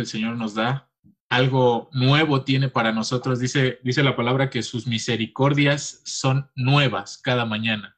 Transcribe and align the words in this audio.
el 0.00 0.06
Señor 0.06 0.36
nos 0.36 0.54
da. 0.54 0.90
Algo 1.28 1.90
nuevo 1.92 2.42
tiene 2.42 2.68
para 2.68 2.92
nosotros. 2.92 3.38
Dice, 3.38 3.80
dice 3.82 4.02
la 4.02 4.16
palabra 4.16 4.50
que 4.50 4.62
sus 4.62 4.86
misericordias 4.86 6.00
son 6.04 6.50
nuevas 6.54 7.18
cada 7.18 7.44
mañana. 7.44 7.96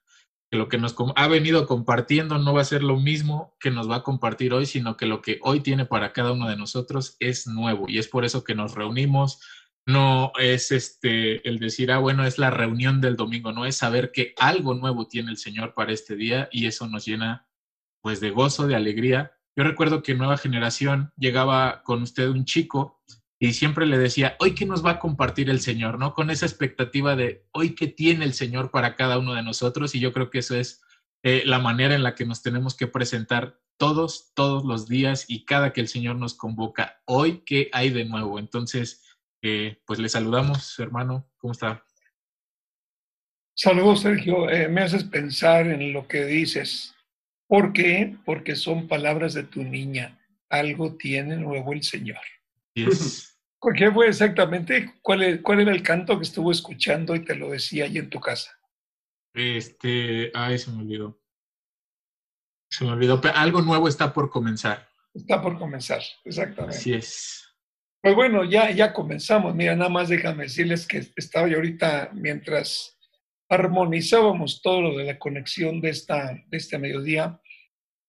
Que 0.51 0.59
lo 0.59 0.69
que 0.69 0.79
nos 0.79 0.97
ha 1.15 1.29
venido 1.29 1.67
compartiendo 1.67 2.39
no 2.39 2.53
va 2.53 2.63
a 2.63 2.65
ser 2.65 2.83
lo 2.83 2.99
mismo 2.99 3.57
que 3.61 3.71
nos 3.71 3.89
va 3.89 3.97
a 3.97 4.03
compartir 4.03 4.53
hoy, 4.53 4.67
sino 4.67 4.97
que 4.97 5.07
lo 5.07 5.23
que 5.23 5.39
hoy 5.43 5.61
tiene 5.61 5.87
para 5.87 6.13
cada 6.13 6.33
uno 6.33 6.49
de 6.49 6.57
nosotros 6.57 7.17
es 7.21 7.47
nuevo. 7.47 7.87
Y 7.89 7.99
es 7.99 8.09
por 8.09 8.25
eso 8.25 8.43
que 8.43 8.57
nos 8.57 8.75
reunimos, 8.75 9.41
no 9.87 10.33
es 10.39 10.73
este 10.73 11.47
el 11.49 11.59
decir, 11.59 11.91
ah, 11.93 11.99
bueno, 11.99 12.25
es 12.25 12.39
la 12.39 12.51
reunión 12.51 13.01
del 13.01 13.17
domingo, 13.17 13.53
no 13.53 13.67
es 13.67 13.77
saber 13.77 14.13
que 14.13 14.35
algo 14.39 14.75
nuevo 14.75 15.09
tiene 15.09 15.31
el 15.31 15.37
Señor 15.37 15.75
para 15.75 15.93
este 15.93 16.17
día 16.17 16.49
y 16.53 16.67
eso 16.67 16.87
nos 16.87 17.05
llena 17.05 17.49
pues 18.03 18.21
de 18.21 18.31
gozo, 18.31 18.67
de 18.67 18.77
alegría. 18.77 19.33
Yo 19.61 19.65
recuerdo 19.65 20.03
que 20.03 20.15
Nueva 20.15 20.39
Generación 20.39 21.13
llegaba 21.19 21.83
con 21.83 22.01
usted 22.01 22.29
un 22.31 22.47
chico 22.47 22.99
y 23.39 23.53
siempre 23.53 23.85
le 23.85 23.99
decía, 23.99 24.35
hoy 24.39 24.55
qué 24.55 24.65
nos 24.65 24.83
va 24.83 24.93
a 24.93 24.99
compartir 24.99 25.51
el 25.51 25.61
Señor, 25.61 25.99
¿no? 25.99 26.15
Con 26.15 26.31
esa 26.31 26.47
expectativa 26.47 27.15
de 27.15 27.45
hoy 27.53 27.75
qué 27.75 27.87
tiene 27.87 28.25
el 28.25 28.33
Señor 28.33 28.71
para 28.71 28.97
cada 28.97 29.19
uno 29.19 29.35
de 29.35 29.43
nosotros 29.43 29.95
y 29.95 30.01
yo 30.01 30.15
creo 30.15 30.31
que 30.31 30.39
eso 30.39 30.57
es 30.57 30.81
eh, 31.23 31.43
la 31.45 31.59
manera 31.59 31.95
en 31.95 32.03
la 32.03 32.15
que 32.15 32.25
nos 32.25 32.41
tenemos 32.41 32.75
que 32.75 32.87
presentar 32.87 33.61
todos, 33.77 34.33
todos 34.33 34.65
los 34.65 34.89
días 34.89 35.27
y 35.29 35.45
cada 35.45 35.75
que 35.75 35.83
el 35.83 35.89
Señor 35.89 36.17
nos 36.17 36.33
convoca, 36.33 37.03
hoy 37.05 37.43
qué 37.45 37.69
hay 37.75 37.91
de 37.91 38.07
nuevo. 38.07 38.39
Entonces, 38.39 39.05
eh, 39.43 39.77
pues 39.85 39.99
le 39.99 40.09
saludamos, 40.09 40.79
hermano. 40.79 41.29
¿Cómo 41.37 41.53
está? 41.53 41.85
Saludos, 43.55 44.01
Sergio. 44.01 44.49
Eh, 44.49 44.69
me 44.69 44.81
haces 44.81 45.05
pensar 45.05 45.67
en 45.67 45.93
lo 45.93 46.09
que 46.09 46.25
dices. 46.25 46.95
¿Por 47.51 47.73
qué? 47.73 48.17
Porque 48.25 48.55
son 48.55 48.87
palabras 48.87 49.35
de 49.35 49.43
tu 49.43 49.65
niña. 49.65 50.17
Algo 50.49 50.95
tiene 50.95 51.37
nuevo 51.37 51.73
el 51.73 51.83
Señor. 51.83 52.21
Yes. 52.75 53.41
¿Qué 53.77 53.91
fue 53.91 54.07
exactamente? 54.07 54.95
¿Cuál, 55.03 55.43
¿Cuál 55.43 55.63
era 55.63 55.73
el 55.73 55.83
canto 55.83 56.17
que 56.17 56.23
estuvo 56.23 56.53
escuchando 56.53 57.17
y 57.17 57.25
te 57.25 57.35
lo 57.35 57.51
decía 57.51 57.87
ahí 57.87 57.99
en 57.99 58.09
tu 58.09 58.21
casa? 58.21 58.57
Este, 59.35 60.31
ay, 60.33 60.59
se 60.59 60.71
me 60.71 60.83
olvidó. 60.83 61.21
Se 62.71 62.85
me 62.85 62.93
olvidó. 62.93 63.21
algo 63.35 63.63
nuevo 63.63 63.89
está 63.89 64.15
por 64.15 64.31
comenzar. 64.31 64.89
Está 65.13 65.43
por 65.43 65.59
comenzar, 65.59 66.03
exactamente. 66.25 66.77
Así 66.77 66.95
es. 66.95 67.53
Pues 68.01 68.15
bueno, 68.15 68.45
ya, 68.45 68.71
ya 68.71 68.93
comenzamos. 68.93 69.57
Mira, 69.57 69.75
nada 69.75 69.91
más 69.91 70.09
déjame 70.09 70.45
decirles 70.45 70.87
que 70.87 71.05
estaba 71.17 71.49
yo 71.49 71.57
ahorita 71.57 72.13
mientras 72.15 72.97
armonizábamos 73.51 74.63
todo 74.63 74.81
lo 74.81 74.97
de 74.97 75.05
la 75.05 75.19
conexión 75.19 75.81
de, 75.81 75.91
esta, 75.91 76.33
de 76.47 76.57
este 76.57 76.79
mediodía, 76.79 77.41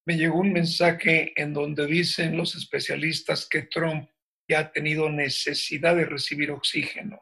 me 0.05 0.17
llegó 0.17 0.39
un 0.39 0.53
mensaje 0.53 1.33
en 1.35 1.53
donde 1.53 1.85
dicen 1.85 2.37
los 2.37 2.55
especialistas 2.55 3.47
que 3.47 3.63
Trump 3.63 4.09
ya 4.47 4.59
ha 4.59 4.71
tenido 4.71 5.09
necesidad 5.09 5.95
de 5.95 6.05
recibir 6.05 6.51
oxígeno. 6.51 7.21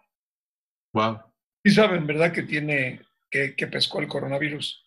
Wow. 0.93 1.19
Y 1.63 1.71
saben, 1.71 2.07
¿verdad? 2.07 2.31
Que 2.31 2.43
tiene, 2.43 3.01
que, 3.29 3.55
que 3.55 3.67
pescó 3.67 3.99
el 3.99 4.07
coronavirus. 4.07 4.85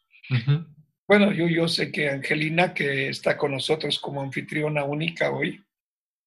Bueno, 1.06 1.32
yo, 1.32 1.46
yo 1.46 1.68
sé 1.68 1.92
que 1.92 2.08
Angelina, 2.08 2.72
que 2.72 3.08
está 3.08 3.36
con 3.36 3.52
nosotros 3.52 3.98
como 3.98 4.22
anfitriona 4.22 4.84
única 4.84 5.30
hoy, 5.30 5.62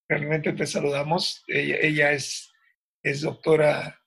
realmente 0.08 0.54
te 0.54 0.68
saludamos. 0.68 1.44
Ella, 1.48 2.12
es, 2.12 2.54
es 3.04 3.22
doctora 3.22 4.00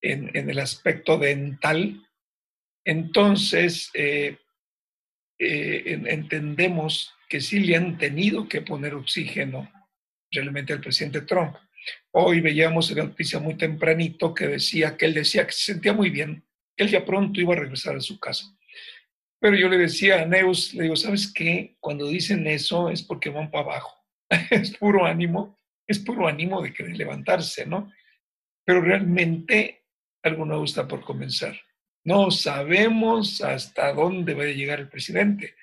en, 0.00 0.30
en, 0.34 0.48
el 0.48 0.58
aspecto 0.58 1.18
dental. 1.18 2.08
Entonces, 2.84 3.90
eh, 3.94 4.38
eh, 5.44 6.00
entendemos 6.06 7.14
que 7.28 7.40
sí 7.40 7.60
le 7.60 7.76
han 7.76 7.98
tenido 7.98 8.48
que 8.48 8.62
poner 8.62 8.94
oxígeno 8.94 9.70
realmente 10.30 10.72
al 10.72 10.80
presidente 10.80 11.22
Trump. 11.22 11.56
Hoy 12.12 12.40
veíamos 12.40 12.90
en 12.90 12.98
la 12.98 13.04
noticia 13.04 13.40
muy 13.40 13.56
tempranito 13.56 14.32
que 14.32 14.46
decía 14.46 14.96
que 14.96 15.06
él 15.06 15.14
decía 15.14 15.44
que 15.46 15.52
se 15.52 15.72
sentía 15.72 15.92
muy 15.92 16.10
bien, 16.10 16.44
que 16.76 16.84
él 16.84 16.90
ya 16.90 17.04
pronto 17.04 17.40
iba 17.40 17.54
a 17.54 17.58
regresar 17.58 17.96
a 17.96 18.00
su 18.00 18.20
casa. 18.20 18.46
Pero 19.40 19.56
yo 19.56 19.68
le 19.68 19.78
decía 19.78 20.22
a 20.22 20.26
Neus, 20.26 20.72
le 20.74 20.84
digo, 20.84 20.94
¿sabes 20.94 21.32
qué? 21.32 21.76
Cuando 21.80 22.06
dicen 22.06 22.46
eso 22.46 22.88
es 22.88 23.02
porque 23.02 23.30
van 23.30 23.50
para 23.50 23.64
abajo. 23.64 23.96
es 24.50 24.76
puro 24.76 25.04
ánimo, 25.04 25.58
es 25.86 25.98
puro 25.98 26.28
ánimo 26.28 26.62
de 26.62 26.72
querer 26.72 26.96
levantarse, 26.96 27.66
¿no? 27.66 27.90
Pero 28.64 28.80
realmente 28.80 29.86
algo 30.22 30.44
nuevo 30.44 30.64
está 30.64 30.86
por 30.86 31.00
comenzar. 31.00 31.60
No 32.04 32.30
sabemos 32.30 33.40
hasta 33.40 33.92
dónde 33.92 34.34
va 34.34 34.44
a 34.44 34.46
llegar 34.46 34.80
el 34.80 34.88
presidente, 34.88 35.54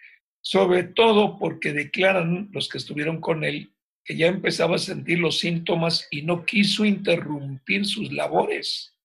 sobre 0.41 0.83
todo 0.83 1.37
porque 1.37 1.73
declaran 1.73 2.49
los 2.51 2.69
que 2.69 2.77
estuvieron 2.77 3.19
con 3.19 3.43
él 3.43 3.73
que 4.09 4.17
ya 4.17 4.25
empezaba 4.25 4.77
a 4.77 4.79
sentir 4.79 5.19
los 5.19 5.37
síntomas 5.37 6.07
y 6.09 6.23
no 6.23 6.43
quiso 6.43 6.83
interrumpir 6.83 7.85
sus 7.85 8.11
labores. 8.11 8.97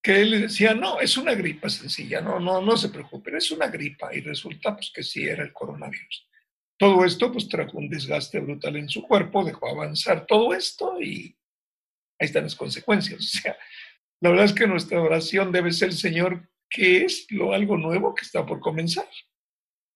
Que 0.00 0.20
él 0.20 0.30
le 0.30 0.38
decía, 0.42 0.74
no, 0.74 1.00
es 1.00 1.16
una 1.16 1.34
gripa 1.34 1.68
sencilla, 1.68 2.20
no, 2.20 2.38
no, 2.38 2.60
no 2.60 2.76
se 2.76 2.90
preocupen, 2.90 3.34
es 3.34 3.50
una 3.50 3.66
gripa. 3.66 4.14
Y 4.14 4.20
resulta 4.20 4.76
pues, 4.76 4.92
que 4.94 5.02
sí 5.02 5.24
era 5.24 5.42
el 5.42 5.52
coronavirus. 5.52 6.28
Todo 6.78 7.04
esto 7.04 7.32
pues 7.32 7.48
trajo 7.48 7.78
un 7.78 7.88
desgaste 7.88 8.38
brutal 8.38 8.76
en 8.76 8.88
su 8.88 9.02
cuerpo, 9.02 9.44
dejó 9.44 9.68
avanzar 9.68 10.24
todo 10.24 10.54
esto 10.54 11.00
y 11.00 11.36
ahí 12.20 12.26
están 12.26 12.44
las 12.44 12.54
consecuencias. 12.54 13.18
O 13.18 13.40
sea, 13.40 13.56
la 14.22 14.30
verdad 14.30 14.44
es 14.44 14.52
que 14.52 14.68
nuestra 14.68 15.02
oración 15.02 15.50
debe 15.50 15.72
ser, 15.72 15.92
Señor, 15.92 16.48
¿qué 16.70 17.04
es 17.04 17.26
lo 17.30 17.52
algo 17.52 17.76
nuevo 17.76 18.14
que 18.14 18.24
está 18.24 18.46
por 18.46 18.60
comenzar? 18.60 19.08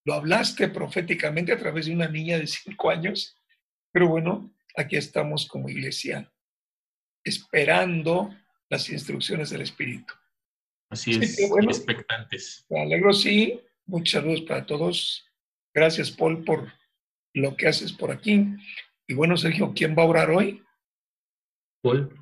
Lo 0.05 0.15
hablaste 0.15 0.67
proféticamente 0.67 1.53
a 1.53 1.57
través 1.57 1.85
de 1.85 1.93
una 1.93 2.09
niña 2.09 2.37
de 2.37 2.45
cinco 2.45 2.89
años, 2.89 3.37
pero 3.93 4.09
bueno, 4.09 4.53
aquí 4.75 4.97
estamos 4.97 5.47
como 5.47 5.69
iglesia, 5.69 6.29
esperando 7.23 8.35
las 8.69 8.89
instrucciones 8.89 9.49
del 9.49 9.61
Espíritu. 9.61 10.13
Así 10.89 11.11
es, 11.11 11.39
expectantes. 11.39 12.65
Me 12.69 12.81
alegro, 12.81 13.13
sí. 13.13 13.61
Muchos 13.85 14.11
saludos 14.11 14.41
para 14.41 14.65
todos. 14.65 15.25
Gracias, 15.73 16.11
Paul, 16.11 16.43
por 16.43 16.73
lo 17.33 17.55
que 17.55 17.67
haces 17.67 17.93
por 17.93 18.11
aquí. 18.11 18.45
Y 19.07 19.13
bueno, 19.13 19.37
Sergio, 19.37 19.71
¿quién 19.73 19.95
va 19.97 20.03
a 20.03 20.07
orar 20.07 20.31
hoy? 20.31 20.61
Paul. 21.81 22.13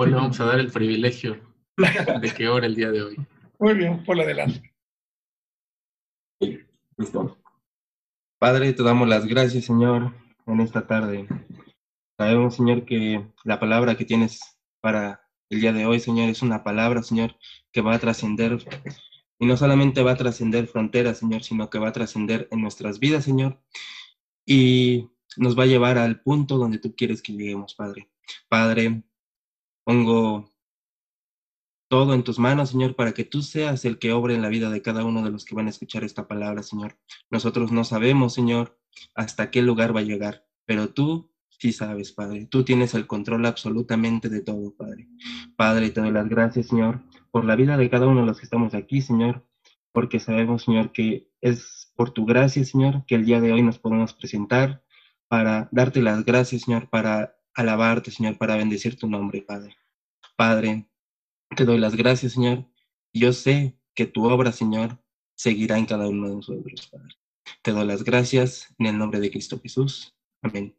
Paul 0.00 0.12
le 0.12 0.16
vamos 0.16 0.40
a 0.40 0.46
dar 0.46 0.58
el 0.58 0.72
privilegio 0.72 1.38
de 1.76 2.32
que 2.34 2.48
ore 2.48 2.66
el 2.66 2.74
día 2.74 2.90
de 2.90 3.02
hoy. 3.02 3.16
Muy 3.58 3.74
bien, 3.74 4.02
Paul, 4.02 4.20
adelante. 4.20 4.72
Listo. 6.96 7.38
Padre, 8.38 8.72
te 8.72 8.82
damos 8.82 9.06
las 9.06 9.26
gracias, 9.26 9.66
Señor, 9.66 10.14
en 10.46 10.60
esta 10.60 10.86
tarde. 10.86 11.28
Sabemos, 12.16 12.54
Señor, 12.54 12.86
que 12.86 13.26
la 13.44 13.60
palabra 13.60 13.94
que 13.94 14.06
tienes 14.06 14.40
para 14.80 15.20
el 15.50 15.60
día 15.60 15.74
de 15.74 15.84
hoy, 15.84 16.00
Señor, 16.00 16.30
es 16.30 16.40
una 16.40 16.64
palabra, 16.64 17.02
Señor, 17.02 17.36
que 17.70 17.82
va 17.82 17.94
a 17.94 17.98
trascender 17.98 18.56
y 19.38 19.44
no 19.44 19.58
solamente 19.58 20.02
va 20.02 20.12
a 20.12 20.16
trascender 20.16 20.66
fronteras, 20.66 21.18
Señor, 21.18 21.42
sino 21.42 21.68
que 21.68 21.78
va 21.78 21.88
a 21.88 21.92
trascender 21.92 22.48
en 22.50 22.62
nuestras 22.62 23.00
vidas, 23.00 23.24
Señor, 23.24 23.60
y 24.46 25.10
nos 25.36 25.58
va 25.58 25.64
a 25.64 25.66
llevar 25.66 25.98
al 25.98 26.22
punto 26.22 26.56
donde 26.56 26.78
tú 26.78 26.96
quieres 26.96 27.20
que 27.20 27.34
lleguemos, 27.34 27.74
Padre. 27.74 28.08
Padre, 28.48 29.02
pongo 29.84 30.50
todo 31.88 32.14
en 32.14 32.22
tus 32.22 32.38
manos, 32.38 32.70
Señor, 32.70 32.94
para 32.94 33.12
que 33.12 33.24
tú 33.24 33.42
seas 33.42 33.84
el 33.84 33.98
que 33.98 34.12
obre 34.12 34.34
en 34.34 34.42
la 34.42 34.48
vida 34.48 34.70
de 34.70 34.80
cada 34.80 35.04
uno 35.04 35.24
de 35.24 35.30
los 35.30 35.44
que 35.44 35.56
van 35.56 35.66
a 35.66 35.70
escuchar 35.70 36.04
esta 36.04 36.28
palabra, 36.28 36.62
Señor. 36.62 36.98
Nosotros 37.30 37.72
no 37.72 37.82
sabemos, 37.82 38.32
Señor, 38.32 38.78
hasta 39.14 39.50
qué 39.50 39.60
lugar 39.60 39.94
va 39.94 40.00
a 40.00 40.04
llegar, 40.04 40.46
pero 40.66 40.90
tú 40.90 41.32
sí 41.48 41.72
sabes, 41.72 42.12
Padre. 42.12 42.46
Tú 42.46 42.64
tienes 42.64 42.94
el 42.94 43.08
control 43.08 43.44
absolutamente 43.44 44.28
de 44.28 44.40
todo, 44.40 44.74
Padre. 44.76 45.08
Padre, 45.56 45.90
te 45.90 46.00
doy 46.00 46.12
las 46.12 46.28
gracias, 46.28 46.68
Señor, 46.68 47.02
por 47.32 47.44
la 47.44 47.56
vida 47.56 47.76
de 47.76 47.90
cada 47.90 48.06
uno 48.06 48.20
de 48.20 48.26
los 48.26 48.38
que 48.38 48.44
estamos 48.44 48.72
aquí, 48.74 49.02
Señor, 49.02 49.44
porque 49.92 50.20
sabemos, 50.20 50.62
Señor, 50.62 50.92
que 50.92 51.28
es 51.40 51.92
por 51.96 52.12
tu 52.12 52.24
gracia, 52.24 52.64
Señor, 52.64 53.04
que 53.06 53.16
el 53.16 53.24
día 53.26 53.40
de 53.40 53.52
hoy 53.52 53.62
nos 53.62 53.78
podemos 53.78 54.14
presentar 54.14 54.84
para 55.28 55.68
darte 55.70 56.00
las 56.00 56.24
gracias, 56.24 56.62
Señor, 56.62 56.88
para 56.88 57.36
alabarte, 57.60 58.10
Señor, 58.10 58.36
para 58.36 58.56
bendecir 58.56 58.96
tu 58.96 59.08
nombre, 59.08 59.42
Padre. 59.42 59.76
Padre, 60.36 60.86
te 61.56 61.64
doy 61.64 61.78
las 61.78 61.94
gracias, 61.94 62.32
Señor. 62.32 62.64
Yo 63.12 63.32
sé 63.32 63.76
que 63.94 64.06
tu 64.06 64.24
obra, 64.24 64.52
Señor, 64.52 65.02
seguirá 65.34 65.78
en 65.78 65.86
cada 65.86 66.08
uno 66.08 66.28
de 66.28 66.34
nosotros, 66.36 66.88
Padre. 66.88 67.14
Te 67.62 67.72
doy 67.72 67.86
las 67.86 68.04
gracias 68.04 68.74
en 68.78 68.86
el 68.86 68.98
nombre 68.98 69.20
de 69.20 69.30
Cristo 69.30 69.60
Jesús. 69.60 70.14
Amén. 70.42 70.76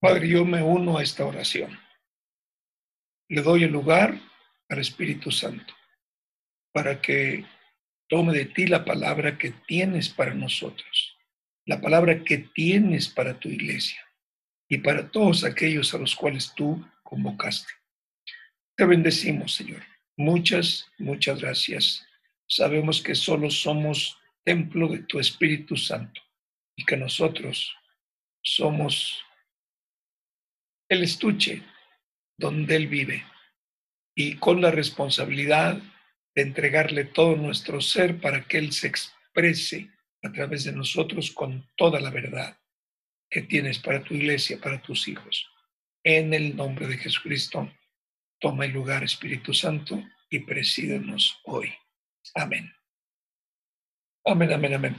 Padre, 0.00 0.28
yo 0.28 0.44
me 0.44 0.62
uno 0.62 0.98
a 0.98 1.02
esta 1.02 1.24
oración. 1.24 1.78
Le 3.28 3.42
doy 3.42 3.64
el 3.64 3.72
lugar 3.72 4.20
al 4.68 4.78
Espíritu 4.78 5.30
Santo 5.30 5.74
para 6.72 7.00
que 7.00 7.44
tome 8.08 8.32
de 8.32 8.46
ti 8.46 8.66
la 8.66 8.84
palabra 8.84 9.38
que 9.38 9.50
tienes 9.50 10.08
para 10.08 10.34
nosotros, 10.34 11.16
la 11.66 11.80
palabra 11.80 12.24
que 12.24 12.38
tienes 12.38 13.08
para 13.08 13.38
tu 13.38 13.48
iglesia 13.48 14.02
y 14.72 14.78
para 14.78 15.10
todos 15.10 15.44
aquellos 15.44 15.92
a 15.92 15.98
los 15.98 16.16
cuales 16.16 16.54
tú 16.54 16.82
convocaste. 17.02 17.70
Te 18.74 18.86
bendecimos, 18.86 19.54
Señor. 19.54 19.82
Muchas, 20.16 20.90
muchas 20.96 21.42
gracias. 21.42 22.06
Sabemos 22.48 23.02
que 23.02 23.14
solo 23.14 23.50
somos 23.50 24.18
templo 24.42 24.88
de 24.88 25.00
tu 25.00 25.20
Espíritu 25.20 25.76
Santo 25.76 26.22
y 26.74 26.86
que 26.86 26.96
nosotros 26.96 27.76
somos 28.42 29.22
el 30.88 31.02
estuche 31.02 31.62
donde 32.38 32.76
Él 32.76 32.86
vive 32.86 33.26
y 34.16 34.36
con 34.36 34.62
la 34.62 34.70
responsabilidad 34.70 35.82
de 36.34 36.42
entregarle 36.42 37.04
todo 37.04 37.36
nuestro 37.36 37.82
ser 37.82 38.22
para 38.22 38.48
que 38.48 38.56
Él 38.56 38.72
se 38.72 38.86
exprese 38.86 39.90
a 40.22 40.32
través 40.32 40.64
de 40.64 40.72
nosotros 40.72 41.30
con 41.30 41.68
toda 41.76 42.00
la 42.00 42.08
verdad 42.08 42.56
que 43.32 43.40
tienes 43.40 43.78
para 43.78 44.04
tu 44.04 44.12
iglesia, 44.12 44.60
para 44.60 44.80
tus 44.82 45.08
hijos. 45.08 45.50
En 46.04 46.34
el 46.34 46.54
nombre 46.54 46.86
de 46.86 46.98
Jesucristo, 46.98 47.72
toma 48.38 48.66
el 48.66 48.72
lugar, 48.72 49.02
Espíritu 49.02 49.54
Santo, 49.54 50.04
y 50.28 50.40
presídenos 50.40 51.40
hoy. 51.44 51.72
Amén. 52.34 52.70
Amén, 54.26 54.52
amén, 54.52 54.74
amén. 54.74 54.96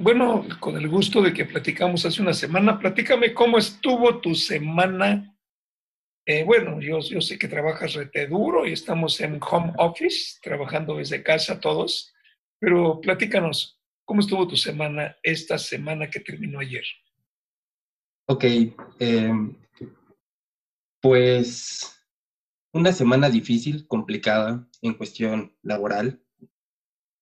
bueno, 0.00 0.46
con 0.58 0.76
el 0.78 0.88
gusto 0.88 1.20
de 1.20 1.34
que 1.34 1.44
platicamos 1.44 2.06
hace 2.06 2.22
una 2.22 2.32
semana, 2.32 2.78
platícame 2.78 3.34
cómo 3.34 3.58
estuvo 3.58 4.20
tu 4.20 4.34
semana. 4.34 5.36
Eh, 6.26 6.44
bueno, 6.44 6.80
yo, 6.80 7.00
yo 7.00 7.20
sé 7.20 7.38
que 7.38 7.48
trabajas 7.48 7.92
rete 7.92 8.26
duro 8.26 8.66
y 8.66 8.72
estamos 8.72 9.20
en 9.20 9.38
home 9.38 9.74
office, 9.76 10.38
trabajando 10.42 10.96
desde 10.96 11.22
casa 11.22 11.60
todos, 11.60 12.14
pero 12.58 13.00
platícanos, 13.02 13.78
¿cómo 14.06 14.20
estuvo 14.20 14.48
tu 14.48 14.56
semana 14.56 15.18
esta 15.22 15.58
semana 15.58 16.08
que 16.08 16.20
terminó 16.20 16.60
ayer? 16.60 16.84
Ok, 18.32 18.44
eh, 19.00 19.32
pues 21.02 22.00
una 22.72 22.92
semana 22.92 23.28
difícil, 23.28 23.88
complicada 23.88 24.68
en 24.82 24.94
cuestión 24.94 25.56
laboral. 25.62 26.22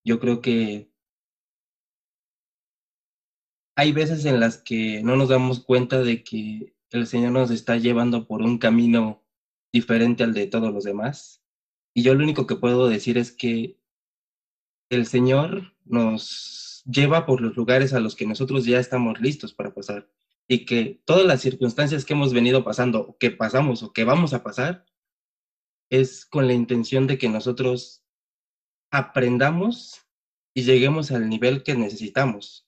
Yo 0.05 0.19
creo 0.19 0.39
que 0.39 0.91
hay 3.75 3.91
veces 3.91 4.23
en 4.25 4.39
las 4.39 4.59
que 4.59 5.01
no 5.01 5.15
nos 5.15 5.29
damos 5.29 5.65
cuenta 5.65 5.99
de 6.03 6.23
que 6.23 6.75
el 6.91 7.07
Señor 7.07 7.31
nos 7.31 7.49
está 7.49 7.77
llevando 7.77 8.27
por 8.27 8.43
un 8.43 8.59
camino 8.59 9.23
diferente 9.73 10.23
al 10.23 10.35
de 10.35 10.45
todos 10.45 10.71
los 10.71 10.83
demás. 10.83 11.43
Y 11.95 12.03
yo 12.03 12.13
lo 12.13 12.23
único 12.23 12.45
que 12.45 12.55
puedo 12.55 12.87
decir 12.87 13.17
es 13.17 13.31
que 13.31 13.79
el 14.91 15.07
Señor 15.07 15.73
nos 15.85 16.83
lleva 16.85 17.25
por 17.25 17.41
los 17.41 17.57
lugares 17.57 17.93
a 17.93 17.99
los 17.99 18.15
que 18.15 18.27
nosotros 18.27 18.65
ya 18.65 18.79
estamos 18.79 19.19
listos 19.19 19.55
para 19.55 19.73
pasar. 19.73 20.07
Y 20.49 20.65
que 20.65 21.01
todas 21.05 21.25
las 21.25 21.41
circunstancias 21.41 22.03
que 22.03 22.13
hemos 22.13 22.33
venido 22.33 22.63
pasando, 22.63 23.15
que 23.19 23.31
pasamos 23.31 23.83
o 23.83 23.93
que 23.93 24.03
vamos 24.03 24.33
a 24.33 24.43
pasar, 24.43 24.85
es 25.89 26.25
con 26.25 26.47
la 26.47 26.53
intención 26.53 27.07
de 27.07 27.17
que 27.17 27.29
nosotros 27.29 28.03
aprendamos 28.91 30.01
y 30.53 30.63
lleguemos 30.63 31.11
al 31.11 31.29
nivel 31.29 31.63
que 31.63 31.75
necesitamos. 31.75 32.67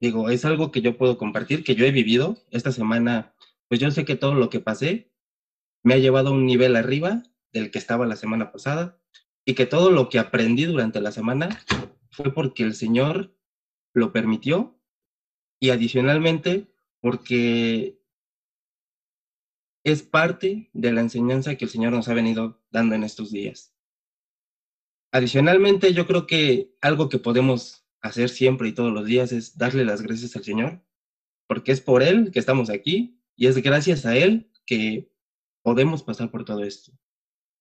Digo, 0.00 0.30
es 0.30 0.44
algo 0.44 0.72
que 0.72 0.80
yo 0.80 0.96
puedo 0.96 1.16
compartir, 1.16 1.62
que 1.62 1.74
yo 1.74 1.84
he 1.84 1.92
vivido 1.92 2.38
esta 2.50 2.72
semana, 2.72 3.34
pues 3.68 3.80
yo 3.80 3.90
sé 3.90 4.04
que 4.04 4.16
todo 4.16 4.34
lo 4.34 4.50
que 4.50 4.60
pasé 4.60 5.12
me 5.84 5.94
ha 5.94 5.98
llevado 5.98 6.30
a 6.30 6.32
un 6.32 6.46
nivel 6.46 6.76
arriba 6.76 7.22
del 7.52 7.70
que 7.70 7.78
estaba 7.78 8.06
la 8.06 8.16
semana 8.16 8.50
pasada 8.50 8.98
y 9.44 9.54
que 9.54 9.66
todo 9.66 9.90
lo 9.90 10.08
que 10.08 10.18
aprendí 10.18 10.64
durante 10.64 11.00
la 11.00 11.12
semana 11.12 11.60
fue 12.10 12.32
porque 12.32 12.62
el 12.62 12.74
Señor 12.74 13.36
lo 13.94 14.12
permitió 14.12 14.81
y 15.62 15.70
adicionalmente 15.70 16.66
porque 17.00 17.96
es 19.84 20.02
parte 20.02 20.68
de 20.72 20.90
la 20.90 21.02
enseñanza 21.02 21.54
que 21.54 21.66
el 21.66 21.70
Señor 21.70 21.92
nos 21.92 22.08
ha 22.08 22.14
venido 22.14 22.60
dando 22.72 22.96
en 22.96 23.04
estos 23.04 23.30
días. 23.30 23.72
Adicionalmente, 25.12 25.94
yo 25.94 26.08
creo 26.08 26.26
que 26.26 26.74
algo 26.80 27.08
que 27.08 27.20
podemos 27.20 27.86
hacer 28.00 28.28
siempre 28.28 28.70
y 28.70 28.72
todos 28.72 28.92
los 28.92 29.06
días 29.06 29.30
es 29.30 29.56
darle 29.56 29.84
las 29.84 30.02
gracias 30.02 30.34
al 30.34 30.42
Señor, 30.42 30.84
porque 31.46 31.70
es 31.70 31.80
por 31.80 32.02
Él 32.02 32.32
que 32.32 32.40
estamos 32.40 32.68
aquí 32.68 33.22
y 33.36 33.46
es 33.46 33.56
gracias 33.58 34.04
a 34.04 34.16
Él 34.16 34.50
que 34.66 35.12
podemos 35.62 36.02
pasar 36.02 36.32
por 36.32 36.44
todo 36.44 36.64
esto. 36.64 36.90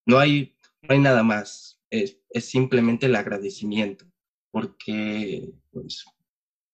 No 0.07 0.18
hay, 0.18 0.57
no 0.81 0.95
hay 0.95 1.00
nada 1.00 1.21
más, 1.21 1.80
es, 1.92 2.19
simplemente 2.39 3.06
el 3.06 3.15
agradecimiento, 3.15 4.06
porque 4.50 5.53
pues, 5.69 6.03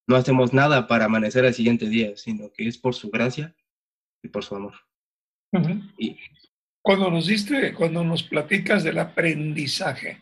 no 0.08 0.16
hacemos 0.16 0.52
nada 0.52 0.88
para 0.88 1.04
amanecer 1.04 1.44
al 1.44 1.54
siguiente 1.54 1.88
día, 1.88 2.16
sino 2.16 2.50
que 2.52 2.66
es 2.66 2.78
por 2.78 2.94
su 2.94 3.10
gracia 3.10 3.54
y 4.22 4.28
por 4.28 4.44
su 4.44 4.56
amor 4.56 4.74
y 5.98 6.16
cuando 6.82 7.10
nos 7.10 7.26
diste, 7.26 7.74
cuando 7.74 8.04
nos 8.04 8.22
platicas 8.22 8.84
del 8.84 8.98
aprendizaje, 8.98 10.20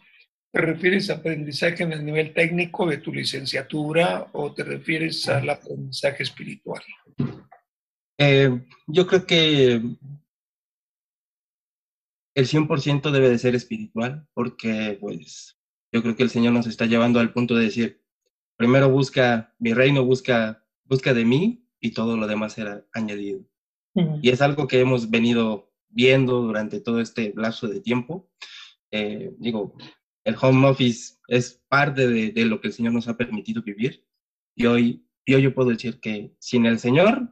¿te 0.52 0.60
refieres 0.60 1.10
a 1.10 1.14
aprendizaje 1.14 1.82
en 1.82 1.92
el 1.92 2.04
nivel 2.04 2.32
técnico 2.32 2.86
de 2.86 2.98
tu 2.98 3.12
licenciatura 3.12 4.28
o 4.32 4.52
te 4.52 4.64
refieres 4.64 5.28
al 5.28 5.48
aprendizaje 5.50 6.22
espiritual? 6.22 6.82
Eh, 8.18 8.50
yo 8.86 9.06
creo 9.06 9.26
que 9.26 9.80
el 12.34 12.46
100% 12.46 13.10
debe 13.10 13.28
de 13.28 13.38
ser 13.38 13.54
espiritual, 13.54 14.26
porque 14.34 14.98
pues 15.00 15.58
yo 15.92 16.02
creo 16.02 16.16
que 16.16 16.22
el 16.22 16.30
Señor 16.30 16.52
nos 16.52 16.66
está 16.66 16.86
llevando 16.86 17.20
al 17.20 17.32
punto 17.32 17.54
de 17.54 17.64
decir, 17.64 18.02
primero 18.56 18.90
busca 18.90 19.54
mi 19.58 19.72
reino, 19.72 20.04
busca, 20.04 20.64
busca 20.84 21.14
de 21.14 21.24
mí 21.24 21.66
y 21.80 21.92
todo 21.92 22.16
lo 22.16 22.26
demás 22.26 22.54
será 22.54 22.84
añadido. 22.92 23.40
Y 24.20 24.28
es 24.28 24.42
algo 24.42 24.66
que 24.66 24.80
hemos 24.80 25.08
venido 25.08 25.72
viendo 25.88 26.42
durante 26.42 26.80
todo 26.80 27.00
este 27.00 27.32
lapso 27.34 27.66
de 27.66 27.80
tiempo. 27.80 28.30
Eh, 28.90 29.34
digo, 29.38 29.74
el 30.24 30.36
home 30.38 30.68
office 30.68 31.14
es 31.28 31.64
parte 31.68 32.06
de, 32.06 32.44
lo 32.44 32.60
que 32.60 32.68
el 32.68 32.74
Señor 32.74 32.92
nos 32.92 33.08
ha 33.08 33.16
permitido 33.16 33.62
vivir. 33.62 34.04
Y 34.54 34.66
hoy, 34.66 35.06
y 35.24 35.40
yo 35.40 35.54
puedo 35.54 35.70
decir 35.70 35.98
que 36.00 36.34
sin 36.38 36.66
el 36.66 36.78
Señor, 36.78 37.30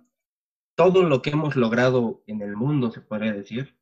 todo 0.75 1.03
lo 1.03 1.21
que 1.21 1.31
hemos 1.31 1.55
logrado 1.55 2.25
en 2.27 2.41
el 2.41 2.57
mundo, 2.57 2.91
se 2.91 3.03
podría 3.03 3.35
decir, 3.35 3.77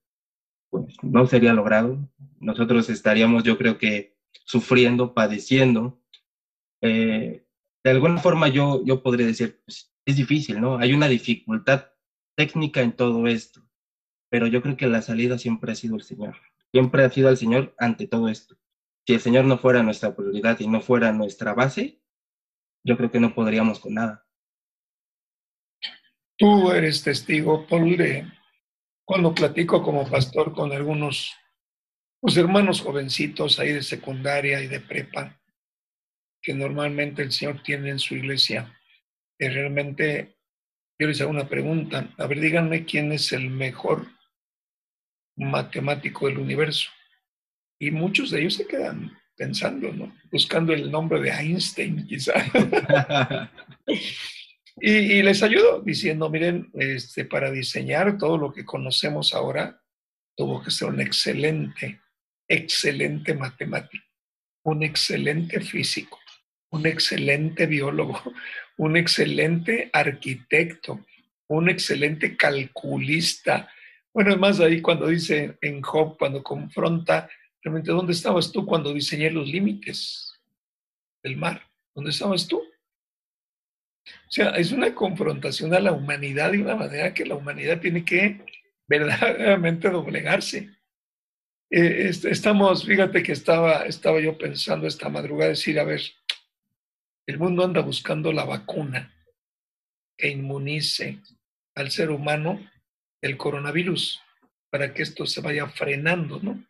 pues 0.70 0.96
no 1.02 1.26
sería 1.26 1.52
logrado. 1.52 2.10
Nosotros 2.40 2.90
estaríamos, 2.90 3.44
yo 3.44 3.58
creo 3.58 3.78
que, 3.78 4.16
sufriendo, 4.44 5.14
padeciendo. 5.14 6.01
Eh, 6.82 7.46
de 7.84 7.90
alguna 7.90 8.18
forma 8.18 8.48
yo, 8.48 8.84
yo 8.84 9.02
podría 9.02 9.26
decir, 9.26 9.60
pues, 9.64 9.92
es 10.04 10.16
difícil, 10.16 10.60
¿no? 10.60 10.78
Hay 10.78 10.92
una 10.92 11.08
dificultad 11.08 11.86
técnica 12.36 12.82
en 12.82 12.92
todo 12.92 13.26
esto, 13.26 13.62
pero 14.30 14.46
yo 14.46 14.62
creo 14.62 14.76
que 14.76 14.86
la 14.86 15.02
salida 15.02 15.38
siempre 15.38 15.72
ha 15.72 15.76
sido 15.76 15.96
el 15.96 16.02
Señor. 16.02 16.36
Siempre 16.72 17.04
ha 17.04 17.10
sido 17.10 17.28
el 17.28 17.36
Señor 17.36 17.74
ante 17.78 18.06
todo 18.06 18.28
esto. 18.28 18.56
Si 19.06 19.14
el 19.14 19.20
Señor 19.20 19.44
no 19.44 19.58
fuera 19.58 19.82
nuestra 19.82 20.14
prioridad 20.14 20.58
y 20.60 20.68
no 20.68 20.80
fuera 20.80 21.12
nuestra 21.12 21.54
base, 21.54 22.00
yo 22.84 22.96
creo 22.96 23.10
que 23.10 23.20
no 23.20 23.34
podríamos 23.34 23.78
con 23.78 23.94
nada. 23.94 24.26
Tú 26.36 26.70
eres 26.72 27.02
testigo, 27.02 27.66
Paul, 27.66 27.96
de 27.96 28.26
cuando 29.04 29.34
platico 29.34 29.82
como 29.82 30.08
pastor 30.08 30.52
con 30.52 30.72
algunos 30.72 31.36
pues, 32.20 32.36
hermanos 32.36 32.80
jovencitos 32.80 33.58
ahí 33.58 33.72
de 33.72 33.82
secundaria 33.82 34.62
y 34.62 34.68
de 34.68 34.80
prepa, 34.80 35.41
que 36.42 36.54
normalmente 36.54 37.22
el 37.22 37.32
Señor 37.32 37.62
tiene 37.62 37.90
en 37.90 37.98
su 37.98 38.16
iglesia, 38.16 38.78
que 39.38 39.48
realmente 39.48 40.36
yo 40.98 41.08
les 41.08 41.20
hago 41.20 41.30
una 41.30 41.48
pregunta. 41.48 42.12
A 42.18 42.26
ver, 42.26 42.40
díganme 42.40 42.84
quién 42.84 43.12
es 43.12 43.32
el 43.32 43.50
mejor 43.50 44.06
matemático 45.36 46.26
del 46.26 46.38
universo. 46.38 46.90
Y 47.78 47.90
muchos 47.90 48.30
de 48.30 48.40
ellos 48.40 48.54
se 48.54 48.66
quedan 48.66 49.16
pensando, 49.36 49.92
¿no? 49.92 50.14
Buscando 50.30 50.72
el 50.72 50.90
nombre 50.90 51.20
de 51.20 51.30
Einstein, 51.30 52.06
quizá. 52.06 52.34
y, 54.80 55.22
les 55.22 55.42
ayudo 55.42 55.82
diciendo, 55.82 56.30
miren, 56.30 56.70
este, 56.74 57.24
para 57.24 57.50
diseñar 57.50 58.18
todo 58.18 58.38
lo 58.38 58.52
que 58.52 58.64
conocemos 58.64 59.34
ahora, 59.34 59.82
tuvo 60.36 60.62
que 60.62 60.70
ser 60.70 60.88
un 60.88 61.00
excelente, 61.00 62.00
excelente 62.48 63.34
matemático, 63.34 64.04
un 64.64 64.82
excelente 64.82 65.60
físico, 65.60 66.18
un 66.72 66.86
excelente 66.86 67.66
biólogo, 67.66 68.20
un 68.78 68.96
excelente 68.96 69.90
arquitecto, 69.92 71.04
un 71.48 71.68
excelente 71.68 72.36
calculista. 72.36 73.68
Bueno, 74.12 74.30
además 74.30 74.58
ahí 74.60 74.80
cuando 74.80 75.06
dice 75.06 75.56
en 75.60 75.82
Job, 75.82 76.16
cuando 76.18 76.42
confronta, 76.42 77.28
realmente, 77.62 77.92
¿dónde 77.92 78.12
estabas 78.12 78.50
tú 78.50 78.66
cuando 78.66 78.92
diseñé 78.92 79.30
los 79.30 79.48
límites 79.48 80.32
del 81.22 81.36
mar? 81.36 81.62
¿Dónde 81.94 82.10
estabas 82.10 82.48
tú? 82.48 82.58
O 82.58 84.30
sea, 84.30 84.50
es 84.50 84.72
una 84.72 84.94
confrontación 84.94 85.74
a 85.74 85.80
la 85.80 85.92
humanidad 85.92 86.52
de 86.52 86.62
una 86.62 86.74
manera 86.74 87.14
que 87.14 87.26
la 87.26 87.34
humanidad 87.34 87.80
tiene 87.80 88.04
que 88.04 88.44
verdaderamente 88.88 89.90
doblegarse. 89.90 90.70
Eh, 91.70 92.10
estamos, 92.24 92.84
fíjate 92.84 93.22
que 93.22 93.32
estaba, 93.32 93.84
estaba 93.86 94.20
yo 94.20 94.36
pensando 94.36 94.86
esta 94.86 95.08
madrugada, 95.08 95.50
decir, 95.50 95.78
a 95.78 95.84
ver, 95.84 96.02
el 97.26 97.38
mundo 97.38 97.64
anda 97.64 97.80
buscando 97.80 98.32
la 98.32 98.44
vacuna 98.44 99.14
que 100.16 100.28
inmunice 100.28 101.20
al 101.74 101.90
ser 101.90 102.10
humano 102.10 102.60
el 103.20 103.36
coronavirus 103.36 104.20
para 104.70 104.92
que 104.92 105.02
esto 105.02 105.26
se 105.26 105.40
vaya 105.40 105.68
frenando, 105.68 106.40
¿no? 106.40 106.64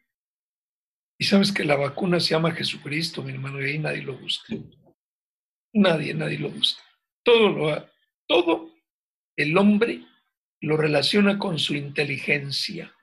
Y 1.18 1.24
sabes 1.24 1.52
que 1.52 1.64
la 1.64 1.76
vacuna 1.76 2.18
se 2.20 2.30
llama 2.30 2.52
Jesucristo, 2.52 3.22
mi 3.22 3.32
hermano, 3.32 3.62
y 3.62 3.66
ahí 3.66 3.78
nadie 3.78 4.02
lo 4.02 4.18
busca. 4.18 4.54
Nadie, 5.72 6.14
nadie 6.14 6.38
lo 6.38 6.50
busca. 6.50 6.82
Todo 7.22 7.48
lo 7.50 7.88
todo 8.26 8.72
el 9.36 9.56
hombre 9.56 10.04
lo 10.60 10.76
relaciona 10.76 11.38
con 11.38 11.58
su 11.58 11.74
inteligencia. 11.74 12.94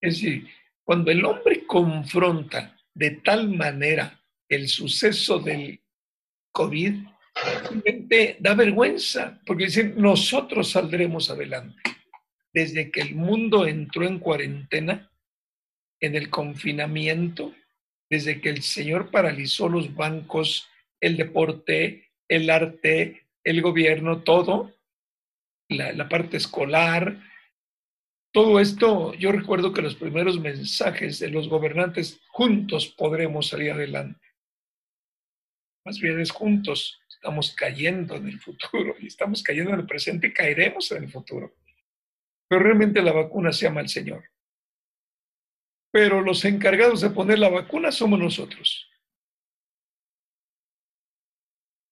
Es 0.00 0.14
decir, 0.16 0.48
cuando 0.82 1.10
el 1.10 1.24
hombre 1.24 1.66
confronta 1.66 2.76
de 2.92 3.10
tal 3.12 3.48
manera 3.50 4.20
el 4.48 4.68
suceso 4.68 5.38
del 5.38 5.83
COVID, 6.54 6.94
da 8.38 8.54
vergüenza, 8.54 9.40
porque 9.44 9.64
dicen, 9.64 9.94
nosotros 9.96 10.70
saldremos 10.70 11.28
adelante. 11.28 11.82
Desde 12.52 12.92
que 12.92 13.00
el 13.00 13.16
mundo 13.16 13.66
entró 13.66 14.06
en 14.06 14.20
cuarentena, 14.20 15.10
en 16.00 16.14
el 16.14 16.30
confinamiento, 16.30 17.52
desde 18.08 18.40
que 18.40 18.50
el 18.50 18.62
Señor 18.62 19.10
paralizó 19.10 19.68
los 19.68 19.94
bancos, 19.94 20.68
el 21.00 21.16
deporte, 21.16 22.12
el 22.28 22.48
arte, 22.48 23.26
el 23.42 23.60
gobierno, 23.60 24.22
todo, 24.22 24.72
la, 25.68 26.08
parte 26.08 26.36
escolar, 26.36 27.20
todo 28.32 28.60
esto, 28.60 29.12
yo 29.14 29.32
recuerdo 29.32 29.72
que 29.72 29.82
los 29.82 29.96
primeros 29.96 30.38
mensajes 30.38 31.18
de 31.18 31.30
los 31.30 31.48
gobernantes, 31.48 32.20
juntos 32.28 32.86
podremos 32.86 33.48
salir 33.48 33.72
adelante. 33.72 34.23
Más 35.84 36.00
bien 36.00 36.18
es 36.18 36.30
juntos, 36.30 37.02
estamos 37.08 37.54
cayendo 37.54 38.16
en 38.16 38.28
el 38.28 38.40
futuro 38.40 38.96
y 38.98 39.06
estamos 39.06 39.42
cayendo 39.42 39.72
en 39.72 39.80
el 39.80 39.86
presente 39.86 40.28
y 40.28 40.32
caeremos 40.32 40.90
en 40.92 41.04
el 41.04 41.10
futuro. 41.10 41.54
Pero 42.48 42.62
realmente 42.62 43.02
la 43.02 43.12
vacuna 43.12 43.52
se 43.52 43.66
llama 43.66 43.82
el 43.82 43.88
Señor. 43.88 44.24
Pero 45.92 46.22
los 46.22 46.44
encargados 46.44 47.02
de 47.02 47.10
poner 47.10 47.38
la 47.38 47.50
vacuna 47.50 47.92
somos 47.92 48.18
nosotros. 48.18 48.90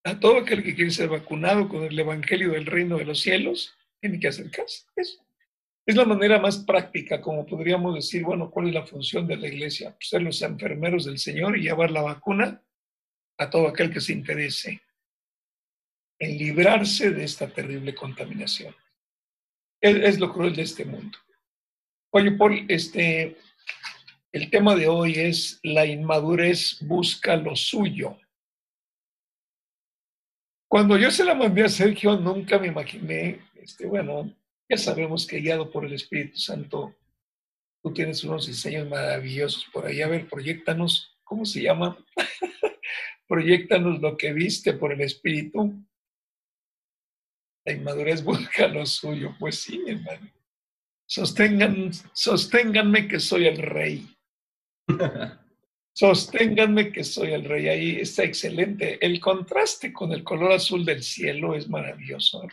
A 0.04 0.18
todo 0.18 0.38
aquel 0.38 0.64
que 0.64 0.74
quiere 0.74 0.90
ser 0.90 1.08
vacunado 1.08 1.68
con 1.68 1.84
el 1.84 1.96
Evangelio 1.96 2.52
del 2.52 2.66
Reino 2.66 2.96
de 2.96 3.04
los 3.04 3.20
Cielos, 3.20 3.76
tiene 4.00 4.18
que 4.18 4.28
acercarse. 4.28 4.86
Es, 4.96 5.20
es 5.86 5.96
la 5.96 6.04
manera 6.04 6.40
más 6.40 6.58
práctica, 6.64 7.20
como 7.20 7.46
podríamos 7.46 7.94
decir, 7.94 8.24
bueno, 8.24 8.50
¿cuál 8.50 8.68
es 8.68 8.74
la 8.74 8.86
función 8.86 9.26
de 9.28 9.36
la 9.36 9.46
iglesia? 9.46 9.90
Pues 9.90 10.08
ser 10.08 10.22
los 10.22 10.42
enfermeros 10.42 11.04
del 11.04 11.18
Señor 11.18 11.56
y 11.56 11.62
llevar 11.62 11.92
la 11.92 12.02
vacuna 12.02 12.60
a 13.38 13.50
todo 13.50 13.68
aquel 13.68 13.92
que 13.92 14.00
se 14.00 14.12
interese 14.12 14.82
en 16.18 16.38
librarse 16.38 17.10
de 17.10 17.24
esta 17.24 17.48
terrible 17.48 17.94
contaminación. 17.94 18.74
Es, 19.80 20.20
lo 20.20 20.32
cruel 20.32 20.54
de 20.54 20.62
este 20.62 20.84
mundo. 20.84 21.18
Oye, 22.10 22.30
Paul, 22.32 22.64
este, 22.68 23.36
el 24.30 24.48
tema 24.48 24.76
de 24.76 24.86
hoy 24.86 25.14
es 25.14 25.58
la 25.64 25.84
inmadurez 25.84 26.78
busca 26.82 27.34
lo 27.34 27.56
suyo. 27.56 28.16
Cuando 30.68 30.96
yo 30.96 31.10
se 31.10 31.24
la 31.24 31.34
mandé 31.34 31.64
a 31.64 31.68
Sergio, 31.68 32.16
nunca 32.16 32.58
me 32.58 32.68
imaginé, 32.68 33.40
este, 33.56 33.86
bueno, 33.86 34.32
ya 34.68 34.76
sabemos 34.76 35.26
que 35.26 35.40
guiado 35.40 35.70
por 35.70 35.84
el 35.84 35.92
Espíritu 35.92 36.38
Santo, 36.38 36.94
tú 37.82 37.92
tienes 37.92 38.22
unos 38.22 38.46
diseños 38.46 38.88
maravillosos 38.88 39.66
por 39.72 39.86
ahí. 39.86 40.00
A 40.00 40.08
ver, 40.08 40.28
proyectanos, 40.28 41.18
¿cómo 41.24 41.44
se 41.44 41.62
llama? 41.62 41.98
proyectanos 43.32 43.98
lo 44.02 44.14
que 44.14 44.30
viste 44.34 44.74
por 44.74 44.92
el 44.92 45.00
Espíritu. 45.00 45.82
La 47.64 47.72
inmadurez 47.72 48.22
busca 48.30 48.68
lo 48.68 48.84
suyo. 48.84 49.34
Pues 49.38 49.58
sí, 49.58 49.82
hermano. 49.86 50.30
Sostengan, 51.06 51.90
sosténganme 52.12 53.08
que 53.08 53.18
soy 53.18 53.46
el 53.46 53.56
rey. 53.56 54.06
Sosténganme 55.94 56.92
que 56.92 57.04
soy 57.04 57.32
el 57.32 57.44
rey. 57.44 57.68
Ahí 57.68 57.96
está 58.00 58.24
excelente. 58.24 58.98
El 59.04 59.18
contraste 59.18 59.92
con 59.92 60.12
el 60.12 60.24
color 60.24 60.52
azul 60.52 60.84
del 60.84 61.02
cielo 61.02 61.54
es 61.54 61.68
maravilloso. 61.68 62.46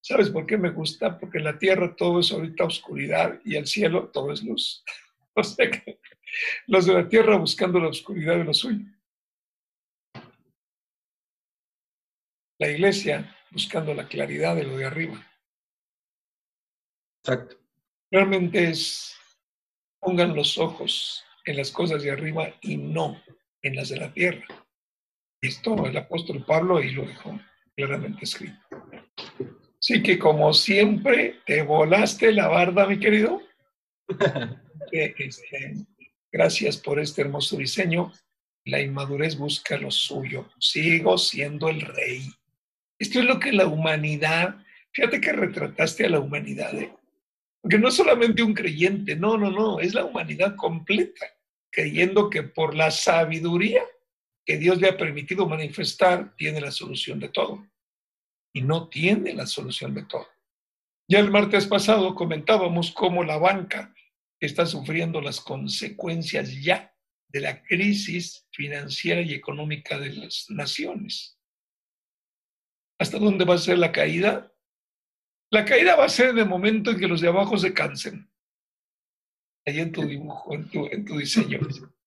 ¿Sabes 0.00 0.30
por 0.30 0.46
qué 0.46 0.56
me 0.56 0.70
gusta? 0.70 1.16
Porque 1.18 1.38
en 1.38 1.44
la 1.44 1.58
tierra 1.58 1.94
todo 1.94 2.20
es 2.20 2.32
ahorita 2.32 2.64
oscuridad 2.64 3.40
y 3.44 3.56
el 3.56 3.66
cielo 3.66 4.08
todo 4.08 4.32
es 4.32 4.42
luz. 4.42 4.84
O 5.32 5.44
sea 5.44 5.70
que 5.70 6.00
los 6.66 6.86
de 6.86 6.94
la 6.94 7.08
tierra 7.08 7.38
buscando 7.38 7.78
la 7.78 7.88
oscuridad 7.88 8.36
de 8.36 8.44
lo 8.44 8.52
suyo. 8.52 8.84
La 12.60 12.68
iglesia 12.68 13.34
buscando 13.50 13.94
la 13.94 14.06
claridad 14.06 14.54
de 14.54 14.64
lo 14.64 14.76
de 14.76 14.84
arriba. 14.84 15.26
Exacto. 17.24 17.56
Realmente 18.10 18.68
es, 18.68 19.16
pongan 19.98 20.36
los 20.36 20.58
ojos 20.58 21.24
en 21.46 21.56
las 21.56 21.70
cosas 21.70 22.02
de 22.02 22.10
arriba 22.10 22.54
y 22.60 22.76
no 22.76 23.18
en 23.62 23.76
las 23.76 23.88
de 23.88 23.96
la 23.96 24.12
tierra. 24.12 24.44
Esto 25.40 25.86
el 25.86 25.96
apóstol 25.96 26.44
Pablo 26.44 26.76
ahí 26.76 26.90
lo 26.90 27.06
dejó 27.06 27.40
claramente 27.74 28.24
escrito. 28.24 28.60
Así 29.80 30.02
que 30.02 30.18
como 30.18 30.52
siempre, 30.52 31.40
te 31.46 31.62
volaste 31.62 32.30
la 32.30 32.48
barda, 32.48 32.86
mi 32.86 33.00
querido. 33.00 33.42
Este, 34.92 35.76
gracias 36.32 36.76
por 36.76 36.98
este 36.98 37.22
hermoso 37.22 37.56
diseño. 37.56 38.12
La 38.64 38.80
inmadurez 38.80 39.38
busca 39.38 39.76
lo 39.76 39.88
suyo. 39.92 40.50
Sigo 40.58 41.16
siendo 41.16 41.68
el 41.68 41.82
rey. 41.82 42.28
Esto 43.00 43.18
es 43.18 43.24
lo 43.24 43.40
que 43.40 43.50
la 43.50 43.66
humanidad, 43.66 44.62
fíjate 44.92 45.22
que 45.22 45.32
retrataste 45.32 46.04
a 46.04 46.10
la 46.10 46.20
humanidad, 46.20 46.74
¿eh? 46.78 46.92
Porque 47.62 47.78
no 47.78 47.90
solamente 47.90 48.42
un 48.42 48.52
creyente, 48.52 49.16
no, 49.16 49.38
no, 49.38 49.50
no, 49.50 49.80
es 49.80 49.94
la 49.94 50.04
humanidad 50.04 50.54
completa, 50.54 51.26
creyendo 51.70 52.28
que 52.28 52.42
por 52.42 52.74
la 52.74 52.90
sabiduría 52.90 53.82
que 54.44 54.58
Dios 54.58 54.80
le 54.80 54.88
ha 54.88 54.98
permitido 54.98 55.48
manifestar, 55.48 56.36
tiene 56.36 56.60
la 56.60 56.70
solución 56.70 57.18
de 57.18 57.30
todo. 57.30 57.66
Y 58.52 58.62
no 58.62 58.88
tiene 58.88 59.32
la 59.32 59.46
solución 59.46 59.94
de 59.94 60.04
todo. 60.04 60.26
Ya 61.08 61.20
el 61.20 61.30
martes 61.30 61.66
pasado 61.66 62.14
comentábamos 62.14 62.92
cómo 62.92 63.24
la 63.24 63.38
banca 63.38 63.94
está 64.38 64.66
sufriendo 64.66 65.22
las 65.22 65.40
consecuencias 65.40 66.62
ya 66.62 66.94
de 67.28 67.40
la 67.40 67.62
crisis 67.62 68.46
financiera 68.50 69.22
y 69.22 69.32
económica 69.32 69.98
de 69.98 70.12
las 70.14 70.50
naciones. 70.50 71.39
¿Hasta 73.00 73.18
dónde 73.18 73.46
va 73.46 73.54
a 73.54 73.58
ser 73.58 73.78
la 73.78 73.92
caída? 73.92 74.52
La 75.50 75.64
caída 75.64 75.96
va 75.96 76.04
a 76.04 76.10
ser 76.10 76.28
en 76.28 76.38
el 76.38 76.46
momento 76.46 76.90
en 76.90 76.98
que 76.98 77.08
los 77.08 77.22
de 77.22 77.28
abajo 77.28 77.56
se 77.56 77.72
cansen. 77.72 78.30
Ahí 79.66 79.80
en 79.80 79.90
tu 79.90 80.06
dibujo, 80.06 80.54
en 80.54 80.68
tu, 80.68 80.86
en 80.86 81.06
tu 81.06 81.16
diseño. 81.16 81.60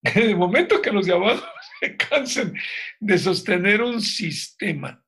En 0.03 0.21
el 0.21 0.37
momento 0.37 0.81
que 0.81 0.91
los 0.91 1.07
de 1.07 1.13
abajo 1.13 1.43
se 1.79 1.97
cansen 1.97 2.55
de 2.99 3.17
sostener 3.17 3.81
un 3.81 4.01
sistema 4.01 5.03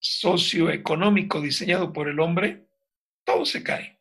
socioeconómico 0.00 1.42
diseñado 1.42 1.92
por 1.92 2.08
el 2.08 2.18
hombre, 2.18 2.66
todo 3.24 3.44
se 3.44 3.62
cae. 3.62 4.00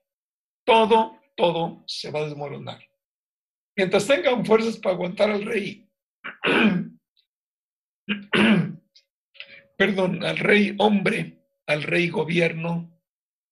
Todo, 0.66 1.20
todo 1.36 1.84
se 1.86 2.12
va 2.12 2.22
a 2.22 2.26
desmoronar. 2.26 2.82
Mientras 3.76 4.08
tengan 4.08 4.46
fuerzas 4.46 4.78
para 4.78 4.96
aguantar 4.96 5.32
al 5.32 5.44
rey, 5.44 5.90
perdón, 9.86 10.24
al 10.24 10.38
rey 10.38 10.76
hombre, 10.78 11.44
al 11.68 11.84
rey 11.84 12.08
gobierno, 12.08 12.98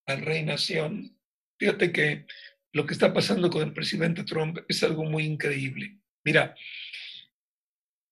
al 0.05 0.21
rey 0.21 0.43
nación. 0.43 1.19
Fíjate 1.59 1.91
que 1.91 2.25
lo 2.71 2.85
que 2.85 2.93
está 2.93 3.13
pasando 3.13 3.49
con 3.49 3.63
el 3.63 3.73
presidente 3.73 4.23
Trump 4.23 4.59
es 4.69 4.81
algo 4.81 5.03
muy 5.03 5.25
increíble. 5.25 5.99
Mira, 6.23 6.55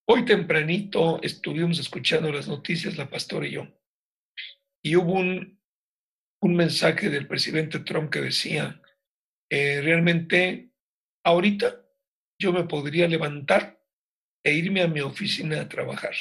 hoy 0.06 0.26
tempranito 0.26 1.22
estuvimos 1.24 1.80
escuchando 1.80 2.30
las 2.30 2.50
noticias, 2.50 2.98
la 2.98 3.10
pastora 3.10 3.48
y 3.48 3.52
yo, 3.52 3.68
y 4.84 4.98
hubo 4.98 5.14
un, 5.14 5.58
mensaje 6.42 7.10
del 7.10 7.26
presidente 7.26 7.80
Trump 7.80 8.12
que 8.12 8.20
decía, 8.20 8.82
eh, 9.50 9.80
realmente 9.82 10.72
ahorita 11.24 11.86
yo 12.38 12.52
me 12.52 12.66
podría 12.66 13.08
levantar 13.08 13.82
e 14.44 14.56
irme 14.56 14.82
a 14.82 14.90
mi 14.90 15.00
oficina 15.00 15.62
a 15.62 15.70
trabajar. 15.70 16.16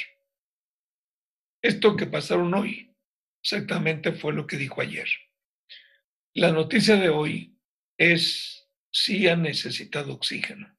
Esto 1.61 1.95
que 1.95 2.05
pasaron 2.05 2.53
hoy 2.53 2.95
exactamente 3.43 4.11
fue 4.13 4.33
lo 4.33 4.47
que 4.47 4.57
dijo 4.57 4.81
ayer. 4.81 5.07
La 6.33 6.51
noticia 6.51 6.95
de 6.95 7.09
hoy 7.09 7.57
es 7.97 8.69
si 8.91 9.27
han 9.27 9.43
necesitado 9.43 10.13
oxígeno. 10.13 10.75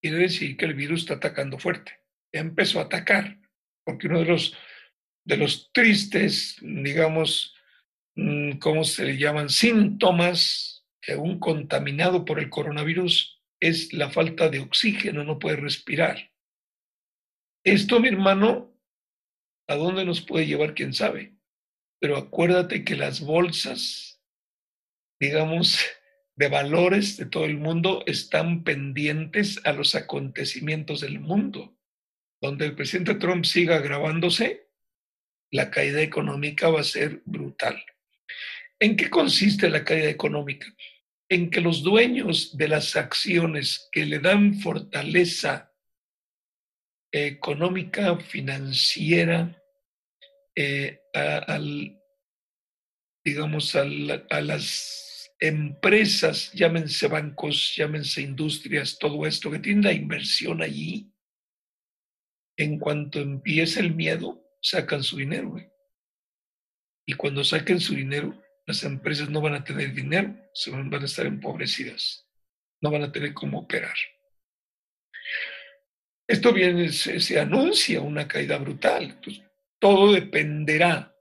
Quiere 0.00 0.18
decir 0.18 0.56
que 0.56 0.64
el 0.64 0.74
virus 0.74 1.00
está 1.00 1.14
atacando 1.14 1.58
fuerte. 1.58 2.00
Empezó 2.32 2.80
a 2.80 2.84
atacar, 2.84 3.38
porque 3.84 4.08
uno 4.08 4.20
de 4.20 4.24
los, 4.26 4.56
de 5.24 5.36
los 5.36 5.70
tristes, 5.72 6.56
digamos, 6.60 7.54
mm, 8.16 8.58
¿cómo 8.58 8.84
se 8.84 9.04
le 9.04 9.16
llaman? 9.16 9.48
Síntomas 9.48 10.84
de 11.06 11.16
un 11.16 11.38
contaminado 11.38 12.24
por 12.24 12.40
el 12.40 12.50
coronavirus 12.50 13.40
es 13.60 13.92
la 13.92 14.10
falta 14.10 14.48
de 14.48 14.58
oxígeno, 14.58 15.22
no 15.22 15.38
puede 15.38 15.56
respirar. 15.56 16.32
Esto, 17.64 18.00
mi 18.00 18.08
hermano, 18.08 18.71
¿a 19.68 19.76
dónde 19.76 20.04
nos 20.04 20.20
puede 20.20 20.46
llevar? 20.46 20.74
¿Quién 20.74 20.92
sabe? 20.92 21.34
Pero 22.00 22.16
acuérdate 22.16 22.84
que 22.84 22.96
las 22.96 23.20
bolsas 23.20 24.12
digamos, 25.22 25.78
de 26.36 26.48
valores 26.48 27.16
de 27.16 27.26
todo 27.26 27.44
el 27.44 27.56
mundo 27.56 28.02
están 28.06 28.64
pendientes 28.64 29.60
a 29.64 29.72
los 29.72 29.94
acontecimientos 29.94 31.00
del 31.00 31.20
mundo. 31.20 31.78
Donde 32.40 32.66
el 32.66 32.74
presidente 32.74 33.14
Trump 33.14 33.44
siga 33.44 33.76
agravándose, 33.76 34.68
la 35.52 35.70
caída 35.70 36.02
económica 36.02 36.70
va 36.70 36.80
a 36.80 36.84
ser 36.84 37.22
brutal. 37.24 37.84
¿En 38.80 38.96
qué 38.96 39.08
consiste 39.08 39.70
la 39.70 39.84
caída 39.84 40.08
económica? 40.08 40.66
En 41.28 41.50
que 41.50 41.60
los 41.60 41.82
dueños 41.82 42.56
de 42.56 42.66
las 42.66 42.96
acciones 42.96 43.88
que 43.92 44.06
le 44.06 44.18
dan 44.18 44.54
fortaleza 44.54 45.71
económica, 47.12 48.18
financiera, 48.18 49.62
eh, 50.56 51.00
al, 51.12 52.00
digamos, 53.24 53.76
a, 53.76 53.84
las 53.84 55.30
empresas, 55.38 56.52
llámense 56.52 57.08
bancos, 57.08 57.74
llámense 57.76 58.22
industrias, 58.22 58.98
todo 58.98 59.26
esto, 59.26 59.50
que 59.50 59.58
tiene 59.58 59.82
la 59.82 59.92
inversión 59.92 60.62
allí, 60.62 61.12
en 62.56 62.78
cuanto 62.78 63.20
empieza 63.20 63.80
el 63.80 63.94
miedo, 63.94 64.42
sacan 64.60 65.02
su 65.02 65.16
dinero. 65.18 65.56
Y 67.06 67.14
cuando 67.14 67.44
saquen 67.44 67.80
su 67.80 67.94
dinero, 67.94 68.40
las 68.66 68.84
empresas 68.84 69.28
no 69.28 69.40
van 69.40 69.54
a 69.54 69.64
tener 69.64 69.92
dinero, 69.92 70.34
se 70.54 70.70
van, 70.70 70.92
a 70.92 71.04
estar 71.04 71.26
empobrecidas, 71.26 72.28
no 72.80 72.90
van 72.90 73.02
a 73.02 73.12
tener 73.12 73.34
cómo 73.34 73.60
operar. 73.60 73.96
Esto 76.28 76.52
viene, 76.52 76.90
se, 76.92 77.38
anuncia 77.38 78.00
una 78.00 78.28
caída 78.28 78.58
brutal. 78.58 79.18
Todo 79.80 80.12
dependerá 80.12 81.14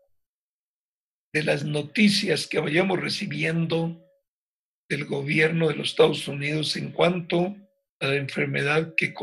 de 1.33 1.43
las 1.43 1.63
noticias 1.63 2.47
que 2.47 2.59
vayamos 2.59 2.99
recibiendo 2.99 4.07
del 4.89 5.05
gobierno 5.05 5.69
de 5.69 5.75
los 5.75 5.89
Estados 5.89 6.27
Unidos 6.27 6.75
en 6.75 6.91
cuanto 6.91 7.55
a 7.99 8.07
la 8.07 8.15
enfermedad 8.15 8.93
que, 8.95 9.13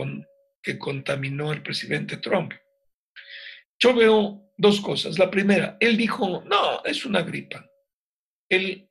que 0.63 0.79
contaminó 0.79 1.51
al 1.51 1.63
presidente 1.63 2.17
Trump. 2.17 2.53
Yo 3.79 3.95
veo 3.95 4.53
dos 4.57 4.81
cosas. 4.81 5.19
La 5.19 5.31
primera, 5.31 5.77
él 5.81 5.97
dijo, 5.97 6.43
no, 6.47 6.85
es 6.85 7.05
una 7.05 7.23
gripa. 7.23 7.71
Él 8.49 8.89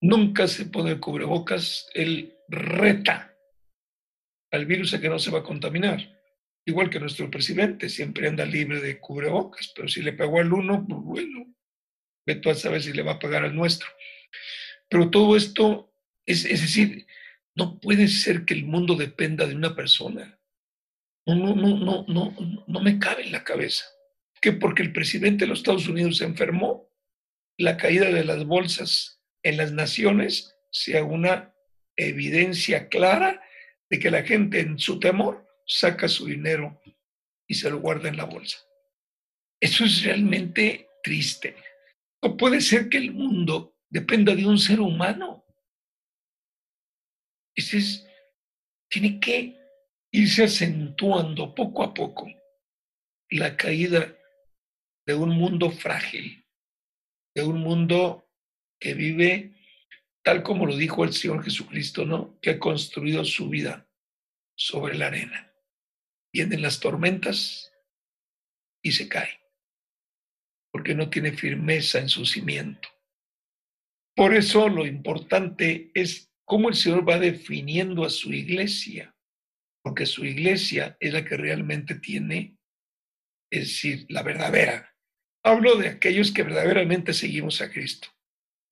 nunca 0.00 0.46
se 0.48 0.66
pone 0.66 1.00
cubrebocas, 1.00 1.88
él 1.94 2.36
reta 2.48 3.33
al 4.54 4.66
virus 4.66 4.94
a 4.94 5.00
que 5.00 5.08
no 5.08 5.18
se 5.18 5.30
va 5.30 5.40
a 5.40 5.44
contaminar. 5.44 6.20
Igual 6.66 6.88
que 6.88 7.00
nuestro 7.00 7.30
presidente, 7.30 7.88
siempre 7.88 8.28
anda 8.28 8.46
libre 8.46 8.80
de 8.80 8.98
cubrebocas, 8.98 9.72
pero 9.74 9.88
si 9.88 10.02
le 10.02 10.12
pegó 10.12 10.38
al 10.38 10.52
uno, 10.52 10.84
pues 10.88 11.00
bueno, 11.02 11.54
ve 12.26 12.36
tú 12.36 12.50
a 12.50 12.54
saber 12.54 12.82
si 12.82 12.92
le 12.92 13.02
va 13.02 13.12
a 13.12 13.18
pagar 13.18 13.44
al 13.44 13.54
nuestro. 13.54 13.88
Pero 14.88 15.10
todo 15.10 15.36
esto, 15.36 15.92
es, 16.24 16.44
es 16.44 16.62
decir, 16.62 17.06
no 17.54 17.78
puede 17.80 18.08
ser 18.08 18.44
que 18.44 18.54
el 18.54 18.64
mundo 18.64 18.94
dependa 18.96 19.46
de 19.46 19.54
una 19.54 19.74
persona. 19.74 20.38
No, 21.26 21.34
no, 21.34 21.54
no, 21.54 21.76
no, 21.76 22.04
no, 22.08 22.64
no 22.66 22.80
me 22.80 22.98
cabe 22.98 23.24
en 23.24 23.32
la 23.32 23.44
cabeza. 23.44 23.84
Que 24.40 24.52
porque 24.52 24.82
el 24.82 24.92
presidente 24.92 25.44
de 25.44 25.48
los 25.48 25.58
Estados 25.58 25.88
Unidos 25.88 26.18
se 26.18 26.24
enfermó, 26.24 26.90
la 27.58 27.76
caída 27.76 28.10
de 28.10 28.24
las 28.24 28.44
bolsas 28.44 29.20
en 29.42 29.58
las 29.58 29.72
naciones 29.72 30.56
sea 30.70 31.04
una 31.04 31.54
evidencia 31.96 32.88
clara 32.88 33.40
de 33.90 33.98
que 33.98 34.10
la 34.10 34.22
gente 34.22 34.60
en 34.60 34.78
su 34.78 34.98
temor 34.98 35.46
saca 35.66 36.08
su 36.08 36.26
dinero 36.26 36.80
y 37.46 37.54
se 37.54 37.70
lo 37.70 37.80
guarda 37.80 38.08
en 38.08 38.16
la 38.16 38.24
bolsa. 38.24 38.58
Eso 39.60 39.84
es 39.84 40.02
realmente 40.02 40.88
triste. 41.02 41.56
No 42.22 42.36
puede 42.36 42.60
ser 42.60 42.88
que 42.88 42.98
el 42.98 43.12
mundo 43.12 43.76
dependa 43.90 44.34
de 44.34 44.46
un 44.46 44.58
ser 44.58 44.80
humano. 44.80 45.44
Ese 47.54 47.78
es, 47.78 48.08
tiene 48.90 49.20
que 49.20 49.56
irse 50.12 50.44
acentuando 50.44 51.54
poco 51.54 51.82
a 51.82 51.94
poco 51.94 52.28
la 53.30 53.56
caída 53.56 54.16
de 55.06 55.14
un 55.14 55.30
mundo 55.30 55.70
frágil, 55.70 56.46
de 57.34 57.42
un 57.42 57.60
mundo 57.60 58.28
que 58.80 58.94
vive 58.94 59.53
tal 60.24 60.42
como 60.42 60.66
lo 60.66 60.76
dijo 60.76 61.04
el 61.04 61.12
Señor 61.12 61.44
Jesucristo, 61.44 62.04
¿no? 62.04 62.38
Que 62.40 62.50
ha 62.50 62.58
construido 62.58 63.24
su 63.24 63.48
vida 63.48 63.88
sobre 64.56 64.96
la 64.96 65.06
arena. 65.06 65.52
Vienen 66.32 66.62
las 66.62 66.80
tormentas 66.80 67.72
y 68.82 68.92
se 68.92 69.08
cae 69.08 69.44
porque 70.74 70.96
no 70.96 71.08
tiene 71.08 71.30
firmeza 71.30 72.00
en 72.00 72.08
su 72.08 72.26
cimiento. 72.26 72.88
Por 74.16 74.34
eso 74.34 74.68
lo 74.68 74.84
importante 74.84 75.92
es 75.94 76.32
cómo 76.44 76.68
el 76.68 76.74
Señor 76.74 77.08
va 77.08 77.20
definiendo 77.20 78.04
a 78.04 78.10
su 78.10 78.32
iglesia, 78.32 79.16
porque 79.84 80.04
su 80.04 80.24
iglesia 80.24 80.96
es 80.98 81.12
la 81.12 81.24
que 81.24 81.36
realmente 81.36 81.94
tiene, 81.94 82.58
es 83.52 83.68
decir, 83.68 84.06
la 84.08 84.24
verdadera. 84.24 84.96
Hablo 85.44 85.76
de 85.76 85.90
aquellos 85.90 86.32
que 86.32 86.42
verdaderamente 86.42 87.14
seguimos 87.14 87.60
a 87.60 87.70
Cristo. 87.70 88.08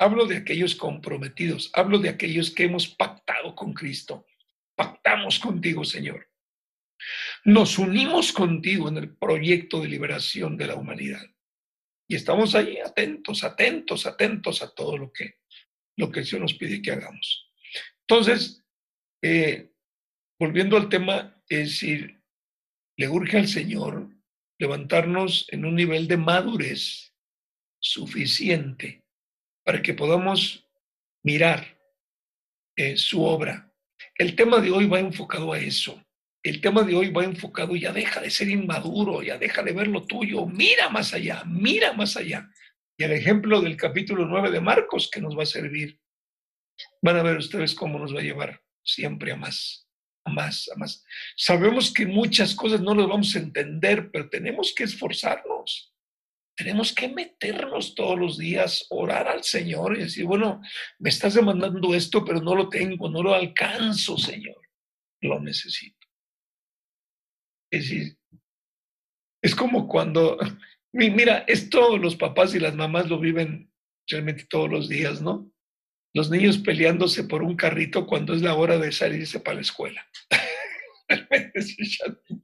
Hablo 0.03 0.27
de 0.27 0.39
aquellos 0.39 0.75
comprometidos. 0.75 1.71
Hablo 1.75 2.01
de 2.01 2.09
aquellos 2.09 2.51
que 2.51 2.65
hemos 2.65 2.89
pactado 2.89 3.55
con 3.55 3.73
Cristo. 3.73 4.27
Pactamos 4.75 5.39
contigo, 5.39 5.85
Señor. 5.85 6.29
Nos 7.45 7.79
unimos 7.79 8.33
contigo 8.33 8.89
en 8.89 8.97
el 8.97 9.17
proyecto 9.17 9.81
de 9.81 9.87
liberación 9.87 10.57
de 10.57 10.67
la 10.67 10.75
humanidad. 10.75 11.25
Y 12.09 12.17
estamos 12.17 12.57
ahí 12.57 12.79
atentos, 12.79 13.45
atentos, 13.45 14.05
atentos 14.05 14.61
a 14.61 14.75
todo 14.75 14.99
lo 14.99 15.13
que, 15.13 15.37
lo 15.97 16.11
que 16.11 16.19
el 16.19 16.27
Señor 16.27 16.43
nos 16.43 16.55
pide 16.55 16.83
que 16.83 16.91
hagamos. 16.91 17.49
Entonces, 18.01 18.65
eh, 19.23 19.71
volviendo 20.37 20.77
al 20.77 20.89
tema, 20.89 21.41
es 21.49 21.69
decir, 21.69 22.21
le 22.97 23.09
urge 23.09 23.39
al 23.39 23.47
Señor 23.47 24.09
levantarnos 24.59 25.47
en 25.53 25.65
un 25.65 25.77
nivel 25.77 26.09
de 26.09 26.17
madurez 26.17 27.15
suficiente 27.79 29.02
para 29.65 29.83
que 29.83 29.95
podamos 29.95 30.67
mirar 31.23 31.79
eh, 32.77 32.97
su 32.97 33.23
obra. 33.23 33.73
El 34.17 34.35
tema 34.35 34.61
de 34.61 34.71
hoy 34.71 34.87
va 34.87 35.01
enfocado 35.01 35.53
a 35.53 35.59
eso 35.59 36.03
el 36.43 36.61
tema 36.61 36.83
de 36.83 36.95
hoy 36.97 37.11
va 37.11 37.25
enfocado, 37.25 37.77
ya 37.77 37.93
deja 37.93 38.21
de 38.21 38.31
ser 38.31 38.49
inmaduro, 38.49 39.23
ya 39.23 39.39
deja 39.39 39.63
de 39.63 39.73
ver 39.73 39.87
lo 39.87 40.05
tuyo, 40.05 40.45
mira 40.47 40.89
más 40.89 41.15
allá, 41.15 41.45
mira 41.47 41.93
más 41.93 42.17
allá. 42.17 42.51
Y 42.97 43.05
el 43.05 43.13
ejemplo 43.13 43.61
del 43.61 43.77
capítulo 43.77 44.27
9 44.27 44.51
de 44.51 44.61
Marcos 44.61 45.09
que 45.11 45.21
nos 45.21 45.39
va 45.39 45.45
a 45.45 45.47
servir, 45.47 46.01
van 47.01 47.17
a 47.17 47.23
ver 47.23 47.37
ustedes 47.37 47.75
cómo 47.75 47.99
nos 47.99 48.15
va 48.15 48.21
a 48.21 48.25
llevar 48.25 48.61
siempre 48.83 49.31
a 49.31 49.37
más, 49.37 49.89
a 50.25 50.33
más, 50.33 50.69
a 50.75 50.79
más. 50.79 51.05
Sabemos 51.37 51.93
que 51.93 52.07
muchas 52.07 52.57
cosas 52.57 52.81
no 52.81 52.95
las 52.95 53.07
vamos 53.07 53.35
a 53.37 53.39
entender, 53.39 54.11
pero 54.11 54.29
tenemos 54.29 54.75
que 54.75 54.85
esforzarnos. 54.85 55.95
Tenemos 56.63 56.95
que 56.95 57.09
meternos 57.09 57.97
todos 57.97 58.17
los 58.17 58.39
días, 58.39 58.87
orar 58.91 59.27
al 59.27 59.43
Señor 59.43 59.97
y 59.97 60.03
decir, 60.03 60.27
bueno, 60.27 60.63
me 61.01 61.11
estás 61.11 61.35
demandando 61.35 61.93
esto, 61.93 62.25
pero 62.25 62.41
no 62.41 62.55
lo 62.55 62.69
tengo, 62.69 63.11
no 63.11 63.21
lo 63.21 63.35
alcanzo, 63.35 64.17
Señor. 64.17 64.61
Lo 65.23 65.41
necesito. 65.41 66.07
Es 67.69 67.89
decir, 67.89 68.17
es 69.43 69.57
como 69.57 69.89
cuando, 69.89 70.39
mira, 70.93 71.39
esto 71.49 71.99
los 71.99 72.15
papás 72.15 72.55
y 72.55 72.61
las 72.61 72.77
mamás 72.77 73.09
lo 73.09 73.19
viven 73.19 73.73
realmente 74.07 74.47
todos 74.49 74.71
los 74.71 74.89
días, 74.89 75.21
¿no? 75.21 75.51
Los 76.15 76.31
niños 76.31 76.59
peleándose 76.59 77.25
por 77.25 77.43
un 77.43 77.57
carrito 77.57 78.07
cuando 78.07 78.35
es 78.35 78.43
la 78.43 78.55
hora 78.55 78.79
de 78.79 78.93
salirse 78.93 79.41
para 79.41 79.57
la 79.57 79.63
escuela. 79.63 80.07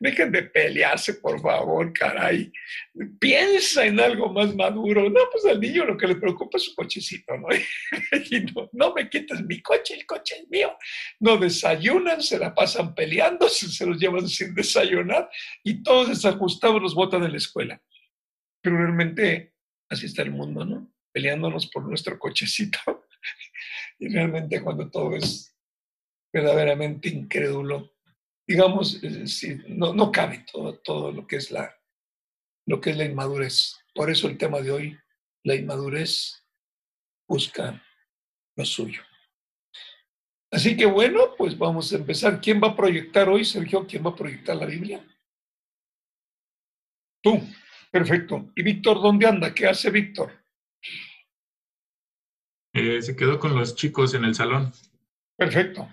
Dejen 0.00 0.32
de 0.32 0.44
pelearse, 0.44 1.14
por 1.14 1.40
favor, 1.40 1.92
caray. 1.92 2.50
Piensa 3.18 3.84
en 3.86 4.00
algo 4.00 4.32
más 4.32 4.54
maduro. 4.54 5.08
No, 5.08 5.20
pues 5.30 5.44
al 5.46 5.60
niño 5.60 5.84
lo 5.84 5.96
que 5.96 6.06
le 6.06 6.16
preocupa 6.16 6.58
es 6.58 6.64
su 6.64 6.74
cochecito, 6.74 7.36
¿no? 7.36 7.48
no, 8.72 8.94
me 8.94 9.08
quites 9.08 9.42
mi 9.42 9.60
coche, 9.62 9.94
el 9.94 10.06
coche 10.06 10.36
es 10.42 10.48
mío. 10.50 10.76
No 11.20 11.36
desayunan, 11.36 12.22
se 12.22 12.38
la 12.38 12.54
pasan 12.54 12.94
peleando, 12.94 13.48
se, 13.50 13.86
los 13.86 13.98
llevan 13.98 14.28
sin 14.28 14.54
desayunar 14.54 15.28
y 15.62 15.82
todos 15.82 16.08
desajustados 16.08 16.80
los 16.80 16.94
botan 16.94 17.24
en 17.24 17.32
la 17.32 17.38
escuela. 17.38 17.82
Pero 18.62 18.78
realmente 18.78 19.54
así 19.88 20.06
está 20.06 20.22
el 20.22 20.30
mundo, 20.30 20.64
¿no? 20.64 20.92
Peleándonos 21.12 21.68
por 21.68 21.86
nuestro 21.86 22.18
cochecito. 22.18 22.78
y 23.98 24.08
realmente 24.08 24.62
cuando 24.62 24.90
todo 24.90 25.16
es 25.16 25.54
verdaderamente 26.32 27.08
incrédulo, 27.08 27.93
digamos, 28.46 29.00
no, 29.68 29.94
no 29.94 30.12
cabe 30.12 30.44
todo, 30.50 30.78
todo 30.78 31.12
lo, 31.12 31.26
que 31.26 31.36
es 31.36 31.50
la, 31.50 31.74
lo 32.66 32.80
que 32.80 32.90
es 32.90 32.96
la 32.96 33.04
inmadurez. 33.04 33.78
Por 33.94 34.10
eso 34.10 34.28
el 34.28 34.38
tema 34.38 34.60
de 34.60 34.70
hoy, 34.70 34.98
la 35.44 35.54
inmadurez 35.54 36.44
busca 37.28 37.82
lo 38.56 38.64
suyo. 38.64 39.02
Así 40.50 40.76
que 40.76 40.86
bueno, 40.86 41.34
pues 41.36 41.58
vamos 41.58 41.92
a 41.92 41.96
empezar. 41.96 42.40
¿Quién 42.40 42.60
va 42.62 42.68
a 42.68 42.76
proyectar 42.76 43.28
hoy, 43.28 43.44
Sergio? 43.44 43.86
¿Quién 43.86 44.06
va 44.06 44.10
a 44.10 44.16
proyectar 44.16 44.56
la 44.56 44.66
Biblia? 44.66 45.04
Tú, 47.22 47.42
perfecto. 47.90 48.52
¿Y 48.54 48.62
Víctor 48.62 49.02
dónde 49.02 49.26
anda? 49.26 49.52
¿Qué 49.52 49.66
hace 49.66 49.90
Víctor? 49.90 50.30
Eh, 52.72 53.00
se 53.02 53.16
quedó 53.16 53.38
con 53.38 53.56
los 53.56 53.74
chicos 53.74 54.14
en 54.14 54.24
el 54.24 54.34
salón. 54.34 54.72
Perfecto. 55.36 55.88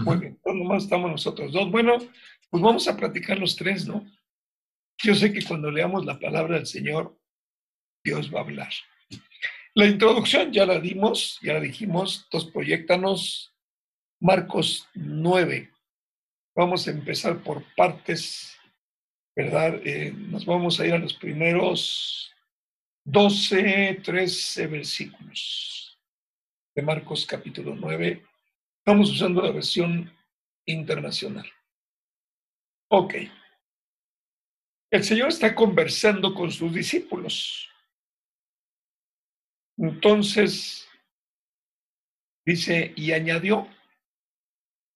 Muy 0.00 0.16
bien, 0.16 0.38
pues 0.42 0.56
nomás 0.56 0.84
estamos 0.84 1.10
nosotros 1.10 1.52
dos. 1.52 1.70
Bueno, 1.70 1.98
pues 2.50 2.62
vamos 2.62 2.88
a 2.88 2.96
platicar 2.96 3.38
los 3.38 3.54
tres, 3.56 3.86
¿no? 3.86 4.04
Yo 5.02 5.14
sé 5.14 5.32
que 5.32 5.44
cuando 5.44 5.70
leamos 5.70 6.04
la 6.04 6.18
palabra 6.18 6.56
del 6.56 6.66
Señor, 6.66 7.18
Dios 8.04 8.32
va 8.34 8.40
a 8.40 8.42
hablar. 8.42 8.72
La 9.74 9.86
introducción 9.86 10.52
ya 10.52 10.66
la 10.66 10.80
dimos, 10.80 11.38
ya 11.42 11.54
la 11.54 11.60
dijimos, 11.60 12.24
entonces 12.24 12.50
proyectanos 12.50 13.54
Marcos 14.20 14.88
9. 14.94 15.70
Vamos 16.56 16.86
a 16.86 16.90
empezar 16.90 17.42
por 17.42 17.64
partes, 17.76 18.56
¿verdad? 19.36 19.80
Eh, 19.84 20.12
nos 20.12 20.44
vamos 20.44 20.80
a 20.80 20.86
ir 20.86 20.94
a 20.94 20.98
los 20.98 21.14
primeros 21.14 22.32
12, 23.04 24.00
13 24.02 24.66
versículos 24.66 25.98
de 26.74 26.82
Marcos 26.82 27.24
capítulo 27.26 27.74
9. 27.74 28.29
Estamos 28.80 29.10
usando 29.10 29.42
la 29.42 29.52
versión 29.52 30.10
internacional. 30.66 31.46
Ok. 32.90 33.14
El 34.90 35.04
Señor 35.04 35.28
está 35.28 35.54
conversando 35.54 36.34
con 36.34 36.50
sus 36.50 36.74
discípulos. 36.74 37.68
Entonces, 39.76 40.88
dice, 42.44 42.92
y 42.96 43.12
añadió, 43.12 43.68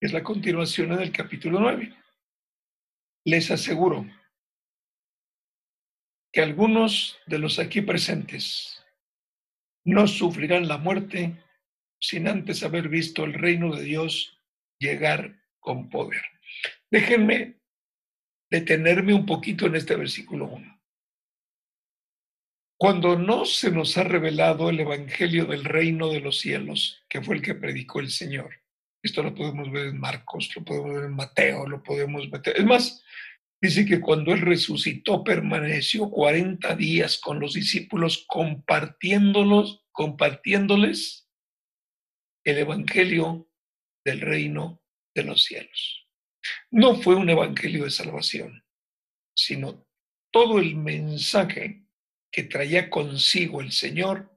es 0.01 0.13
la 0.13 0.23
continuación 0.23 0.97
del 0.97 1.13
capítulo 1.13 1.61
9. 1.61 1.95
Les 3.27 3.51
aseguro 3.51 4.07
que 6.33 6.41
algunos 6.41 7.19
de 7.27 7.39
los 7.39 7.59
aquí 7.59 7.83
presentes 7.83 8.83
no 9.85 10.07
sufrirán 10.07 10.69
la 10.69 10.79
muerte 10.79 11.44
sin 12.07 12.29
antes 12.29 12.63
haber 12.63 12.89
visto 12.89 13.25
el 13.25 13.33
reino 13.33 13.75
de 13.75 13.83
Dios 13.83 14.39
llegar 14.79 15.41
con 15.59 15.89
poder. 15.89 16.23
Déjenme 16.91 17.61
detenerme 18.51 19.15
un 19.15 19.25
poquito 19.25 19.67
en 19.67 19.77
este 19.77 19.97
versículo 19.97 20.47
1. 20.47 20.81
Cuando 22.77 23.17
no 23.19 23.47
se 23.47 23.71
nos 23.71 23.97
ha 23.97 24.05
revelado 24.05 24.69
el 24.69 24.81
Evangelio 24.81 25.47
del 25.47 25.65
reino 25.65 26.11
de 26.11 26.21
los 26.21 26.39
cielos, 26.41 27.03
que 27.09 27.23
fue 27.23 27.37
el 27.37 27.43
que 27.43 27.55
predicó 27.55 28.01
el 28.01 28.11
Señor. 28.11 28.51
Esto 29.03 29.23
lo 29.23 29.35
podemos 29.35 29.71
ver 29.73 29.87
en 29.87 29.99
Marcos, 29.99 30.51
lo 30.55 30.65
podemos 30.65 30.95
ver 30.95 31.05
en 31.05 31.15
Mateo, 31.15 31.67
lo 31.67 31.83
podemos 31.83 32.31
ver. 32.31 32.43
Es 32.55 32.65
más, 32.65 33.03
dice 33.61 33.87
que 33.87 34.01
cuando 34.01 34.33
Él 34.33 34.43
resucitó 34.43 35.25
permaneció 35.25 36.11
40 36.11 36.77
días 36.77 37.19
con 37.19 37.41
los 37.41 37.55
discípulos 37.55 38.27
compartiéndolos, 38.29 39.85
compartiéndoles 39.93 41.24
el 42.45 42.59
Evangelio 42.59 43.51
del 44.05 44.21
reino 44.21 44.83
de 45.15 45.25
los 45.25 45.45
cielos. 45.45 46.07
No 46.71 46.97
fue 46.97 47.15
un 47.15 47.31
Evangelio 47.31 47.85
de 47.85 47.91
salvación, 47.91 48.65
sino 49.35 49.87
todo 50.31 50.59
el 50.59 50.77
mensaje 50.77 51.87
que 52.31 52.43
traía 52.43 52.91
consigo 52.91 53.61
el 53.61 53.73
Señor, 53.73 54.37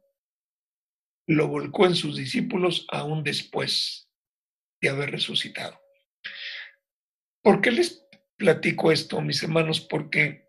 lo 1.27 1.47
volcó 1.47 1.85
en 1.85 1.95
sus 1.95 2.15
discípulos 2.15 2.85
aún 2.89 3.23
después 3.23 4.09
de 4.79 4.89
haber 4.89 5.11
resucitado. 5.11 5.81
¿Por 7.41 7.61
qué 7.61 7.71
les 7.71 8.05
platico 8.37 8.91
esto, 8.91 9.19
mis 9.21 9.41
hermanos? 9.41 9.81
Porque 9.81 10.47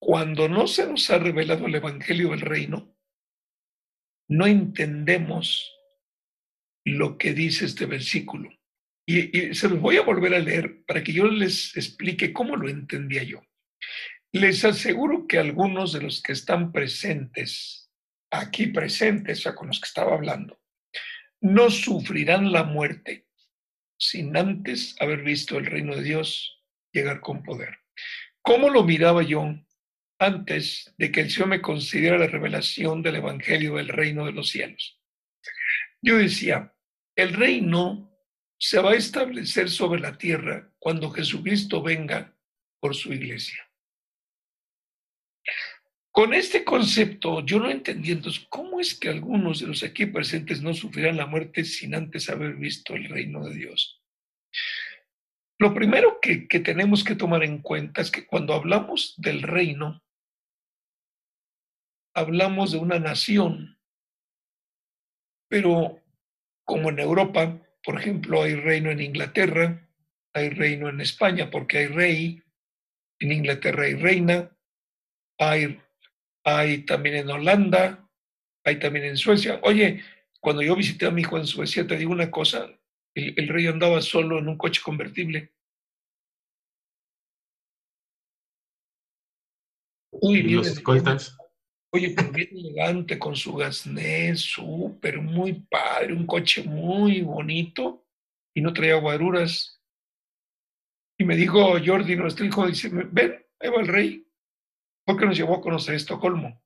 cuando 0.00 0.48
no 0.48 0.66
se 0.66 0.86
nos 0.86 1.08
ha 1.10 1.18
revelado 1.18 1.66
el 1.66 1.76
Evangelio 1.76 2.30
del 2.30 2.40
Reino, 2.40 2.94
no 4.28 4.46
entendemos 4.46 5.72
lo 6.84 7.18
que 7.18 7.32
dice 7.32 7.64
este 7.64 7.86
versículo. 7.86 8.50
Y, 9.06 9.54
se 9.54 9.68
los 9.68 9.80
voy 9.80 9.96
a 9.96 10.02
volver 10.02 10.34
a 10.34 10.38
leer 10.38 10.84
para 10.86 11.02
que 11.02 11.12
yo 11.12 11.26
les 11.26 11.76
explique 11.76 12.32
cómo 12.32 12.56
lo 12.56 12.68
entendía 12.68 13.22
yo. 13.22 13.42
Les 14.32 14.64
aseguro 14.64 15.26
que 15.26 15.38
algunos 15.38 15.92
de 15.92 16.02
los 16.02 16.22
que 16.22 16.32
están 16.32 16.72
presentes, 16.72 17.90
aquí 18.30 18.66
presentes, 18.66 19.40
o 19.40 19.42
sea, 19.42 19.54
con 19.54 19.68
los 19.68 19.80
que 19.80 19.86
estaba 19.86 20.14
hablando, 20.14 20.60
no 21.40 21.70
sufrirán 21.70 22.50
la 22.52 22.64
muerte 22.64 23.26
sin 23.98 24.36
antes 24.36 24.96
haber 25.00 25.22
visto 25.22 25.58
el 25.58 25.66
reino 25.66 25.94
de 25.94 26.02
Dios 26.02 26.62
llegar 26.92 27.20
con 27.20 27.42
poder. 27.42 27.78
¿Cómo 28.42 28.70
lo 28.70 28.82
miraba 28.84 29.22
yo 29.22 29.54
antes 30.18 30.92
de 30.98 31.12
que 31.12 31.20
el 31.20 31.30
Señor 31.30 31.48
me 31.48 31.62
considera 31.62 32.18
la 32.18 32.26
revelación 32.26 33.02
del 33.02 33.16
Evangelio 33.16 33.76
del 33.76 33.88
reino 33.88 34.26
de 34.26 34.32
los 34.32 34.48
cielos? 34.50 35.00
Yo 36.02 36.18
decía, 36.18 36.73
el 37.16 37.32
reino 37.32 38.10
se 38.58 38.80
va 38.80 38.92
a 38.92 38.96
establecer 38.96 39.70
sobre 39.70 40.00
la 40.00 40.16
tierra 40.16 40.72
cuando 40.78 41.10
Jesucristo 41.10 41.82
venga 41.82 42.36
por 42.80 42.94
su 42.94 43.12
iglesia. 43.12 43.68
Con 46.10 46.32
este 46.32 46.64
concepto, 46.64 47.44
yo 47.44 47.58
no 47.58 47.68
entendí 47.68 48.16
cómo 48.48 48.78
es 48.78 48.94
que 48.94 49.08
algunos 49.08 49.60
de 49.60 49.66
los 49.66 49.82
aquí 49.82 50.06
presentes 50.06 50.62
no 50.62 50.72
sufrirán 50.72 51.16
la 51.16 51.26
muerte 51.26 51.64
sin 51.64 51.94
antes 51.94 52.30
haber 52.30 52.54
visto 52.54 52.94
el 52.94 53.08
reino 53.08 53.44
de 53.44 53.54
Dios. 53.54 54.00
Lo 55.58 55.74
primero 55.74 56.20
que, 56.20 56.46
que 56.46 56.60
tenemos 56.60 57.02
que 57.02 57.16
tomar 57.16 57.42
en 57.42 57.62
cuenta 57.62 58.00
es 58.00 58.12
que 58.12 58.26
cuando 58.26 58.54
hablamos 58.54 59.14
del 59.16 59.42
reino, 59.42 60.04
hablamos 62.14 62.72
de 62.72 62.78
una 62.78 63.00
nación, 63.00 63.80
pero 65.48 66.03
como 66.64 66.90
en 66.90 66.98
Europa, 66.98 67.60
por 67.82 68.00
ejemplo, 68.00 68.42
hay 68.42 68.54
reino 68.54 68.90
en 68.90 69.00
Inglaterra, 69.00 69.88
hay 70.32 70.50
reino 70.50 70.88
en 70.88 71.00
España 71.00 71.50
porque 71.50 71.78
hay 71.78 71.86
rey, 71.86 72.42
en 73.18 73.32
Inglaterra 73.32 73.84
hay 73.84 73.94
reina, 73.94 74.50
hay 75.38 75.78
hay 76.44 76.84
también 76.84 77.16
en 77.16 77.30
Holanda, 77.30 78.06
hay 78.64 78.78
también 78.78 79.06
en 79.06 79.16
Suecia. 79.16 79.58
Oye, 79.62 80.02
cuando 80.40 80.62
yo 80.62 80.76
visité 80.76 81.06
a 81.06 81.10
mi 81.10 81.22
hijo 81.22 81.38
en 81.38 81.46
Suecia, 81.46 81.86
te 81.86 81.96
digo 81.96 82.12
una 82.12 82.30
cosa, 82.30 82.68
el, 83.14 83.48
rey 83.48 83.66
andaba 83.66 84.02
solo 84.02 84.38
en 84.38 84.48
un 84.48 84.58
coche 84.58 84.82
convertible. 84.84 85.52
Uy, 90.10 90.42
bien, 90.42 90.58
los 90.58 90.66
escoltas. 90.66 91.36
Oye, 91.94 92.10
pero 92.10 92.32
bien 92.32 92.48
elegante, 92.50 93.20
con 93.20 93.36
su 93.36 93.54
gasné, 93.54 94.34
súper, 94.34 95.20
muy 95.22 95.52
padre, 95.52 96.12
un 96.12 96.26
coche 96.26 96.64
muy 96.64 97.22
bonito 97.22 98.08
y 98.52 98.62
no 98.62 98.72
traía 98.72 98.96
guaruras. 98.96 99.80
Y 101.16 101.24
me 101.24 101.36
dijo 101.36 101.78
Jordi, 101.86 102.16
nuestro 102.16 102.44
hijo, 102.44 102.66
dice, 102.66 102.90
ven, 102.92 103.46
ahí 103.60 103.70
va 103.70 103.80
el 103.80 103.86
rey 103.86 104.26
porque 105.06 105.24
nos 105.24 105.36
llevó 105.36 105.54
a 105.54 105.60
conocer 105.60 105.94
Estocolmo. 105.94 106.60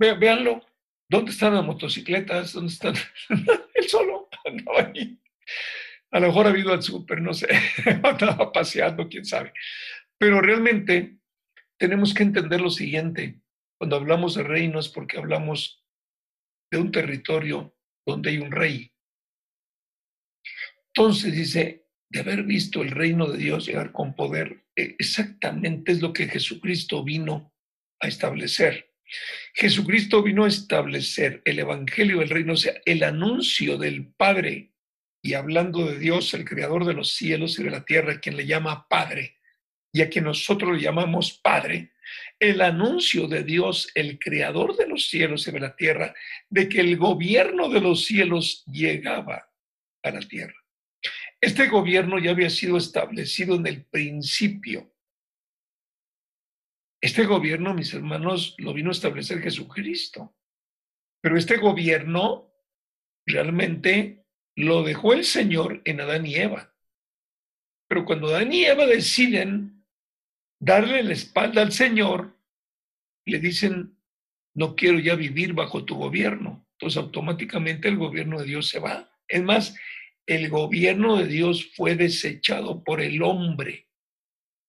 véanlo. 0.00 0.60
¿Dónde 1.08 1.30
están 1.30 1.54
las 1.54 1.64
motocicletas? 1.64 2.52
¿Dónde 2.52 2.72
están? 2.72 2.94
Él 3.74 3.88
solo 3.88 4.28
andaba 4.44 4.90
ahí. 4.92 5.20
A 6.10 6.18
lo 6.18 6.26
mejor 6.26 6.46
ha 6.46 6.50
habido 6.50 6.72
al 6.72 6.82
súper, 6.82 7.22
no 7.22 7.32
sé. 7.32 7.46
Andaba 8.02 8.50
paseando, 8.50 9.08
quién 9.08 9.24
sabe. 9.24 9.52
Pero 10.18 10.40
realmente 10.40 11.20
tenemos 11.78 12.14
que 12.14 12.22
entender 12.22 12.60
lo 12.60 12.70
siguiente. 12.70 13.40
Cuando 13.78 13.96
hablamos 13.96 14.34
de 14.34 14.42
reinos, 14.42 14.88
porque 14.88 15.18
hablamos 15.18 15.84
de 16.70 16.78
un 16.78 16.90
territorio 16.90 17.76
donde 18.06 18.30
hay 18.30 18.38
un 18.38 18.50
rey. 18.50 18.92
Entonces 20.94 21.34
dice, 21.34 21.86
de 22.08 22.20
haber 22.20 22.44
visto 22.44 22.82
el 22.82 22.90
reino 22.90 23.26
de 23.26 23.38
Dios 23.38 23.66
llegar 23.66 23.92
con 23.92 24.14
poder, 24.14 24.64
e, 24.74 24.96
exactamente 24.98 25.92
es 25.92 26.00
lo 26.00 26.12
que 26.12 26.28
Jesucristo 26.28 27.04
vino 27.04 27.52
a 28.00 28.08
establecer. 28.08 28.94
Jesucristo 29.54 30.22
vino 30.22 30.44
a 30.44 30.48
establecer 30.48 31.42
el 31.44 31.58
Evangelio 31.58 32.20
del 32.20 32.30
reino, 32.30 32.54
o 32.54 32.56
sea, 32.56 32.74
el 32.84 33.02
anuncio 33.02 33.76
del 33.78 34.06
Padre, 34.06 34.72
y 35.22 35.34
hablando 35.34 35.86
de 35.86 35.98
Dios, 35.98 36.32
el 36.34 36.44
creador 36.44 36.84
de 36.86 36.94
los 36.94 37.14
cielos 37.14 37.58
y 37.58 37.64
de 37.64 37.70
la 37.70 37.84
tierra, 37.84 38.20
quien 38.20 38.36
le 38.36 38.46
llama 38.46 38.88
Padre, 38.88 39.35
y 39.96 40.02
a 40.02 40.10
quien 40.10 40.24
nosotros 40.24 40.76
le 40.76 40.82
llamamos 40.82 41.40
Padre, 41.42 41.92
el 42.38 42.60
anuncio 42.60 43.28
de 43.28 43.42
Dios, 43.44 43.90
el 43.94 44.18
creador 44.18 44.76
de 44.76 44.86
los 44.86 45.08
cielos 45.08 45.48
y 45.48 45.52
de 45.52 45.60
la 45.60 45.74
tierra, 45.74 46.14
de 46.50 46.68
que 46.68 46.80
el 46.80 46.98
gobierno 46.98 47.70
de 47.70 47.80
los 47.80 48.04
cielos 48.04 48.62
llegaba 48.66 49.50
a 50.02 50.10
la 50.10 50.20
tierra. 50.20 50.62
Este 51.40 51.68
gobierno 51.68 52.18
ya 52.18 52.32
había 52.32 52.50
sido 52.50 52.76
establecido 52.76 53.56
en 53.56 53.66
el 53.66 53.86
principio. 53.86 54.92
Este 57.00 57.24
gobierno, 57.24 57.72
mis 57.72 57.94
hermanos, 57.94 58.54
lo 58.58 58.74
vino 58.74 58.90
a 58.90 58.92
establecer 58.92 59.40
Jesucristo. 59.40 60.36
Pero 61.22 61.38
este 61.38 61.56
gobierno 61.56 62.52
realmente 63.24 64.26
lo 64.56 64.82
dejó 64.82 65.14
el 65.14 65.24
Señor 65.24 65.80
en 65.86 66.02
Adán 66.02 66.26
y 66.26 66.34
Eva. 66.34 66.74
Pero 67.88 68.04
cuando 68.04 68.26
Adán 68.26 68.52
y 68.52 68.66
Eva 68.66 68.84
deciden 68.84 69.75
darle 70.58 71.02
la 71.02 71.12
espalda 71.12 71.62
al 71.62 71.72
Señor, 71.72 72.36
le 73.26 73.38
dicen, 73.38 73.98
no 74.54 74.74
quiero 74.74 74.98
ya 74.98 75.14
vivir 75.14 75.52
bajo 75.52 75.84
tu 75.84 75.96
gobierno. 75.96 76.66
Entonces 76.72 76.96
automáticamente 76.98 77.88
el 77.88 77.96
gobierno 77.96 78.40
de 78.40 78.46
Dios 78.46 78.68
se 78.68 78.78
va. 78.78 79.10
Es 79.28 79.42
más, 79.42 79.76
el 80.26 80.48
gobierno 80.48 81.16
de 81.16 81.26
Dios 81.26 81.72
fue 81.74 81.94
desechado 81.94 82.82
por 82.82 83.00
el 83.00 83.22
hombre 83.22 83.88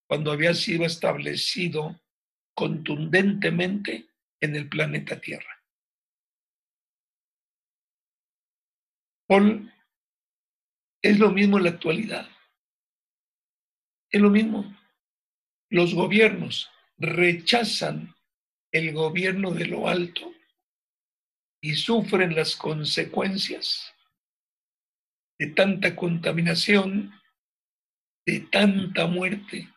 cuando 0.08 0.32
había 0.32 0.54
sido 0.54 0.86
establecido 0.86 2.00
contundentemente 2.54 4.08
en 4.40 4.56
el 4.56 4.70
planeta 4.70 5.20
Tierra. 5.20 5.64
Paul, 9.28 9.72
es 11.02 11.20
lo 11.20 11.32
mismo 11.32 11.58
en 11.58 11.64
la 11.66 11.70
actualidad. 11.72 12.30
Es 14.10 14.22
lo 14.22 14.30
mismo. 14.30 14.66
Los 15.70 15.94
gobiernos 15.94 16.70
rechazan 16.98 18.16
el 18.72 18.94
gobierno 18.94 19.52
de 19.52 19.66
lo 19.66 19.88
alto 19.88 20.34
y 21.62 21.76
sufren 21.76 22.36
las 22.36 22.56
consecuencias 22.56 23.94
de 25.40 25.48
tanta 25.48 25.96
contaminación, 25.96 27.14
de 28.26 28.40
tanta 28.42 29.08
muerte, 29.08 29.70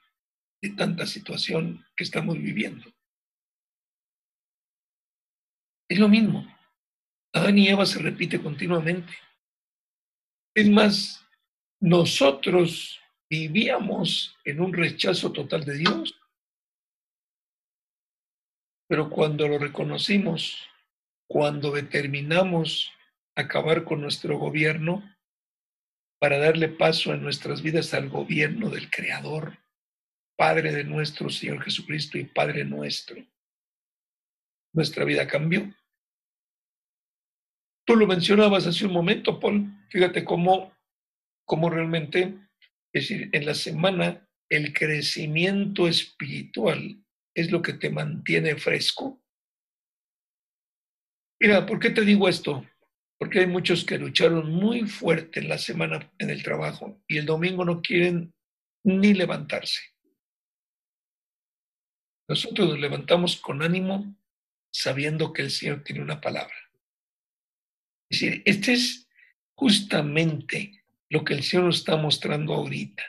de 0.62 0.70
tanta 0.70 1.06
situación 1.06 1.84
que 1.96 2.04
estamos 2.04 2.36
viviendo. 2.38 2.90
Es 5.88 5.98
lo 5.98 6.08
mismo. 6.08 6.46
Adán 7.32 7.58
y 7.58 7.68
Eva 7.68 7.84
se 7.86 7.98
repite 7.98 8.40
continuamente. 8.40 9.12
Es 10.54 10.68
más, 10.68 11.26
nosotros 11.80 12.99
vivíamos 13.30 14.36
en 14.44 14.60
un 14.60 14.72
rechazo 14.72 15.32
total 15.32 15.64
de 15.64 15.78
Dios, 15.78 16.20
pero 18.88 19.08
cuando 19.08 19.46
lo 19.46 19.58
reconocimos, 19.58 20.68
cuando 21.28 21.70
determinamos 21.70 22.92
acabar 23.36 23.84
con 23.84 24.00
nuestro 24.00 24.36
gobierno 24.36 25.04
para 26.18 26.38
darle 26.38 26.68
paso 26.68 27.14
en 27.14 27.22
nuestras 27.22 27.62
vidas 27.62 27.94
al 27.94 28.08
gobierno 28.08 28.68
del 28.68 28.90
Creador, 28.90 29.58
Padre 30.36 30.72
de 30.72 30.84
nuestro 30.84 31.30
Señor 31.30 31.62
Jesucristo 31.62 32.18
y 32.18 32.24
Padre 32.24 32.64
nuestro, 32.64 33.24
nuestra 34.74 35.04
vida 35.04 35.28
cambió. 35.28 35.72
Tú 37.86 37.94
lo 37.94 38.06
mencionabas 38.06 38.66
hace 38.66 38.86
un 38.86 38.92
momento, 38.92 39.38
Paul. 39.38 39.66
Fíjate 39.88 40.24
cómo, 40.24 40.72
cómo 41.44 41.70
realmente, 41.70 42.34
es 42.92 43.08
decir, 43.08 43.30
en 43.32 43.46
la 43.46 43.54
semana 43.54 44.28
el 44.48 44.72
crecimiento 44.72 45.86
espiritual 45.86 47.04
es 47.34 47.50
lo 47.50 47.62
que 47.62 47.74
te 47.74 47.90
mantiene 47.90 48.56
fresco. 48.56 49.22
Mira, 51.40 51.64
¿por 51.64 51.78
qué 51.78 51.90
te 51.90 52.02
digo 52.02 52.28
esto? 52.28 52.66
Porque 53.18 53.40
hay 53.40 53.46
muchos 53.46 53.84
que 53.84 53.98
lucharon 53.98 54.50
muy 54.50 54.86
fuerte 54.86 55.40
en 55.40 55.48
la 55.48 55.58
semana 55.58 56.12
en 56.18 56.30
el 56.30 56.42
trabajo 56.42 57.00
y 57.06 57.18
el 57.18 57.26
domingo 57.26 57.64
no 57.64 57.80
quieren 57.80 58.34
ni 58.84 59.14
levantarse. 59.14 59.80
Nosotros 62.28 62.68
nos 62.68 62.80
levantamos 62.80 63.36
con 63.36 63.62
ánimo 63.62 64.16
sabiendo 64.72 65.32
que 65.32 65.42
el 65.42 65.50
Señor 65.50 65.82
tiene 65.82 66.02
una 66.02 66.20
palabra. 66.20 66.54
Es 68.08 68.20
decir, 68.20 68.42
este 68.44 68.72
es 68.72 69.08
justamente 69.54 70.79
lo 71.10 71.24
que 71.24 71.34
el 71.34 71.42
Señor 71.42 71.66
nos 71.66 71.78
está 71.78 71.96
mostrando 71.96 72.54
ahorita. 72.54 73.02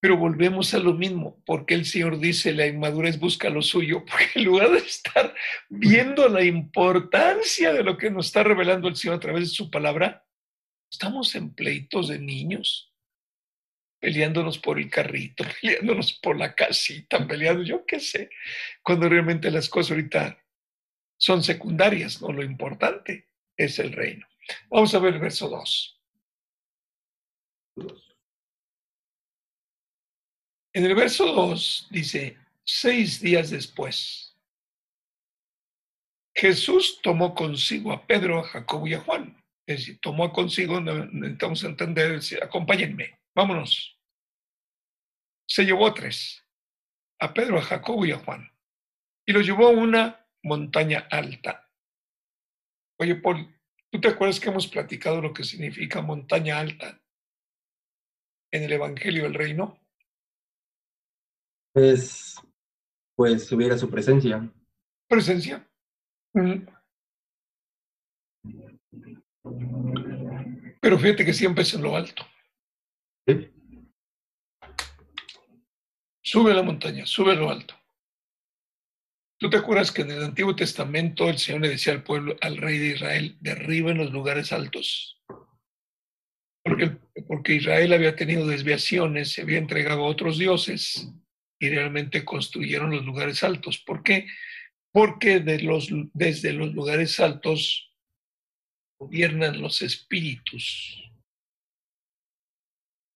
Pero 0.00 0.18
volvemos 0.18 0.74
a 0.74 0.78
lo 0.78 0.92
mismo, 0.92 1.42
porque 1.46 1.74
el 1.74 1.86
Señor 1.86 2.18
dice, 2.18 2.52
la 2.52 2.66
inmadurez 2.66 3.18
busca 3.18 3.48
lo 3.48 3.62
suyo, 3.62 4.04
porque 4.10 4.28
en 4.34 4.44
lugar 4.44 4.70
de 4.70 4.78
estar 4.78 5.34
viendo 5.68 6.28
la 6.28 6.44
importancia 6.44 7.72
de 7.72 7.82
lo 7.82 7.96
que 7.96 8.10
nos 8.10 8.26
está 8.26 8.42
revelando 8.42 8.86
el 8.86 8.96
Señor 8.96 9.16
a 9.16 9.20
través 9.20 9.48
de 9.48 9.54
su 9.54 9.70
palabra, 9.70 10.26
estamos 10.90 11.34
en 11.34 11.54
pleitos 11.54 12.08
de 12.08 12.18
niños, 12.18 12.92
peleándonos 13.98 14.58
por 14.58 14.78
el 14.78 14.90
carrito, 14.90 15.42
peleándonos 15.62 16.12
por 16.22 16.36
la 16.36 16.54
casita, 16.54 17.26
peleando, 17.26 17.62
yo 17.62 17.86
qué 17.86 17.98
sé, 17.98 18.28
cuando 18.82 19.08
realmente 19.08 19.50
las 19.50 19.70
cosas 19.70 19.92
ahorita 19.92 20.38
son 21.16 21.42
secundarias, 21.42 22.20
no 22.20 22.30
lo 22.30 22.42
importante 22.42 23.30
es 23.56 23.78
el 23.78 23.92
reino. 23.92 24.26
Vamos 24.68 24.94
a 24.94 24.98
ver 24.98 25.14
el 25.14 25.20
verso 25.20 25.48
2. 25.48 25.94
En 30.72 30.84
el 30.84 30.94
verso 30.94 31.26
2 31.26 31.88
dice, 31.90 32.36
seis 32.64 33.20
días 33.20 33.50
después, 33.50 34.36
Jesús 36.36 37.00
tomó 37.02 37.34
consigo 37.34 37.92
a 37.92 38.06
Pedro, 38.06 38.40
a 38.40 38.44
Jacobo 38.44 38.86
y 38.86 38.94
a 38.94 39.00
Juan. 39.00 39.40
Es 39.66 39.78
decir, 39.78 39.98
tomó 40.00 40.32
consigo, 40.32 40.80
necesitamos 40.80 41.62
entender, 41.64 42.20
acompáñenme, 42.42 43.20
vámonos. 43.34 43.98
Se 45.48 45.64
llevó 45.64 45.94
tres, 45.94 46.44
a 47.20 47.32
Pedro, 47.32 47.58
a 47.58 47.62
Jacobo 47.62 48.04
y 48.04 48.12
a 48.12 48.18
Juan, 48.18 48.50
y 49.26 49.32
los 49.32 49.46
llevó 49.46 49.68
a 49.68 49.70
una 49.70 50.26
montaña 50.42 51.06
alta. 51.10 51.70
Oye, 52.98 53.14
Paul, 53.14 53.54
¿tú 53.90 54.00
te 54.00 54.08
acuerdas 54.08 54.40
que 54.40 54.50
hemos 54.50 54.66
platicado 54.66 55.20
lo 55.20 55.32
que 55.32 55.44
significa 55.44 56.02
montaña 56.02 56.58
alta 56.58 57.03
en 58.54 58.62
el 58.64 58.72
Evangelio 58.72 59.24
del 59.24 59.34
Reino? 59.34 59.78
pues, 61.74 62.36
pues 63.16 63.50
hubiera 63.50 63.76
su 63.76 63.90
presencia. 63.90 64.48
Presencia. 65.08 65.68
Pero 70.80 70.98
fíjate 70.98 71.24
que 71.24 71.32
siempre 71.32 71.64
es 71.64 71.74
en 71.74 71.82
lo 71.82 71.96
alto. 71.96 72.24
Sube 76.22 76.52
a 76.52 76.54
la 76.54 76.62
montaña, 76.62 77.04
sube 77.06 77.32
a 77.32 77.34
lo 77.34 77.50
alto. 77.50 77.74
¿Tú 79.38 79.50
te 79.50 79.56
acuerdas 79.56 79.90
que 79.90 80.02
en 80.02 80.12
el 80.12 80.22
Antiguo 80.22 80.54
Testamento 80.54 81.28
el 81.28 81.38
Señor 81.38 81.62
le 81.62 81.70
decía 81.70 81.92
al 81.92 82.04
pueblo, 82.04 82.36
al 82.40 82.56
rey 82.56 82.78
de 82.78 82.94
Israel, 82.94 83.36
derriben 83.40 83.98
los 83.98 84.12
lugares 84.12 84.52
altos? 84.52 85.20
Porque, 86.64 86.96
porque 87.28 87.54
Israel 87.54 87.92
había 87.92 88.16
tenido 88.16 88.46
desviaciones, 88.46 89.32
se 89.32 89.42
había 89.42 89.58
entregado 89.58 90.04
a 90.04 90.08
otros 90.08 90.38
dioses 90.38 91.08
y 91.58 91.68
realmente 91.68 92.24
construyeron 92.24 92.90
los 92.90 93.04
lugares 93.04 93.42
altos. 93.42 93.78
¿Por 93.78 94.02
qué? 94.02 94.26
Porque 94.90 95.40
de 95.40 95.60
los, 95.60 95.88
desde 96.14 96.52
los 96.54 96.72
lugares 96.72 97.20
altos 97.20 97.92
gobiernan 98.98 99.60
los 99.60 99.82
espíritus. 99.82 101.04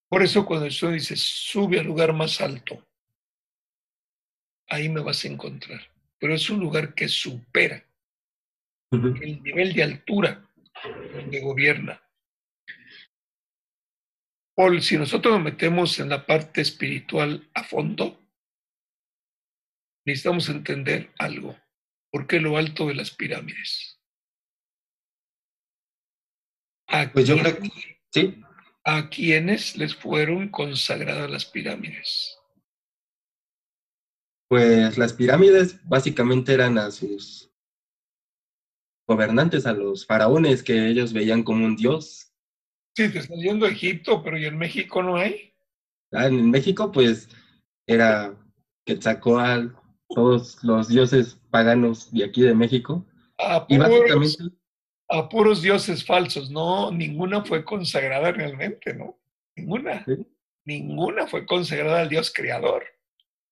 Por 0.08 0.22
eso 0.22 0.44
cuando 0.44 0.70
Señor 0.70 0.94
dice, 0.94 1.16
sube 1.16 1.80
al 1.80 1.86
lugar 1.86 2.12
más 2.12 2.40
alto, 2.40 2.86
ahí 4.68 4.88
me 4.88 5.00
vas 5.00 5.24
a 5.24 5.28
encontrar. 5.28 5.80
Pero 6.18 6.34
es 6.34 6.50
un 6.50 6.60
lugar 6.60 6.94
que 6.94 7.08
supera 7.08 7.84
el 8.90 9.42
nivel 9.42 9.72
de 9.74 9.82
altura 9.82 10.48
donde 11.14 11.40
gobierna. 11.40 12.02
Paul, 14.58 14.82
si 14.82 14.98
nosotros 14.98 15.34
nos 15.34 15.44
metemos 15.44 16.00
en 16.00 16.08
la 16.08 16.26
parte 16.26 16.62
espiritual 16.62 17.48
a 17.54 17.62
fondo, 17.62 18.18
necesitamos 20.04 20.48
entender 20.48 21.12
algo. 21.16 21.56
¿Por 22.10 22.26
qué 22.26 22.40
lo 22.40 22.56
alto 22.56 22.88
de 22.88 22.96
las 22.96 23.12
pirámides? 23.12 24.00
¿A 26.88 27.08
pues 27.12 27.28
yo 27.28 27.38
creo 27.38 27.60
que, 27.60 27.70
sí. 28.12 28.42
¿A 28.82 29.08
quiénes 29.08 29.76
les 29.76 29.94
fueron 29.94 30.48
consagradas 30.48 31.30
las 31.30 31.44
pirámides? 31.44 32.36
Pues 34.48 34.98
las 34.98 35.12
pirámides 35.12 35.78
básicamente 35.88 36.52
eran 36.52 36.78
a 36.78 36.90
sus 36.90 37.48
gobernantes, 39.06 39.66
a 39.66 39.72
los 39.72 40.04
faraones 40.04 40.64
que 40.64 40.88
ellos 40.88 41.12
veían 41.12 41.44
como 41.44 41.64
un 41.64 41.76
dios. 41.76 42.27
Sí, 42.98 43.08
te 43.12 43.20
estás 43.20 43.38
yendo 43.38 43.64
a 43.64 43.68
Egipto, 43.68 44.24
pero 44.24 44.36
¿y 44.36 44.46
en 44.46 44.58
México 44.58 45.04
no 45.04 45.14
hay? 45.14 45.54
Ah, 46.10 46.26
en 46.26 46.50
México, 46.50 46.90
pues 46.90 47.28
era 47.86 48.34
Quetzalcóatl, 48.84 49.68
todos 50.08 50.64
los 50.64 50.88
dioses 50.88 51.38
paganos 51.48 52.10
de 52.10 52.24
aquí 52.24 52.42
de 52.42 52.56
México. 52.56 53.06
A 53.38 53.64
puros, 53.68 54.36
a 55.08 55.28
puros 55.28 55.62
dioses 55.62 56.04
falsos, 56.04 56.50
no, 56.50 56.90
ninguna 56.90 57.44
fue 57.44 57.64
consagrada 57.64 58.32
realmente, 58.32 58.92
¿no? 58.94 59.16
Ninguna. 59.54 60.04
Ninguna 60.64 61.28
fue 61.28 61.46
consagrada 61.46 62.00
al 62.00 62.08
Dios 62.08 62.32
creador. 62.34 62.84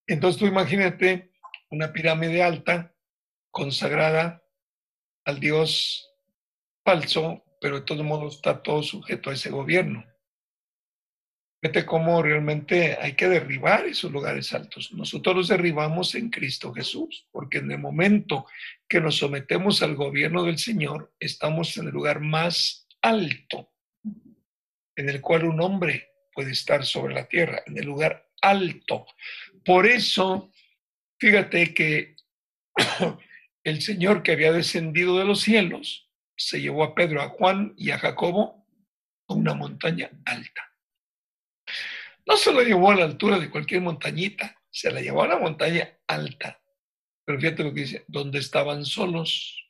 Entonces 0.09 0.41
tú 0.41 0.47
imagínate 0.47 1.31
una 1.71 1.93
pirámide 1.93 2.43
alta 2.43 2.93
consagrada 3.53 4.43
al 5.25 5.39
Dios 5.39 6.11
falso, 6.85 7.46
pero 7.67 7.81
de 7.81 7.85
todos 7.85 8.07
modos 8.07 8.37
está 8.37 8.63
todo 8.63 8.81
sujeto 8.81 9.29
a 9.29 9.33
ese 9.33 9.51
gobierno. 9.51 10.07
Fíjate 11.61 11.85
cómo 11.85 12.23
realmente 12.23 12.97
hay 13.01 13.15
que 13.15 13.27
derribar 13.27 13.87
esos 13.87 14.13
lugares 14.13 14.53
altos. 14.53 14.93
Nosotros 14.93 15.35
los 15.35 15.49
derribamos 15.49 16.15
en 16.15 16.31
Cristo 16.31 16.73
Jesús, 16.73 17.27
porque 17.33 17.59
en 17.59 17.73
el 17.73 17.81
momento 17.81 18.47
que 18.89 19.01
nos 19.01 19.17
sometemos 19.17 19.83
al 19.83 19.97
gobierno 19.97 20.45
del 20.45 20.59
Señor, 20.59 21.13
estamos 21.19 21.77
en 21.77 21.89
el 21.89 21.93
lugar 21.93 22.21
más 22.21 22.87
alto, 23.03 23.73
en 24.95 25.09
el 25.09 25.21
cual 25.21 25.47
un 25.47 25.61
hombre 25.61 26.13
puede 26.33 26.53
estar 26.53 26.87
sobre 26.87 27.15
la 27.15 27.27
tierra, 27.27 27.65
en 27.67 27.79
el 27.79 27.85
lugar 27.85 28.31
alto. 28.43 29.07
Por 29.65 29.89
eso, 29.89 30.53
fíjate 31.19 31.75
que 31.75 32.15
el 33.65 33.83
Señor 33.83 34.23
que 34.23 34.31
había 34.31 34.53
descendido 34.53 35.19
de 35.19 35.25
los 35.25 35.41
cielos 35.41 36.06
se 36.37 36.61
llevó 36.61 36.85
a 36.85 36.95
Pedro, 36.95 37.23
a 37.23 37.29
Juan 37.31 37.75
y 37.77 37.91
a 37.91 37.99
Jacobo 37.99 38.67
a 39.29 39.35
una 39.35 39.55
montaña 39.55 40.11
alta. 40.25 40.73
No 42.27 42.37
se 42.37 42.53
lo 42.53 42.63
llevó 42.63 42.91
a 42.91 42.97
la 42.97 43.05
altura 43.05 43.39
de 43.39 43.51
cualquier 43.51 43.81
montañita, 43.83 44.61
se 44.71 44.91
la 44.91 45.01
llevó 45.01 45.23
a 45.23 45.27
una 45.27 45.39
montaña 45.39 45.99
alta. 46.07 46.61
Pero 47.25 47.41
fíjate 47.41 47.65
lo 47.65 47.73
que 47.73 47.81
dice, 47.81 48.05
donde 48.09 48.39
estaban 48.39 48.85
solos. 48.85 49.67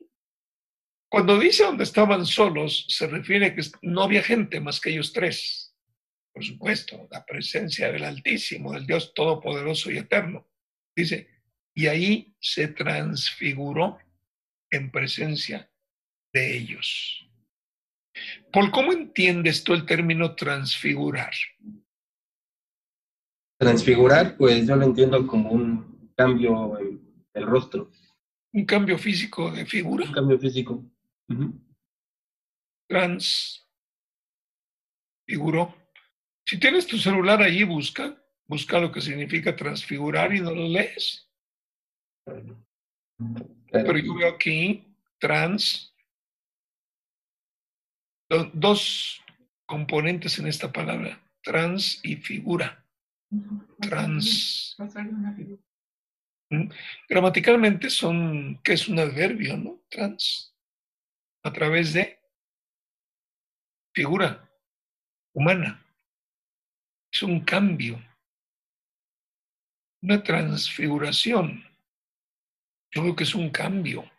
Cuando 1.08 1.38
dice 1.38 1.64
donde 1.64 1.84
estaban 1.84 2.26
solos, 2.26 2.86
se 2.88 3.06
refiere 3.06 3.46
a 3.46 3.54
que 3.54 3.62
no 3.82 4.02
había 4.02 4.22
gente 4.22 4.60
más 4.60 4.80
que 4.80 4.90
ellos 4.90 5.12
tres. 5.12 5.74
Por 6.32 6.44
supuesto, 6.44 7.08
la 7.10 7.24
presencia 7.24 7.90
del 7.90 8.04
Altísimo, 8.04 8.72
del 8.72 8.86
Dios 8.86 9.14
Todopoderoso 9.14 9.90
y 9.90 9.98
Eterno. 9.98 10.50
Dice, 10.94 11.30
y 11.74 11.86
ahí 11.86 12.36
se 12.40 12.68
transfiguró 12.68 13.98
en 14.70 14.90
presencia 14.90 15.70
de 16.36 16.56
ellos. 16.56 17.26
¿Por 18.52 18.70
cómo 18.70 18.92
entiendes 18.92 19.64
tú 19.64 19.72
el 19.72 19.86
término 19.86 20.34
transfigurar? 20.34 21.32
Transfigurar, 23.58 24.36
pues 24.36 24.66
yo 24.66 24.76
lo 24.76 24.84
entiendo 24.84 25.26
como 25.26 25.50
un 25.50 26.12
cambio 26.14 26.78
en 26.78 27.00
el 27.32 27.46
rostro. 27.46 27.90
Un 28.52 28.66
cambio 28.66 28.98
físico 28.98 29.50
de 29.50 29.64
figura. 29.64 30.04
Un 30.04 30.12
cambio 30.12 30.38
físico. 30.38 30.84
Transfiguró. 32.88 35.74
Si 36.46 36.60
tienes 36.60 36.86
tu 36.86 36.98
celular 36.98 37.42
allí, 37.42 37.64
busca, 37.64 38.22
busca 38.46 38.78
lo 38.78 38.92
que 38.92 39.00
significa 39.00 39.56
transfigurar 39.56 40.34
y 40.34 40.40
no 40.40 40.54
lo 40.54 40.68
lees. 40.68 41.30
Pero 43.70 43.98
yo 43.98 44.14
veo 44.14 44.28
aquí 44.28 44.84
trans, 45.18 45.95
dos 48.28 49.22
componentes 49.66 50.38
en 50.38 50.46
esta 50.46 50.72
palabra, 50.72 51.20
trans 51.42 52.00
y 52.02 52.16
figura. 52.16 52.84
Trans. 53.80 54.76
¿Mm? 56.50 56.70
Gramaticalmente 57.08 57.90
son, 57.90 58.60
¿qué 58.62 58.74
es 58.74 58.88
un 58.88 58.98
adverbio, 58.98 59.56
no? 59.56 59.80
Trans. 59.88 60.54
A 61.44 61.52
través 61.52 61.92
de 61.92 62.18
figura 63.94 64.48
humana. 65.34 65.82
Es 67.12 67.22
un 67.22 67.40
cambio. 67.40 68.02
Una 70.02 70.22
transfiguración. 70.22 71.64
Yo 72.92 73.02
creo 73.02 73.16
que 73.16 73.24
es 73.24 73.34
un 73.34 73.50
cambio. 73.50 74.10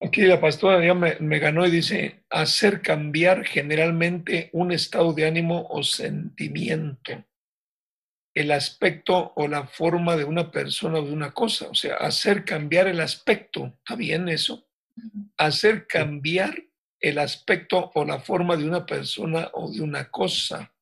Aquí 0.00 0.22
la 0.22 0.40
pastora 0.40 0.84
ya 0.84 0.94
me, 0.94 1.16
me, 1.18 1.40
ganó 1.40 1.66
y 1.66 1.70
dice, 1.70 2.24
hacer 2.30 2.82
cambiar 2.82 3.44
generalmente 3.44 4.48
un 4.52 4.70
estado 4.70 5.12
de 5.12 5.26
ánimo 5.26 5.66
o 5.70 5.82
sentimiento, 5.82 7.24
el 8.32 8.52
aspecto 8.52 9.32
o 9.34 9.48
la 9.48 9.66
forma 9.66 10.16
de 10.16 10.22
una 10.22 10.52
persona 10.52 11.00
o 11.00 11.04
de 11.04 11.12
una 11.12 11.32
cosa. 11.32 11.68
O 11.68 11.74
sea, 11.74 11.96
hacer 11.96 12.44
cambiar 12.44 12.86
el 12.86 13.00
aspecto. 13.00 13.74
¿Está 13.78 13.96
bien 13.96 14.28
eso? 14.28 14.68
Hacer 15.36 15.88
cambiar 15.88 16.62
el 17.00 17.18
aspecto 17.18 17.90
o 17.94 18.04
la 18.04 18.20
forma 18.20 18.56
de 18.56 18.68
una 18.68 18.86
persona 18.86 19.50
o 19.54 19.70
de 19.70 19.80
una 19.80 20.10
cosa. 20.10 20.72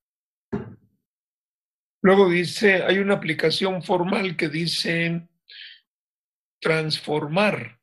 Luego 2.02 2.29
dice, 2.29 2.83
hay 2.83 2.98
una 2.98 3.14
aplicación 3.14 3.83
formal 3.83 4.37
que 4.37 4.48
dice 4.48 5.26
transformar 6.61 7.75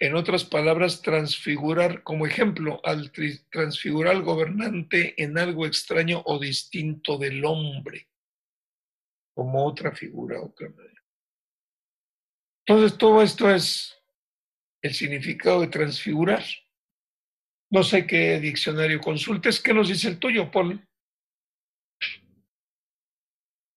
en 0.00 0.14
otras 0.14 0.44
palabras, 0.44 1.02
transfigurar, 1.02 2.02
como 2.02 2.26
ejemplo, 2.26 2.80
al 2.84 3.10
transfigurar 3.50 4.14
al 4.14 4.22
gobernante 4.22 5.20
en 5.20 5.38
algo 5.38 5.66
extraño 5.66 6.22
o 6.24 6.38
distinto 6.38 7.18
del 7.18 7.44
hombre, 7.44 8.08
como 9.34 9.66
otra 9.66 9.92
figura, 9.92 10.40
otra 10.40 10.68
manera. 10.68 11.02
Entonces, 12.64 12.96
todo 12.96 13.22
esto 13.22 13.50
es 13.50 13.96
el 14.82 14.94
significado 14.94 15.62
de 15.62 15.68
transfigurar. 15.68 16.44
No 17.70 17.82
sé 17.82 18.06
qué 18.06 18.38
diccionario 18.38 19.00
consultes. 19.00 19.60
¿Qué 19.60 19.74
nos 19.74 19.88
dice 19.88 20.08
el 20.08 20.18
tuyo, 20.18 20.50
Paul? 20.50 20.86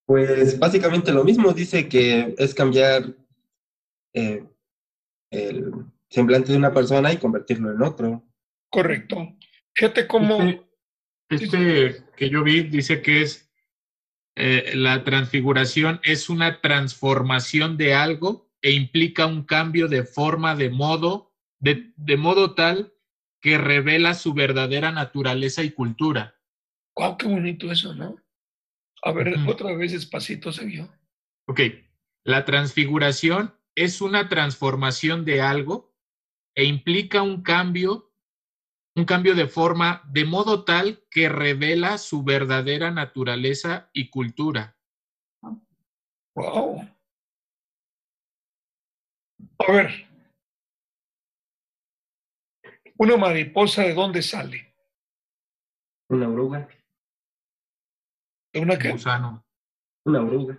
Pues 0.06 0.58
básicamente 0.58 1.12
lo 1.12 1.24
mismo, 1.24 1.52
dice 1.52 1.88
que 1.88 2.34
es 2.38 2.54
cambiar 2.54 3.14
eh, 4.14 4.44
el, 5.30 5.91
semblante 6.12 6.52
de 6.52 6.58
una 6.58 6.72
persona 6.72 7.12
y 7.12 7.16
convertirlo 7.16 7.72
en 7.72 7.82
otro. 7.82 8.22
Correcto. 8.70 9.36
Fíjate 9.74 10.06
cómo... 10.06 10.38
Este, 11.28 11.86
este 11.86 12.04
que 12.16 12.28
yo 12.28 12.42
vi 12.42 12.64
dice 12.64 13.00
que 13.00 13.22
es 13.22 13.50
eh, 14.36 14.72
la 14.74 15.02
transfiguración 15.02 16.00
es 16.04 16.28
una 16.28 16.60
transformación 16.60 17.78
de 17.78 17.94
algo 17.94 18.50
e 18.60 18.72
implica 18.72 19.26
un 19.26 19.44
cambio 19.44 19.88
de 19.88 20.04
forma, 20.04 20.54
de 20.54 20.68
modo, 20.68 21.32
de, 21.58 21.92
de 21.96 22.16
modo 22.18 22.54
tal 22.54 22.92
que 23.40 23.56
revela 23.56 24.14
su 24.14 24.34
verdadera 24.34 24.92
naturaleza 24.92 25.62
y 25.62 25.70
cultura. 25.70 26.38
¡Guau, 26.94 27.16
qué 27.16 27.26
bonito 27.26 27.72
eso, 27.72 27.94
¿no? 27.94 28.16
A 29.02 29.12
ver, 29.12 29.34
otra 29.48 29.74
vez 29.74 29.92
despacito 29.92 30.52
se 30.52 30.66
vio. 30.66 30.88
Ok, 31.46 31.60
la 32.24 32.44
transfiguración 32.44 33.54
es 33.74 34.00
una 34.00 34.28
transformación 34.28 35.24
de 35.24 35.40
algo 35.40 35.91
e 36.54 36.64
implica 36.64 37.22
un 37.22 37.42
cambio, 37.42 38.12
un 38.96 39.04
cambio 39.04 39.34
de 39.34 39.46
forma 39.46 40.02
de 40.10 40.24
modo 40.24 40.64
tal 40.64 41.06
que 41.10 41.28
revela 41.28 41.98
su 41.98 42.22
verdadera 42.22 42.90
naturaleza 42.90 43.90
y 43.92 44.10
cultura. 44.10 44.76
Wow. 46.34 46.80
A 49.58 49.72
ver, 49.72 50.08
una 52.98 53.16
mariposa 53.16 53.82
de 53.82 53.94
dónde 53.94 54.22
sale? 54.22 54.74
Una 56.08 56.28
oruga. 56.28 56.68
¿De 58.52 58.60
una 58.60 58.78
qué? 58.78 58.92
Gusano. 58.92 59.44
Una 60.04 60.22
oruga. 60.22 60.58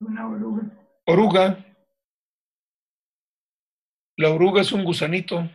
Una 0.00 0.28
oruga. 0.28 0.62
Oruga. 1.06 1.69
La 4.20 4.28
oruga 4.28 4.60
es 4.60 4.70
un 4.72 4.84
gusanito, 4.84 5.50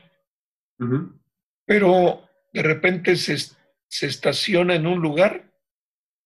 pero 1.67 2.27
de 2.51 2.63
repente 2.63 3.15
se, 3.15 3.37
se 3.37 4.07
estaciona 4.07 4.73
en 4.73 4.87
un 4.87 4.99
lugar 5.03 5.53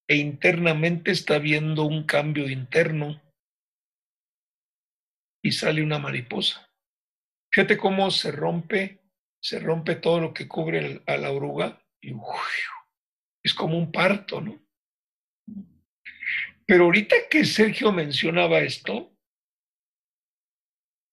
e 0.07 0.15
internamente 0.15 1.11
está 1.11 1.37
viendo 1.37 1.83
un 1.83 2.05
cambio 2.05 2.49
interno 2.49 3.21
y 5.43 5.51
sale 5.51 5.83
una 5.83 5.99
mariposa. 5.99 6.73
Fíjate 7.51 7.75
cómo 7.75 8.09
se 8.09 8.31
rompe, 8.31 9.01
se 9.41 9.59
rompe 9.59 9.95
todo 9.95 10.21
lo 10.21 10.33
que 10.33 10.47
cubre 10.47 11.03
a 11.07 11.17
la 11.17 11.31
oruga 11.31 11.85
y 11.99 12.15
es 13.43 13.53
como 13.53 13.77
un 13.77 13.91
parto, 13.91 14.39
¿no? 14.39 14.57
Pero 16.65 16.85
ahorita 16.85 17.17
que 17.29 17.43
Sergio 17.43 17.91
mencionaba 17.91 18.59
esto, 18.59 19.11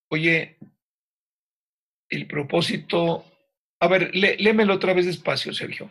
oye, 0.09 0.57
el 2.09 2.27
propósito. 2.27 3.25
A 3.81 3.89
ver, 3.89 4.15
léemelo 4.15 4.75
otra 4.75 4.95
vez 4.95 5.07
despacio, 5.07 5.53
Sergio. 5.53 5.91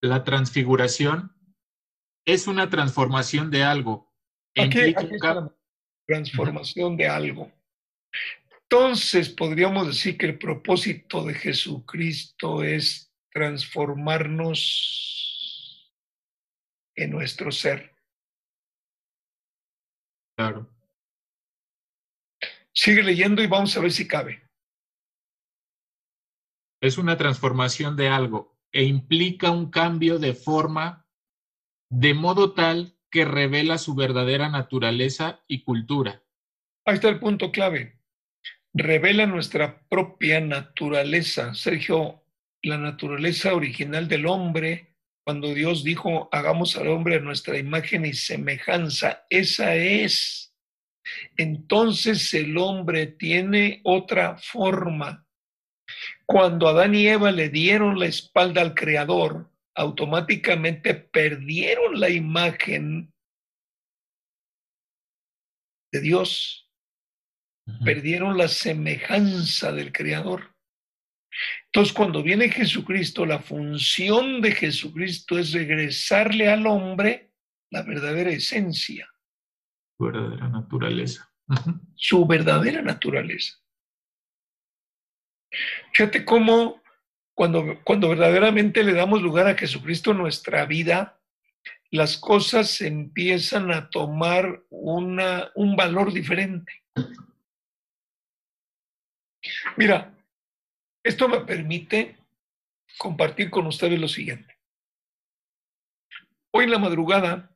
La 0.00 0.24
transfiguración 0.24 1.36
es 2.24 2.46
una 2.46 2.70
transformación 2.70 3.50
de 3.50 3.62
algo. 3.62 4.12
Aquí, 4.56 4.94
transformación 6.06 6.96
de 6.96 7.08
algo. 7.08 7.52
Entonces, 8.62 9.28
podríamos 9.28 9.86
decir 9.86 10.16
que 10.16 10.26
el 10.26 10.38
propósito 10.38 11.24
de 11.24 11.34
Jesucristo 11.34 12.62
es 12.62 13.12
transformarnos 13.30 14.62
en 16.96 17.10
nuestro 17.10 17.52
ser. 17.52 17.94
Claro. 20.36 20.71
Sigue 22.74 23.02
leyendo 23.02 23.42
y 23.42 23.46
vamos 23.46 23.76
a 23.76 23.80
ver 23.80 23.92
si 23.92 24.08
cabe. 24.08 24.42
Es 26.80 26.98
una 26.98 27.16
transformación 27.16 27.96
de 27.96 28.08
algo 28.08 28.58
e 28.72 28.84
implica 28.84 29.50
un 29.50 29.70
cambio 29.70 30.18
de 30.18 30.34
forma 30.34 31.06
de 31.90 32.14
modo 32.14 32.54
tal 32.54 32.96
que 33.10 33.24
revela 33.26 33.76
su 33.76 33.94
verdadera 33.94 34.48
naturaleza 34.48 35.44
y 35.46 35.62
cultura. 35.62 36.22
Ahí 36.86 36.94
está 36.94 37.10
el 37.10 37.20
punto 37.20 37.52
clave. 37.52 38.00
Revela 38.72 39.26
nuestra 39.26 39.86
propia 39.88 40.40
naturaleza. 40.40 41.54
Sergio, 41.54 42.24
la 42.62 42.78
naturaleza 42.78 43.54
original 43.54 44.08
del 44.08 44.26
hombre, 44.26 44.96
cuando 45.24 45.52
Dios 45.52 45.84
dijo, 45.84 46.30
hagamos 46.32 46.76
al 46.76 46.88
hombre 46.88 47.16
a 47.16 47.20
nuestra 47.20 47.58
imagen 47.58 48.06
y 48.06 48.14
semejanza, 48.14 49.26
esa 49.28 49.74
es 49.76 50.51
Entonces 51.36 52.32
el 52.34 52.56
hombre 52.58 53.06
tiene 53.06 53.80
otra 53.84 54.36
forma. 54.36 55.26
Cuando 56.26 56.68
Adán 56.68 56.94
y 56.94 57.06
Eva 57.06 57.30
le 57.30 57.48
dieron 57.48 57.98
la 57.98 58.06
espalda 58.06 58.62
al 58.62 58.74
Creador, 58.74 59.50
automáticamente 59.74 60.94
perdieron 60.94 61.98
la 61.98 62.10
imagen 62.10 63.12
de 65.92 66.00
Dios, 66.00 66.70
perdieron 67.84 68.38
la 68.38 68.48
semejanza 68.48 69.72
del 69.72 69.92
Creador. 69.92 70.54
Entonces, 71.66 71.94
cuando 71.94 72.22
viene 72.22 72.50
Jesucristo, 72.50 73.24
la 73.24 73.40
función 73.40 74.40
de 74.40 74.52
Jesucristo 74.52 75.38
es 75.38 75.52
regresarle 75.52 76.48
al 76.48 76.66
hombre 76.66 77.32
la 77.70 77.82
verdadera 77.82 78.30
esencia. 78.30 79.11
Su 80.02 80.06
verdadera 80.06 80.48
naturaleza. 80.48 81.32
Su 81.94 82.26
verdadera 82.26 82.82
naturaleza. 82.82 83.54
Fíjate 85.92 86.24
cómo 86.24 86.82
cuando, 87.34 87.80
cuando 87.84 88.08
verdaderamente 88.08 88.82
le 88.82 88.94
damos 88.94 89.22
lugar 89.22 89.46
a 89.46 89.54
Jesucristo 89.54 90.10
en 90.10 90.18
nuestra 90.18 90.66
vida, 90.66 91.20
las 91.90 92.16
cosas 92.16 92.80
empiezan 92.80 93.70
a 93.70 93.90
tomar 93.90 94.64
un 94.70 95.76
valor 95.76 96.12
diferente. 96.12 96.82
Mira, 99.76 100.14
esto 101.04 101.28
me 101.28 101.40
permite 101.40 102.16
compartir 102.98 103.50
con 103.50 103.66
ustedes 103.66 104.00
lo 104.00 104.08
siguiente. 104.08 104.58
Hoy 106.50 106.64
en 106.64 106.70
la 106.70 106.78
madrugada 106.78 107.54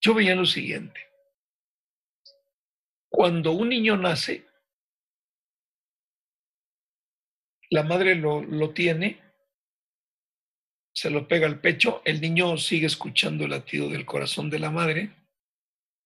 yo 0.00 0.14
veía 0.14 0.34
lo 0.34 0.46
siguiente. 0.46 1.11
Cuando 3.12 3.52
un 3.52 3.68
niño 3.68 3.98
nace, 3.98 4.46
la 7.68 7.82
madre 7.82 8.14
lo, 8.14 8.40
lo 8.40 8.70
tiene, 8.70 9.20
se 10.94 11.10
lo 11.10 11.28
pega 11.28 11.46
al 11.46 11.60
pecho, 11.60 12.00
el 12.06 12.22
niño 12.22 12.56
sigue 12.56 12.86
escuchando 12.86 13.44
el 13.44 13.50
latido 13.50 13.90
del 13.90 14.06
corazón 14.06 14.48
de 14.48 14.58
la 14.60 14.70
madre, 14.70 15.14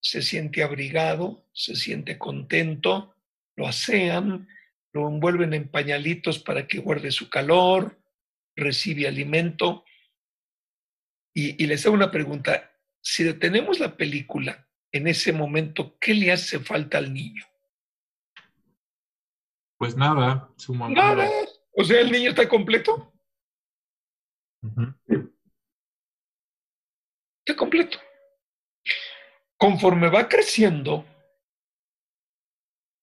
se 0.00 0.20
siente 0.20 0.64
abrigado, 0.64 1.48
se 1.52 1.76
siente 1.76 2.18
contento, 2.18 3.14
lo 3.54 3.68
asean, 3.68 4.48
lo 4.92 5.06
envuelven 5.06 5.54
en 5.54 5.68
pañalitos 5.68 6.40
para 6.40 6.66
que 6.66 6.80
guarde 6.80 7.12
su 7.12 7.30
calor, 7.30 8.00
recibe 8.56 9.06
alimento. 9.06 9.84
Y, 11.32 11.62
y 11.62 11.68
les 11.68 11.86
hago 11.86 11.94
una 11.94 12.10
pregunta, 12.10 12.72
si 13.00 13.22
detenemos 13.22 13.78
la 13.78 13.96
película 13.96 14.65
en 14.96 15.06
ese 15.06 15.32
momento, 15.32 15.98
¿qué 15.98 16.14
le 16.14 16.32
hace 16.32 16.58
falta 16.58 16.98
al 16.98 17.12
niño? 17.12 17.44
Pues 19.78 19.96
nada, 19.96 20.50
su 20.56 20.74
mamá. 20.74 20.94
Nada. 20.94 21.30
O 21.76 21.84
sea, 21.84 22.00
el 22.00 22.10
niño 22.10 22.30
está 22.30 22.48
completo. 22.48 23.12
Está 27.44 27.56
completo. 27.56 27.98
Conforme 29.58 30.08
va 30.08 30.28
creciendo, 30.28 31.06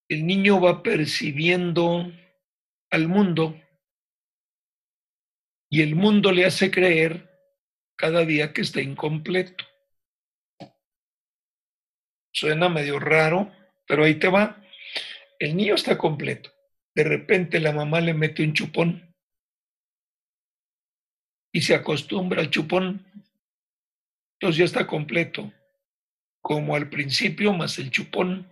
el 0.09 0.25
niño 0.25 0.59
va 0.59 0.83
percibiendo 0.83 2.11
al 2.91 3.07
mundo 3.07 3.59
y 5.69 5.81
el 5.81 5.95
mundo 5.95 6.31
le 6.31 6.45
hace 6.45 6.69
creer 6.69 7.31
cada 7.97 8.25
día 8.25 8.53
que 8.53 8.61
está 8.61 8.81
incompleto. 8.81 9.65
Suena 12.33 12.67
medio 12.67 12.99
raro, 12.99 13.51
pero 13.87 14.03
ahí 14.03 14.15
te 14.15 14.27
va. 14.27 14.61
El 15.39 15.55
niño 15.55 15.75
está 15.75 15.97
completo. 15.97 16.51
De 16.95 17.03
repente 17.03 17.59
la 17.59 17.71
mamá 17.71 18.01
le 18.01 18.13
mete 18.13 18.43
un 18.43 18.53
chupón 18.53 19.15
y 21.51 21.61
se 21.61 21.75
acostumbra 21.75 22.41
al 22.41 22.49
chupón. 22.49 23.05
Entonces 24.33 24.57
ya 24.57 24.65
está 24.65 24.87
completo, 24.87 25.53
como 26.41 26.75
al 26.75 26.89
principio 26.89 27.53
más 27.53 27.77
el 27.77 27.91
chupón. 27.91 28.51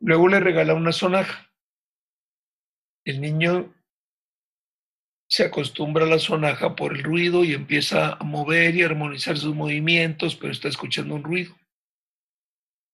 Luego 0.00 0.28
le 0.28 0.40
regala 0.40 0.74
una 0.74 0.92
sonaja. 0.92 1.50
El 3.04 3.20
niño 3.20 3.72
se 5.28 5.44
acostumbra 5.44 6.04
a 6.04 6.08
la 6.08 6.18
sonaja 6.18 6.74
por 6.74 6.96
el 6.96 7.02
ruido 7.02 7.44
y 7.44 7.54
empieza 7.54 8.14
a 8.14 8.24
mover 8.24 8.74
y 8.74 8.82
armonizar 8.82 9.38
sus 9.38 9.54
movimientos, 9.54 10.34
pero 10.36 10.52
está 10.52 10.68
escuchando 10.68 11.14
un 11.14 11.22
ruido. 11.22 11.54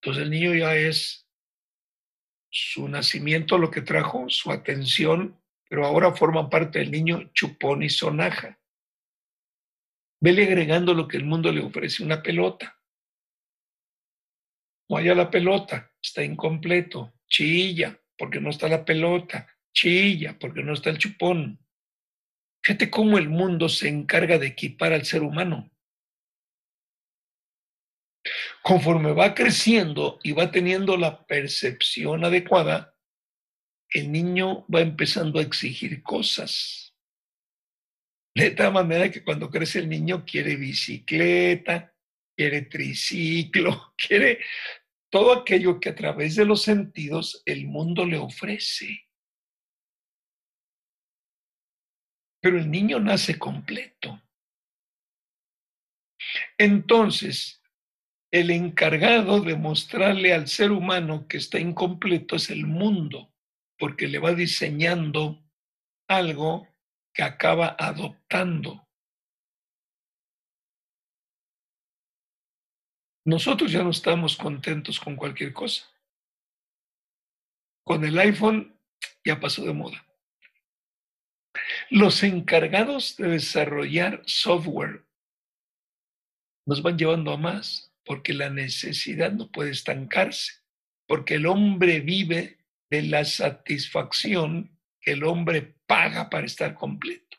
Entonces 0.01 0.23
el 0.23 0.31
niño 0.31 0.55
ya 0.55 0.75
es 0.75 1.29
su 2.51 2.89
nacimiento 2.89 3.59
lo 3.59 3.71
que 3.71 3.83
trajo, 3.83 4.29
su 4.29 4.51
atención, 4.51 5.39
pero 5.69 5.87
ahora 5.87 6.15
forman 6.15 6.49
parte 6.49 6.79
del 6.79 6.91
niño 6.91 7.31
chupón 7.35 7.83
y 7.83 7.91
sonaja. 7.91 8.59
Vele 10.23 10.45
agregando 10.45 10.95
lo 10.95 11.07
que 11.07 11.19
el 11.19 11.25
mundo 11.25 11.53
le 11.53 11.63
ofrece, 11.63 12.03
una 12.03 12.23
pelota. 12.23 12.79
No 14.89 14.97
haya 14.97 15.15
la 15.15 15.31
pelota, 15.31 15.93
está 16.03 16.25
incompleto, 16.25 17.13
chilla, 17.29 17.99
porque 18.19 18.41
no 18.41 18.51
está 18.51 18.69
la 18.69 18.85
pelota, 18.85 19.47
chilla, 19.73 20.39
porque 20.39 20.63
no 20.63 20.73
está 20.73 20.91
el 20.91 20.99
chupón. 20.99 21.65
Fíjate 22.63 22.91
cómo 22.91 23.19
el 23.19 23.29
mundo 23.29 23.69
se 23.69 23.89
encarga 23.89 24.39
de 24.39 24.49
equipar 24.49 24.93
al 24.93 25.05
ser 25.05 25.23
humano. 25.23 25.71
Conforme 28.63 29.13
va 29.13 29.35
creciendo 29.35 30.19
y 30.23 30.33
va 30.33 30.51
teniendo 30.51 30.97
la 30.97 31.27
percepción 31.27 32.25
adecuada, 32.25 32.95
el 33.91 34.13
niño 34.13 34.67
va 34.73 34.81
empezando 34.81 35.39
a 35.39 35.43
exigir 35.43 36.03
cosas. 36.03 36.95
De 38.35 38.51
tal 38.53 38.73
manera 38.73 39.11
que 39.11 39.25
cuando 39.25 39.51
crece 39.51 39.81
el 39.81 39.89
niño 39.89 40.25
quiere 40.25 40.57
bicicleta, 40.57 41.93
quiere 42.37 42.63
triciclo, 42.63 43.95
quiere 43.99 44.41
todo 45.11 45.33
aquello 45.33 45.81
que 45.81 45.89
a 45.89 45.95
través 45.95 46.37
de 46.37 46.45
los 46.45 46.63
sentidos 46.63 47.43
el 47.45 47.67
mundo 47.67 48.07
le 48.07 48.17
ofrece. 48.17 49.09
Pero 52.41 52.59
el 52.59 52.71
niño 52.71 53.01
nace 53.01 53.39
completo. 53.39 54.23
Entonces, 56.57 57.60
el 58.33 58.51
encargado 58.51 59.41
de 59.41 59.57
mostrarle 59.57 60.33
al 60.33 60.47
ser 60.47 60.71
humano 60.71 61.27
que 61.27 61.37
está 61.37 61.59
incompleto 61.59 62.37
es 62.37 62.51
el 62.51 62.67
mundo, 62.67 63.33
porque 63.79 64.07
le 64.07 64.19
va 64.19 64.35
diseñando 64.35 65.43
algo 66.09 66.69
que 67.13 67.23
acaba 67.23 67.75
adoptando. 67.79 68.87
Nosotros 73.25 73.71
ya 73.71 73.83
no 73.83 73.91
estamos 73.91 74.37
contentos 74.37 74.99
con 74.99 75.17
cualquier 75.17 75.53
cosa. 75.53 75.85
Con 77.85 78.05
el 78.05 78.19
iPhone 78.19 78.79
ya 79.25 79.41
pasó 79.41 79.65
de 79.65 79.73
moda. 79.73 80.07
Los 81.91 82.23
encargados 82.23 83.17
de 83.17 83.29
desarrollar 83.29 84.23
software 84.25 85.05
nos 86.67 86.83
van 86.83 86.97
llevando 86.97 87.33
a 87.33 87.37
más, 87.37 87.90
porque 88.11 88.35
la 88.35 88.51
necesidad 88.51 89.31
no 89.31 89.53
puede 89.53 89.71
estancarse, 89.71 90.65
porque 91.07 91.37
el 91.37 91.47
hombre 91.47 92.01
vive 92.01 92.59
de 92.91 93.03
la 93.03 93.25
satisfacción 93.25 94.77
que 95.01 95.13
el 95.13 95.23
hombre 95.23 95.77
paga 95.87 96.29
para 96.29 96.45
estar 96.45 96.75
completo. 96.75 97.37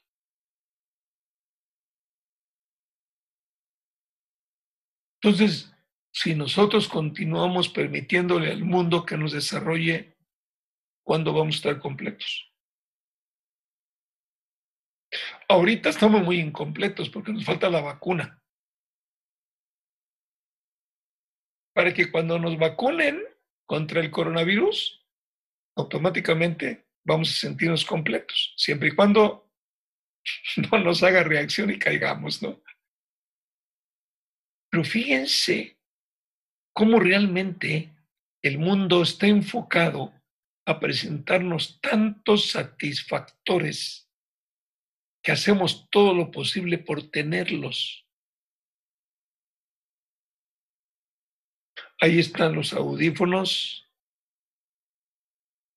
Entonces, 5.22 5.76
si 6.14 6.36
nosotros 6.36 6.88
continuamos 6.88 7.68
permitiéndole 7.68 8.50
al 8.50 8.64
mundo 8.64 9.06
que 9.06 9.18
nos 9.18 9.34
desarrolle, 9.34 10.16
¿cuándo 11.04 11.34
vamos 11.34 11.56
a 11.56 11.58
estar 11.58 11.80
completos? 11.80 12.50
Ahorita 15.50 15.90
estamos 15.90 16.24
muy 16.24 16.40
incompletos 16.40 17.10
porque 17.10 17.34
nos 17.34 17.44
falta 17.44 17.70
la 17.70 17.82
vacuna. 17.82 18.41
Para 21.74 21.94
que 21.94 22.12
cuando 22.12 22.38
nos 22.38 22.58
vacunen 22.58 23.24
contra 23.66 24.02
el 24.02 24.12
coronavirus, 24.12 25.06
automáticamente 25.76 26.86
vamos 27.04 27.30
a 27.30 27.34
sentirnos 27.34 27.86
completos, 27.86 28.54
siempre 28.58 28.90
y 28.90 28.96
cuando 28.96 29.50
no 30.72 30.80
nos 30.80 31.04
haga 31.04 31.24
reacción 31.24 31.72
y 31.72 31.80
caigamos, 31.80 32.42
¿no? 32.42 32.62
Pero 34.70 34.84
fíjense 34.84 35.78
cómo 36.74 37.00
realmente 37.00 37.94
el 38.42 38.58
mundo 38.58 39.02
está 39.02 39.28
enfocado 39.28 40.14
a 40.66 40.80
presentarnos 40.80 41.80
tantos 41.82 42.52
satisfactores 42.52 44.10
que 45.24 45.32
hacemos 45.32 45.90
todo 45.90 46.14
lo 46.14 46.32
posible 46.32 46.78
por 46.78 47.10
tenerlos. 47.12 48.08
Ahí 52.04 52.18
están 52.18 52.56
los 52.56 52.74
audífonos. 52.74 53.88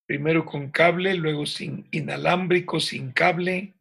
Primero 0.07 0.47
con 0.47 0.71
cable, 0.71 1.15
luego 1.15 1.45
sin 1.45 1.87
inalámbrico, 1.91 2.81
sin 2.81 3.13
cable, 3.13 3.75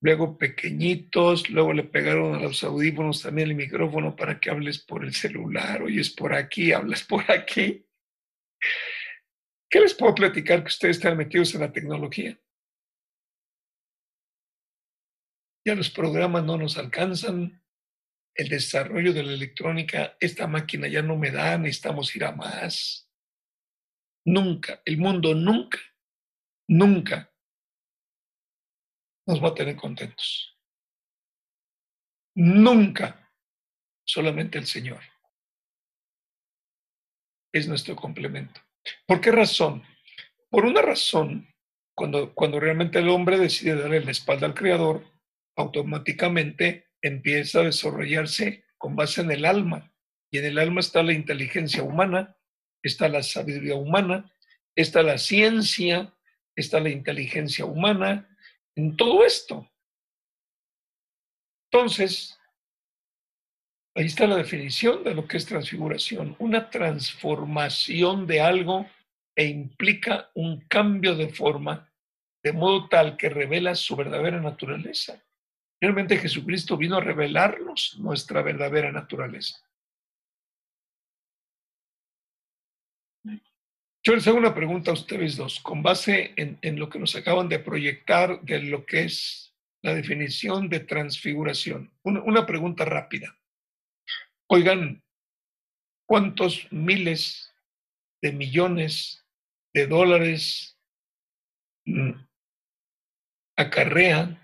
luego 0.00 0.38
pequeñitos, 0.38 1.50
luego 1.50 1.74
le 1.74 1.84
pegaron 1.84 2.34
a 2.34 2.40
los 2.40 2.64
audífonos 2.64 3.22
también 3.22 3.50
el 3.50 3.54
micrófono 3.56 4.16
para 4.16 4.40
que 4.40 4.48
hables 4.48 4.78
por 4.78 5.04
el 5.04 5.12
celular, 5.12 5.82
oyes 5.82 6.08
por 6.08 6.32
aquí, 6.32 6.72
hablas 6.72 7.04
por 7.04 7.30
aquí. 7.30 7.86
¿Qué 9.70 9.80
les 9.80 9.92
puedo 9.92 10.14
platicar 10.14 10.62
que 10.62 10.68
ustedes 10.68 10.96
están 10.96 11.18
metidos 11.18 11.54
en 11.54 11.60
la 11.60 11.72
tecnología? 11.72 12.40
Ya 15.66 15.74
los 15.74 15.90
programas 15.90 16.42
no 16.42 16.56
nos 16.56 16.78
alcanzan, 16.78 17.59
el 18.40 18.48
desarrollo 18.48 19.12
de 19.12 19.22
la 19.22 19.34
electrónica, 19.34 20.16
esta 20.18 20.46
máquina 20.46 20.88
ya 20.88 21.02
no 21.02 21.14
me 21.14 21.30
da, 21.30 21.58
necesitamos 21.58 22.16
ir 22.16 22.24
a 22.24 22.32
más. 22.32 23.06
Nunca, 24.24 24.80
el 24.86 24.96
mundo 24.96 25.34
nunca, 25.34 25.78
nunca 26.66 27.30
nos 29.26 29.44
va 29.44 29.48
a 29.48 29.54
tener 29.54 29.76
contentos. 29.76 30.58
Nunca, 32.34 33.30
solamente 34.06 34.56
el 34.56 34.66
Señor. 34.66 35.02
Es 37.52 37.68
nuestro 37.68 37.94
complemento. 37.94 38.58
¿Por 39.06 39.20
qué 39.20 39.32
razón? 39.32 39.82
Por 40.48 40.64
una 40.64 40.80
razón, 40.80 41.46
cuando, 41.94 42.34
cuando 42.34 42.58
realmente 42.58 43.00
el 43.00 43.10
hombre 43.10 43.38
decide 43.38 43.74
darle 43.74 44.02
la 44.02 44.12
espalda 44.12 44.46
al 44.46 44.54
Creador, 44.54 45.04
automáticamente 45.56 46.89
empieza 47.02 47.60
a 47.60 47.64
desarrollarse 47.64 48.64
con 48.78 48.96
base 48.96 49.20
en 49.20 49.30
el 49.30 49.44
alma. 49.44 49.92
Y 50.30 50.38
en 50.38 50.44
el 50.46 50.58
alma 50.58 50.80
está 50.80 51.02
la 51.02 51.12
inteligencia 51.12 51.82
humana, 51.82 52.36
está 52.82 53.08
la 53.08 53.22
sabiduría 53.22 53.74
humana, 53.74 54.32
está 54.74 55.02
la 55.02 55.18
ciencia, 55.18 56.14
está 56.54 56.80
la 56.80 56.90
inteligencia 56.90 57.64
humana, 57.64 58.28
en 58.76 58.96
todo 58.96 59.24
esto. 59.24 59.68
Entonces, 61.70 62.38
ahí 63.94 64.06
está 64.06 64.26
la 64.26 64.36
definición 64.36 65.04
de 65.04 65.14
lo 65.14 65.26
que 65.26 65.36
es 65.36 65.46
transfiguración, 65.46 66.36
una 66.38 66.70
transformación 66.70 68.26
de 68.26 68.40
algo 68.40 68.88
e 69.36 69.46
implica 69.46 70.30
un 70.34 70.60
cambio 70.62 71.14
de 71.14 71.28
forma, 71.28 71.92
de 72.42 72.52
modo 72.52 72.88
tal 72.88 73.16
que 73.16 73.28
revela 73.28 73.74
su 73.74 73.96
verdadera 73.96 74.40
naturaleza. 74.40 75.22
Realmente 75.80 76.18
Jesucristo 76.18 76.76
vino 76.76 76.96
a 76.96 77.00
revelarnos 77.00 77.96
nuestra 77.98 78.42
verdadera 78.42 78.92
naturaleza. 78.92 79.58
Yo 84.02 84.14
les 84.14 84.26
hago 84.26 84.38
una 84.38 84.54
pregunta 84.54 84.90
a 84.90 84.94
ustedes 84.94 85.36
dos, 85.36 85.60
con 85.60 85.82
base 85.82 86.32
en, 86.36 86.78
lo 86.78 86.88
que 86.88 86.98
nos 86.98 87.14
acaban 87.16 87.48
de 87.48 87.58
proyectar 87.58 88.40
de 88.42 88.62
lo 88.62 88.86
que 88.86 89.04
es 89.04 89.54
la 89.82 89.94
definición 89.94 90.68
de 90.68 90.80
transfiguración. 90.80 91.92
Una, 92.02 92.22
una 92.22 92.46
pregunta 92.46 92.84
rápida. 92.84 93.38
Oigan, 94.48 95.02
¿cuántos 96.06 96.66
miles 96.72 97.54
de 98.22 98.32
millones 98.32 99.26
de 99.74 99.86
dólares 99.86 100.78
mm, 101.84 102.12
acarrean 103.56 104.39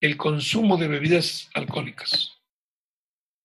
el 0.00 0.16
consumo 0.16 0.76
de 0.76 0.88
bebidas 0.88 1.50
alcohólicas? 1.54 2.40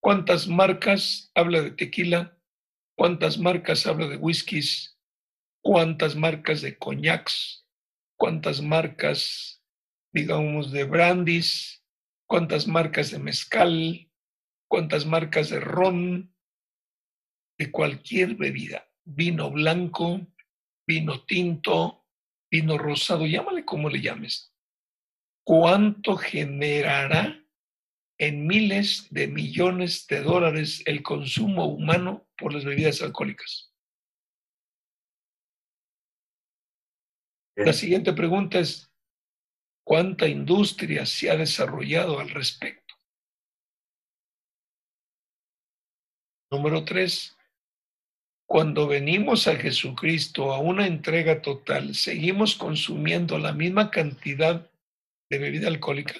¿Cuántas 0.01 0.47
marcas 0.47 1.31
habla 1.35 1.61
de 1.61 1.71
tequila? 1.71 2.35
cuántas 2.95 3.37
marcas 3.37 3.85
habla 3.85 4.07
de 4.07 4.17
whiskies, 4.17 4.97
cuántas 5.61 6.15
marcas 6.15 6.61
de 6.61 6.77
coñacs, 6.77 7.65
cuántas 8.17 8.61
marcas, 8.61 9.61
digamos, 10.13 10.71
de 10.71 10.85
brandis, 10.85 11.83
cuántas 12.25 12.67
marcas 12.67 13.11
de 13.11 13.19
mezcal, 13.19 14.11
cuántas 14.67 15.05
marcas 15.05 15.49
de 15.49 15.59
ron, 15.59 16.33
de 17.57 17.71
cualquier 17.71 18.35
bebida, 18.35 18.89
vino 19.03 19.51
blanco, 19.51 20.25
vino 20.87 21.21
tinto, 21.25 22.05
vino 22.49 22.77
rosado, 22.77 23.25
llámale 23.25 23.65
como 23.65 23.89
le 23.89 24.01
llames. 24.01 24.53
¿Cuánto 25.45 26.17
generará 26.17 27.45
en 28.17 28.47
miles 28.47 29.07
de 29.11 29.27
millones 29.27 30.07
de 30.07 30.21
dólares 30.21 30.81
el 30.85 31.03
consumo 31.03 31.65
humano 31.65 32.27
por 32.37 32.53
las 32.53 32.63
bebidas 32.63 33.01
alcohólicas. 33.01 33.73
La 37.55 37.73
siguiente 37.73 38.13
pregunta 38.13 38.59
es, 38.59 38.91
¿cuánta 39.85 40.27
industria 40.27 41.05
se 41.05 41.29
ha 41.29 41.37
desarrollado 41.37 42.19
al 42.19 42.29
respecto? 42.29 42.95
Número 46.51 46.83
tres, 46.85 47.37
cuando 48.45 48.87
venimos 48.87 49.47
a 49.47 49.55
Jesucristo 49.55 50.53
a 50.53 50.59
una 50.59 50.85
entrega 50.85 51.41
total, 51.41 51.95
¿seguimos 51.95 52.55
consumiendo 52.55 53.39
la 53.39 53.53
misma 53.53 53.89
cantidad 53.89 54.69
de 55.29 55.39
bebida 55.39 55.67
alcohólica? 55.67 56.15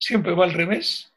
Siempre 0.00 0.34
va 0.34 0.44
al 0.44 0.54
revés 0.54 1.14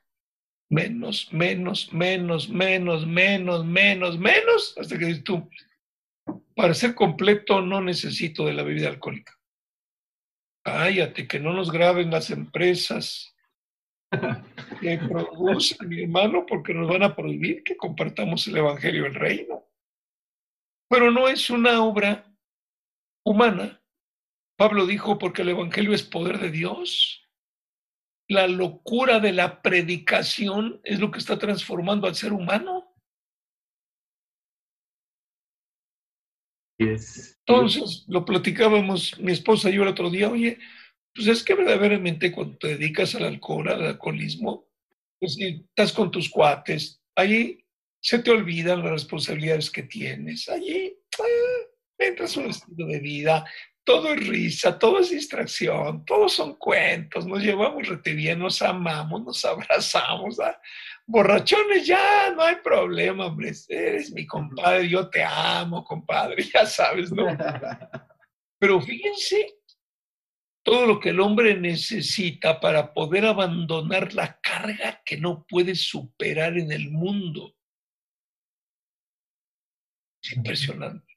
menos, 0.71 1.31
menos, 1.33 1.91
menos, 1.93 2.49
menos, 2.49 3.05
menos, 3.05 3.65
menos, 3.65 4.17
menos, 4.17 4.77
hasta 4.77 4.97
que 4.97 5.05
dices 5.05 5.23
tú, 5.23 5.49
para 6.55 6.73
ser 6.73 6.95
completo 6.95 7.61
no 7.61 7.81
necesito 7.81 8.45
de 8.45 8.53
la 8.53 8.63
bebida 8.63 8.87
alcohólica. 8.87 9.37
Cállate, 10.63 11.27
que 11.27 11.39
no 11.39 11.53
nos 11.53 11.71
graben 11.71 12.09
las 12.09 12.29
empresas 12.29 13.35
que 14.79 14.97
producen, 15.09 15.89
mi 15.89 16.03
hermano, 16.03 16.45
porque 16.45 16.73
nos 16.73 16.87
van 16.87 17.03
a 17.03 17.15
prohibir 17.15 17.63
que 17.63 17.75
compartamos 17.75 18.47
el 18.47 18.57
Evangelio 18.57 19.03
del 19.03 19.15
Reino. 19.15 19.65
Pero 20.89 21.11
no 21.11 21.27
es 21.27 21.49
una 21.49 21.83
obra 21.83 22.33
humana. 23.25 23.80
Pablo 24.61 24.85
dijo, 24.85 25.17
porque 25.17 25.41
el 25.41 25.49
Evangelio 25.49 25.91
es 25.91 26.03
poder 26.03 26.37
de 26.37 26.51
Dios 26.51 27.27
la 28.29 28.47
locura 28.47 29.19
de 29.19 29.31
la 29.31 29.59
predicación 29.63 30.79
es 30.83 30.99
lo 30.99 31.09
que 31.09 31.17
está 31.17 31.39
transformando 31.39 32.05
al 32.05 32.13
ser 32.13 32.31
humano. 32.31 32.93
Entonces, 36.77 38.05
lo 38.07 38.23
platicábamos 38.23 39.19
mi 39.19 39.31
esposa 39.31 39.71
y 39.71 39.73
yo 39.73 39.81
el 39.81 39.87
otro 39.87 40.11
día, 40.11 40.29
oye, 40.29 40.59
pues 41.15 41.25
es 41.25 41.43
que 41.43 41.55
verdaderamente 41.55 42.31
cuando 42.31 42.59
te 42.59 42.67
dedicas 42.77 43.15
al 43.15 43.23
alcohol, 43.23 43.67
al 43.67 43.83
alcoholismo, 43.83 44.69
pues 45.19 45.39
estás 45.39 45.91
con 45.91 46.11
tus 46.11 46.29
cuates, 46.29 47.01
allí 47.15 47.65
se 47.99 48.19
te 48.19 48.29
olvidan 48.29 48.83
las 48.83 48.91
responsabilidades 48.91 49.71
que 49.71 49.81
tienes, 49.81 50.47
allí 50.49 50.95
ah, 51.19 51.67
entras 51.97 52.37
un 52.37 52.45
estilo 52.45 52.85
de 52.85 52.99
vida, 52.99 53.43
todo 53.83 54.13
es 54.13 54.27
risa, 54.27 54.77
todo 54.77 54.99
es 54.99 55.09
distracción, 55.09 56.05
todos 56.05 56.33
son 56.33 56.55
cuentos, 56.55 57.25
nos 57.25 57.41
llevamos 57.41 57.87
rete 57.87 58.13
bien, 58.13 58.39
nos 58.39 58.61
amamos, 58.61 59.23
nos 59.23 59.43
abrazamos. 59.43 60.39
¿ah? 60.39 60.59
Borrachones 61.07 61.85
ya, 61.85 62.31
no 62.31 62.43
hay 62.43 62.55
problema, 62.57 63.25
hombre, 63.25 63.51
eres 63.69 64.11
mi 64.11 64.25
compadre, 64.25 64.87
yo 64.87 65.09
te 65.09 65.23
amo, 65.23 65.83
compadre, 65.83 66.43
ya 66.53 66.65
sabes, 66.65 67.11
¿no? 67.11 67.25
Pero 68.59 68.79
fíjense 68.79 69.61
todo 70.63 70.85
lo 70.85 70.99
que 70.99 71.09
el 71.09 71.19
hombre 71.19 71.55
necesita 71.55 72.59
para 72.59 72.93
poder 72.93 73.25
abandonar 73.25 74.13
la 74.13 74.39
carga 74.39 75.01
que 75.03 75.17
no 75.17 75.43
puede 75.47 75.73
superar 75.73 76.57
en 76.57 76.71
el 76.71 76.91
mundo. 76.91 77.55
Es 80.21 80.33
impresionante. 80.33 81.10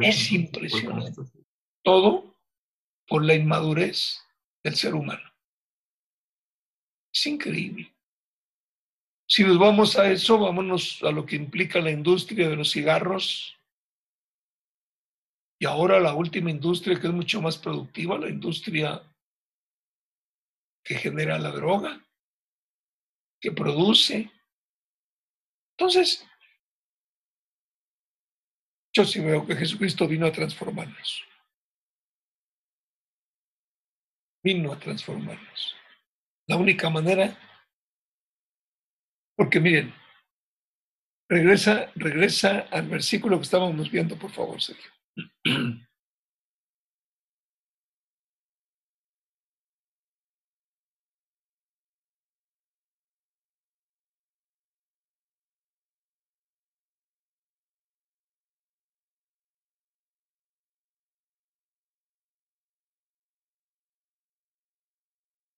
Es 0.00 0.30
impresionante. 0.32 1.22
Todo 1.82 2.36
por 3.06 3.24
la 3.24 3.34
inmadurez 3.34 4.24
del 4.62 4.76
ser 4.76 4.94
humano. 4.94 5.32
Es 7.12 7.26
increíble. 7.26 7.92
Si 9.26 9.44
nos 9.44 9.58
vamos 9.58 9.96
a 9.96 10.10
eso, 10.10 10.38
vámonos 10.38 11.02
a 11.02 11.10
lo 11.10 11.26
que 11.26 11.36
implica 11.36 11.80
la 11.80 11.90
industria 11.90 12.48
de 12.48 12.56
los 12.56 12.70
cigarros. 12.70 13.56
Y 15.58 15.66
ahora 15.66 15.98
la 15.98 16.14
última 16.14 16.50
industria 16.50 17.00
que 17.00 17.08
es 17.08 17.12
mucho 17.12 17.42
más 17.42 17.58
productiva, 17.58 18.18
la 18.18 18.28
industria 18.28 19.02
que 20.84 20.94
genera 20.94 21.38
la 21.38 21.50
droga, 21.50 22.00
que 23.40 23.52
produce. 23.52 24.30
Entonces, 25.76 26.27
yo 28.94 29.04
sí 29.04 29.20
veo 29.20 29.46
que 29.46 29.56
Jesucristo 29.56 30.06
vino 30.08 30.26
a 30.26 30.32
transformarnos. 30.32 31.24
Vino 34.42 34.72
a 34.72 34.78
transformarnos. 34.78 35.76
La 36.46 36.56
única 36.56 36.88
manera 36.88 37.36
Porque 39.38 39.60
miren, 39.60 39.94
regresa, 41.30 41.92
regresa 41.94 42.66
al 42.72 42.88
versículo 42.88 43.36
que 43.36 43.44
estábamos 43.44 43.88
viendo, 43.88 44.18
por 44.18 44.32
favor, 44.32 44.60
Sergio. 44.60 44.90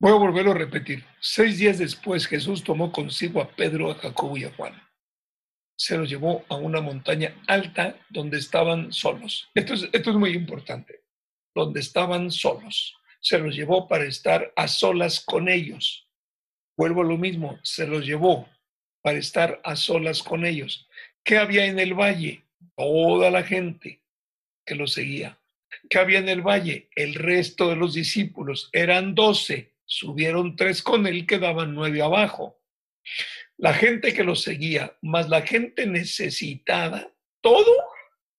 Voy 0.03 0.13
a 0.13 0.15
volverlo 0.15 0.53
a 0.53 0.55
repetir. 0.55 1.05
Seis 1.21 1.59
días 1.59 1.77
después 1.77 2.27
Jesús 2.27 2.65
tomó 2.65 2.91
consigo 2.91 3.43
a 3.43 3.51
Pedro, 3.51 3.91
a 3.91 3.97
Jacobo 3.97 4.39
y 4.39 4.45
a 4.45 4.55
Juan. 4.55 4.73
Se 5.77 5.99
los 5.99 6.09
llevó 6.09 6.43
a 6.49 6.57
una 6.57 6.81
montaña 6.81 7.35
alta 7.47 7.99
donde 8.09 8.39
estaban 8.39 8.95
solos. 8.95 9.51
Esto 9.55 9.75
es, 9.75 9.91
esto 9.93 10.11
es 10.11 10.17
muy 10.17 10.31
importante. 10.31 11.03
Donde 11.55 11.81
estaban 11.81 12.31
solos. 12.31 12.97
Se 13.21 13.39
los 13.39 13.55
llevó 13.55 13.89
para 13.89 14.05
estar 14.05 14.51
a 14.57 14.69
solas 14.69 15.21
con 15.21 15.51
ellos. 15.51 16.09
Vuelvo 16.79 17.03
a 17.03 17.05
lo 17.05 17.19
mismo. 17.19 17.59
Se 17.63 17.87
los 17.87 18.07
llevó 18.07 18.49
para 19.03 19.19
estar 19.19 19.61
a 19.65 19.77
solas 19.77 20.23
con 20.23 20.47
ellos. 20.47 20.89
¿Qué 21.23 21.37
había 21.37 21.67
en 21.67 21.79
el 21.79 21.93
valle? 21.93 22.47
Toda 22.75 23.31
la 23.31 23.43
gente 23.43 24.01
que 24.65 24.77
lo 24.77 24.87
seguía. 24.87 25.39
¿Qué 25.91 25.99
había 25.99 26.21
en 26.21 26.31
el 26.31 26.41
valle? 26.41 26.89
El 26.97 27.13
resto 27.13 27.69
de 27.69 27.77
los 27.77 27.93
discípulos. 27.93 28.71
Eran 28.73 29.15
doce 29.15 29.70
subieron 29.91 30.55
tres 30.55 30.83
con 30.83 31.07
él, 31.07 31.27
quedaban 31.27 31.75
nueve 31.75 32.01
abajo. 32.01 32.63
La 33.57 33.75
gente 33.75 34.15
que 34.15 34.23
lo 34.23 34.37
seguía, 34.37 34.97
más 35.03 35.29
la 35.29 35.43
gente 35.43 35.85
necesitada, 35.87 37.13
todo, 37.43 37.71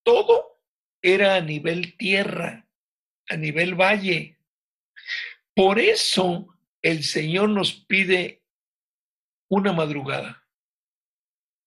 todo 0.02 0.62
era 1.02 1.36
a 1.36 1.40
nivel 1.40 1.96
tierra, 1.96 2.66
a 3.28 3.36
nivel 3.36 3.74
valle. 3.74 4.38
Por 5.54 5.78
eso 5.78 6.48
el 6.80 7.04
Señor 7.04 7.50
nos 7.50 7.72
pide 7.72 8.42
una 9.50 9.72
madrugada. 9.72 10.48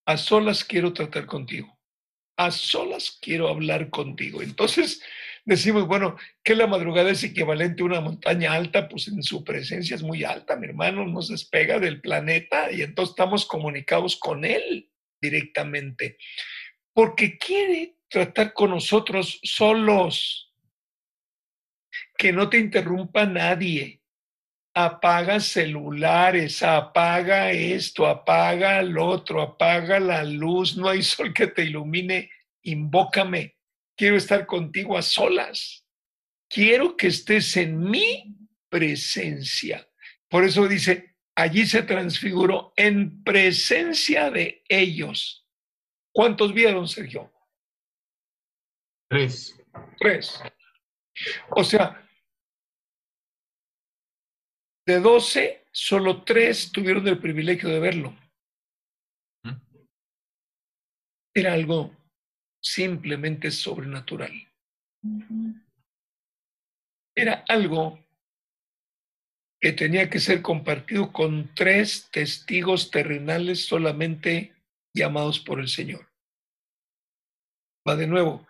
A 0.08 0.18
solas 0.18 0.64
quiero 0.64 0.94
tratar 0.94 1.28
contigo. 1.28 1.80
A 2.38 2.50
solas 2.50 3.18
quiero 3.22 3.48
hablar 3.48 3.92
contigo. 3.92 4.42
Entonces, 4.42 5.04
decimos, 5.46 5.88
bueno, 5.88 6.18
que 6.44 6.56
la 6.56 6.68
madrugada 6.68 7.12
es 7.12 7.24
equivalente 7.24 7.84
a 7.84 7.86
una 7.86 8.02
montaña 8.02 8.54
alta, 8.54 8.90
pues 8.90 9.08
en 9.08 9.22
su 9.24 9.44
presencia 9.44 9.96
es 9.96 10.02
muy 10.02 10.24
alta, 10.24 10.56
mi 10.56 10.68
hermano, 10.68 11.06
nos 11.06 11.30
despega 11.30 11.80
del 11.80 12.02
planeta 12.02 12.72
y 12.72 12.82
entonces 12.82 13.12
estamos 13.12 13.46
comunicados 13.46 14.18
con 14.18 14.44
Él 14.44 14.90
directamente, 15.22 16.18
porque 16.94 17.38
quiere 17.38 17.98
tratar 18.10 18.54
con 18.54 18.72
nosotros 18.72 19.40
solos, 19.44 20.54
que 22.18 22.34
no 22.34 22.50
te 22.50 22.58
interrumpa 22.58 23.26
nadie. 23.26 24.02
Apaga 24.78 25.40
celulares, 25.40 26.62
apaga 26.62 27.52
esto, 27.52 28.06
apaga 28.06 28.82
el 28.82 28.98
otro, 28.98 29.42
apaga 29.42 30.02
la 30.02 30.24
luz, 30.26 30.76
no 30.76 30.90
hay 30.90 31.02
sol 31.02 31.34
que 31.34 31.48
te 31.48 31.64
ilumine, 31.64 32.30
invócame 32.64 33.55
quiero 33.96 34.18
estar 34.18 34.46
contigo 34.46 34.98
a 34.98 35.02
solas. 35.02 35.86
Quiero 36.50 36.96
que 36.96 37.08
estés 37.08 37.58
en 37.58 37.80
mi 37.80 38.38
presencia. 38.70 39.88
Por 40.30 40.44
eso 40.44 40.68
dice, 40.68 41.16
allí 41.36 41.66
se 41.66 41.84
transfiguró 41.84 42.74
en 42.76 43.24
presencia 43.24 44.30
de 44.30 44.64
ellos. 44.68 45.48
¿Cuántos 46.14 46.54
vieron, 46.54 46.88
Sergio? 46.88 47.32
Tres. 49.10 49.60
Tres. 50.00 50.42
O 51.52 51.64
sea, 51.64 52.02
de 54.86 55.00
doce, 55.00 55.68
solo 55.72 56.24
tres 56.24 56.72
tuvieron 56.72 57.08
el 57.08 57.20
privilegio 57.20 57.70
de 57.70 57.80
verlo. 57.80 58.16
Era 61.34 61.54
algo 61.54 61.92
simplemente 62.66 63.52
sobrenatural. 63.52 64.34
Era 67.16 67.46
algo 67.48 68.04
que 69.62 69.72
tenía 69.72 70.10
que 70.10 70.20
ser 70.20 70.42
compartido 70.42 71.14
con 71.14 71.54
tres 71.54 72.10
testigos 72.12 72.92
terrenales 72.92 73.66
solamente 73.66 74.54
llamados 74.94 75.40
por 75.40 75.60
el 75.60 75.68
Señor. 75.68 76.10
Va 77.88 77.96
de 77.96 78.08
nuevo. 78.08 78.46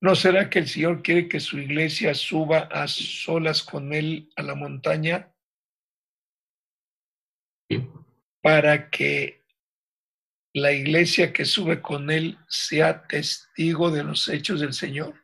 ¿No 0.00 0.14
será 0.14 0.48
que 0.48 0.60
el 0.60 0.68
Señor 0.68 1.02
quiere 1.02 1.28
que 1.28 1.40
su 1.40 1.58
iglesia 1.58 2.14
suba 2.14 2.68
a 2.70 2.86
solas 2.86 3.62
con 3.62 3.92
Él 3.92 4.30
a 4.36 4.42
la 4.42 4.54
montaña? 4.54 5.32
Para 8.42 8.90
que 8.90 9.37
la 10.58 10.72
iglesia 10.72 11.32
que 11.32 11.44
sube 11.44 11.80
con 11.80 12.10
él 12.10 12.38
sea 12.48 13.06
testigo 13.06 13.90
de 13.90 14.04
los 14.04 14.28
hechos 14.28 14.60
del 14.60 14.72
Señor? 14.72 15.14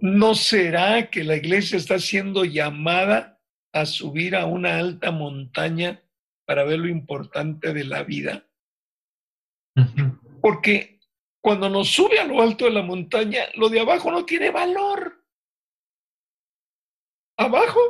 ¿No 0.00 0.34
será 0.34 1.10
que 1.10 1.24
la 1.24 1.36
iglesia 1.36 1.76
está 1.76 1.98
siendo 1.98 2.44
llamada 2.44 3.40
a 3.72 3.86
subir 3.86 4.36
a 4.36 4.46
una 4.46 4.78
alta 4.78 5.10
montaña 5.10 6.02
para 6.46 6.64
ver 6.64 6.78
lo 6.78 6.88
importante 6.88 7.72
de 7.72 7.84
la 7.84 8.02
vida? 8.02 8.46
Porque 10.40 11.00
cuando 11.40 11.68
nos 11.68 11.88
sube 11.88 12.18
a 12.18 12.24
lo 12.24 12.40
alto 12.40 12.64
de 12.64 12.70
la 12.70 12.82
montaña, 12.82 13.42
lo 13.54 13.68
de 13.68 13.80
abajo 13.80 14.10
no 14.10 14.24
tiene 14.24 14.50
valor. 14.50 15.24
Abajo 17.36 17.80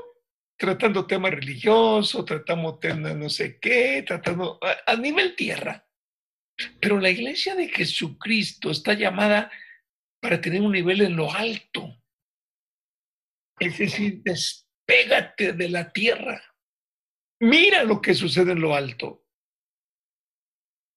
tratando 0.62 1.08
tema 1.08 1.28
religioso, 1.28 2.24
tratamos 2.24 2.78
temas 2.78 3.16
no 3.16 3.28
sé 3.28 3.58
qué, 3.58 4.04
tratando 4.06 4.60
a, 4.86 4.94
nivel 4.94 5.34
tierra. 5.34 5.84
Pero 6.80 7.00
la 7.00 7.10
iglesia 7.10 7.56
de 7.56 7.68
Jesucristo 7.68 8.70
está 8.70 8.94
llamada 8.94 9.50
para 10.20 10.40
tener 10.40 10.62
un 10.62 10.70
nivel 10.70 11.00
en 11.00 11.16
lo 11.16 11.32
alto. 11.32 12.00
Es 13.58 13.76
decir, 13.76 14.22
despégate 14.22 15.52
de 15.52 15.68
la 15.68 15.92
tierra. 15.92 16.40
Mira 17.40 17.82
lo 17.82 18.00
que 18.00 18.14
sucede 18.14 18.52
en 18.52 18.60
lo 18.60 18.76
alto. 18.76 19.26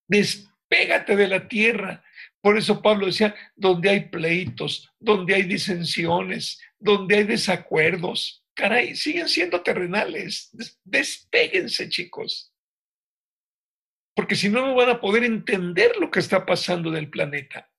Despégate 0.07 1.15
de 1.15 1.27
la 1.27 1.47
tierra. 1.47 2.03
Por 2.39 2.55
eso 2.55 2.83
Pablo 2.83 3.07
decía, 3.07 3.33
donde 3.55 3.89
hay 3.89 4.09
pleitos, 4.09 4.93
donde 4.99 5.33
hay 5.33 5.41
disensiones, 5.41 6.61
donde 6.77 7.15
hay 7.15 7.23
desacuerdos, 7.23 8.44
caray, 8.55 8.95
siguen 8.95 9.29
siendo 9.29 9.61
terrenales. 9.61 10.49
Despéguense, 10.83 11.89
chicos. 11.89 12.51
Porque 14.15 14.35
si 14.35 14.49
no, 14.49 14.65
no 14.65 14.75
van 14.75 14.89
a 14.89 15.01
poder 15.01 15.23
entender 15.23 15.97
lo 15.97 16.09
que 16.09 16.19
está 16.19 16.45
pasando 16.45 16.89
en 16.89 16.95
el 16.95 17.09
planeta. 17.09 17.69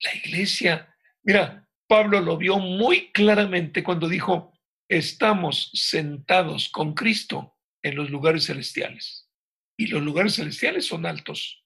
La 0.00 0.14
iglesia, 0.14 0.94
mira, 1.22 1.68
Pablo 1.88 2.20
lo 2.20 2.36
vio 2.36 2.58
muy 2.58 3.10
claramente 3.12 3.82
cuando 3.82 4.08
dijo, 4.08 4.52
estamos 4.88 5.70
sentados 5.72 6.68
con 6.68 6.94
Cristo 6.94 7.56
en 7.82 7.96
los 7.96 8.10
lugares 8.10 8.46
celestiales. 8.46 9.30
Y 9.78 9.86
los 9.86 10.02
lugares 10.02 10.34
celestiales 10.34 10.86
son 10.86 11.06
altos. 11.06 11.64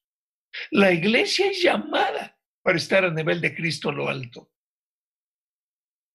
La 0.70 0.92
iglesia 0.92 1.50
es 1.50 1.62
llamada 1.62 2.38
para 2.62 2.76
estar 2.76 3.04
a 3.04 3.10
nivel 3.10 3.40
de 3.40 3.54
Cristo 3.54 3.88
en 3.88 3.96
lo 3.96 4.08
alto. 4.08 4.51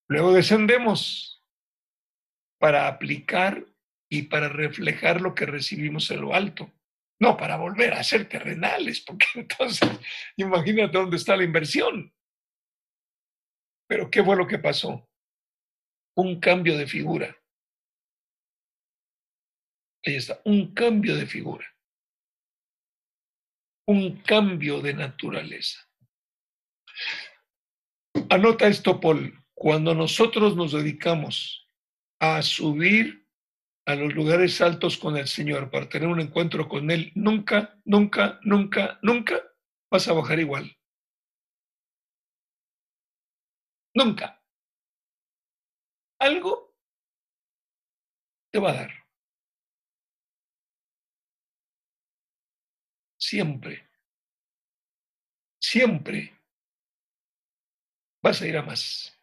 Luego 0.08 0.32
descendemos 0.32 1.44
para 2.58 2.88
aplicar 2.88 3.66
y 4.10 4.22
para 4.22 4.48
reflejar 4.48 5.20
lo 5.20 5.34
que 5.34 5.46
recibimos 5.46 6.10
en 6.10 6.22
lo 6.22 6.34
alto. 6.34 6.72
No 7.20 7.36
para 7.36 7.56
volver 7.56 7.94
a 7.94 8.02
ser 8.02 8.28
terrenales, 8.28 9.00
porque 9.00 9.26
entonces 9.34 9.88
imagínate 10.36 10.96
dónde 10.96 11.16
está 11.16 11.36
la 11.36 11.44
inversión. 11.44 12.12
Pero 13.88 14.10
¿qué 14.10 14.22
fue 14.22 14.36
lo 14.36 14.46
que 14.46 14.58
pasó? 14.58 15.08
Un 16.16 16.40
cambio 16.40 16.76
de 16.76 16.86
figura. 16.86 17.36
Ahí 20.04 20.16
está, 20.16 20.40
un 20.44 20.74
cambio 20.74 21.16
de 21.16 21.26
figura. 21.26 21.66
Un 23.86 24.22
cambio 24.22 24.80
de 24.80 24.94
naturaleza. 24.94 25.80
Anota 28.30 28.68
esto, 28.68 29.00
Paul. 29.00 29.32
Cuando 29.58 29.92
nosotros 29.92 30.54
nos 30.54 30.70
dedicamos 30.70 31.68
a 32.20 32.42
subir 32.42 33.28
a 33.86 33.96
los 33.96 34.14
lugares 34.14 34.60
altos 34.60 34.96
con 34.96 35.16
el 35.16 35.26
Señor 35.26 35.68
para 35.68 35.88
tener 35.88 36.06
un 36.06 36.20
encuentro 36.20 36.68
con 36.68 36.92
Él, 36.92 37.10
nunca, 37.16 37.76
nunca, 37.84 38.38
nunca, 38.44 39.00
nunca 39.02 39.42
vas 39.90 40.06
a 40.06 40.12
bajar 40.12 40.38
igual. 40.38 40.78
Nunca. 43.94 44.40
Algo 46.20 46.72
te 48.52 48.60
va 48.60 48.70
a 48.70 48.74
dar. 48.74 48.90
Siempre. 53.18 53.88
Siempre 55.60 56.38
vas 58.22 58.40
a 58.40 58.46
ir 58.46 58.56
a 58.56 58.62
más. 58.62 59.17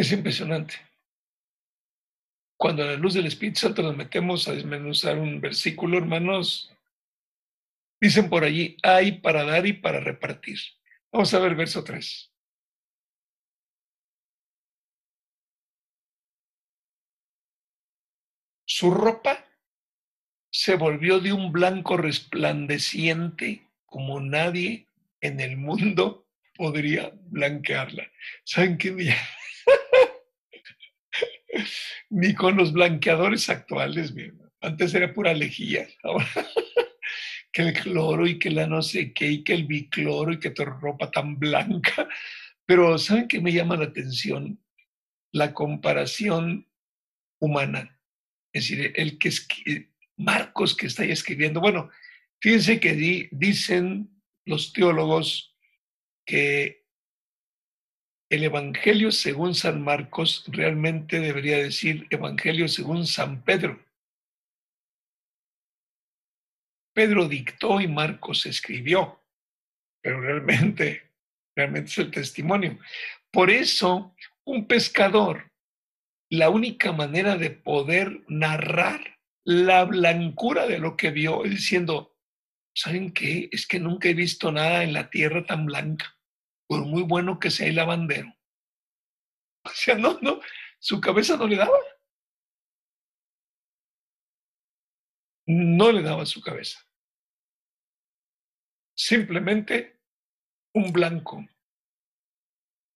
Es 0.00 0.12
impresionante. 0.12 0.76
Cuando 2.56 2.82
a 2.82 2.86
la 2.86 2.94
luz 2.94 3.12
del 3.12 3.26
Espíritu 3.26 3.60
Santo 3.60 3.82
nos 3.82 3.94
metemos 3.94 4.48
a 4.48 4.52
desmenuzar 4.52 5.18
un 5.18 5.42
versículo, 5.42 5.98
hermanos, 5.98 6.74
dicen 8.00 8.30
por 8.30 8.42
allí, 8.42 8.78
hay 8.82 9.20
para 9.20 9.44
dar 9.44 9.66
y 9.66 9.74
para 9.74 10.00
repartir. 10.00 10.58
Vamos 11.12 11.34
a 11.34 11.38
ver 11.38 11.54
verso 11.54 11.84
3. 11.84 12.32
Su 18.64 18.92
ropa 18.92 19.44
se 20.50 20.76
volvió 20.76 21.20
de 21.20 21.34
un 21.34 21.52
blanco 21.52 21.98
resplandeciente 21.98 23.68
como 23.84 24.18
nadie 24.18 24.86
en 25.20 25.40
el 25.40 25.58
mundo 25.58 26.26
podría 26.56 27.12
blanquearla. 27.14 28.10
¿Saben 28.44 28.78
qué? 28.78 29.14
Ni 32.10 32.34
con 32.34 32.56
los 32.56 32.72
blanqueadores 32.72 33.48
actuales, 33.48 34.14
antes 34.60 34.94
era 34.94 35.12
pura 35.12 35.32
lejía, 35.34 35.88
ahora 36.02 36.26
que 37.52 37.62
el 37.62 37.72
cloro 37.72 38.26
y 38.26 38.38
que 38.38 38.50
la 38.50 38.66
no 38.66 38.82
sé 38.82 39.12
qué 39.12 39.26
y 39.26 39.44
que 39.44 39.54
el 39.54 39.66
bicloro 39.66 40.32
y 40.32 40.38
que 40.38 40.50
tu 40.50 40.64
ropa 40.64 41.10
tan 41.10 41.38
blanca. 41.38 42.08
Pero 42.66 42.98
¿saben 42.98 43.26
qué 43.26 43.40
me 43.40 43.52
llama 43.52 43.76
la 43.76 43.86
atención? 43.86 44.62
La 45.32 45.52
comparación 45.54 46.68
humana. 47.40 47.98
Es 48.52 48.68
decir, 48.68 48.92
el 48.96 49.18
que 49.18 49.28
es 49.28 49.48
Marcos 50.16 50.76
que 50.76 50.86
está 50.86 51.02
ahí 51.02 51.10
escribiendo. 51.10 51.60
Bueno, 51.60 51.90
fíjense 52.40 52.78
que 52.78 53.28
dicen 53.32 54.10
los 54.44 54.72
teólogos 54.72 55.56
que 56.26 56.79
el 58.30 58.44
Evangelio 58.44 59.10
según 59.10 59.56
San 59.56 59.82
Marcos 59.82 60.44
realmente 60.46 61.18
debería 61.18 61.58
decir 61.58 62.06
Evangelio 62.10 62.68
según 62.68 63.04
San 63.04 63.42
Pedro. 63.42 63.84
Pedro 66.94 67.26
dictó 67.26 67.80
y 67.80 67.88
Marcos 67.88 68.46
escribió, 68.46 69.20
pero 70.00 70.20
realmente, 70.20 71.10
realmente 71.56 71.90
es 71.90 71.98
el 71.98 72.10
testimonio. 72.12 72.78
Por 73.32 73.50
eso, 73.50 74.14
un 74.44 74.68
pescador, 74.68 75.50
la 76.30 76.50
única 76.50 76.92
manera 76.92 77.36
de 77.36 77.50
poder 77.50 78.22
narrar 78.28 79.18
la 79.44 79.84
blancura 79.84 80.68
de 80.68 80.78
lo 80.78 80.96
que 80.96 81.10
vio 81.10 81.42
diciendo, 81.42 82.16
¿saben 82.76 83.12
qué? 83.12 83.48
Es 83.50 83.66
que 83.66 83.80
nunca 83.80 84.08
he 84.08 84.14
visto 84.14 84.52
nada 84.52 84.84
en 84.84 84.92
la 84.92 85.10
tierra 85.10 85.44
tan 85.44 85.66
blanca 85.66 86.19
por 86.70 86.86
muy 86.86 87.02
bueno 87.02 87.40
que 87.40 87.50
sea 87.50 87.66
el 87.66 87.74
lavandero. 87.74 88.32
O 89.62 89.70
sea, 89.70 89.96
no, 89.96 90.18
no, 90.22 90.40
su 90.78 91.00
cabeza 91.00 91.36
no 91.36 91.46
le 91.46 91.56
daba. 91.56 91.76
No 95.46 95.92
le 95.92 96.00
daba 96.00 96.24
su 96.24 96.40
cabeza. 96.40 96.78
Simplemente 98.96 100.00
un 100.72 100.92
blanco 100.92 101.44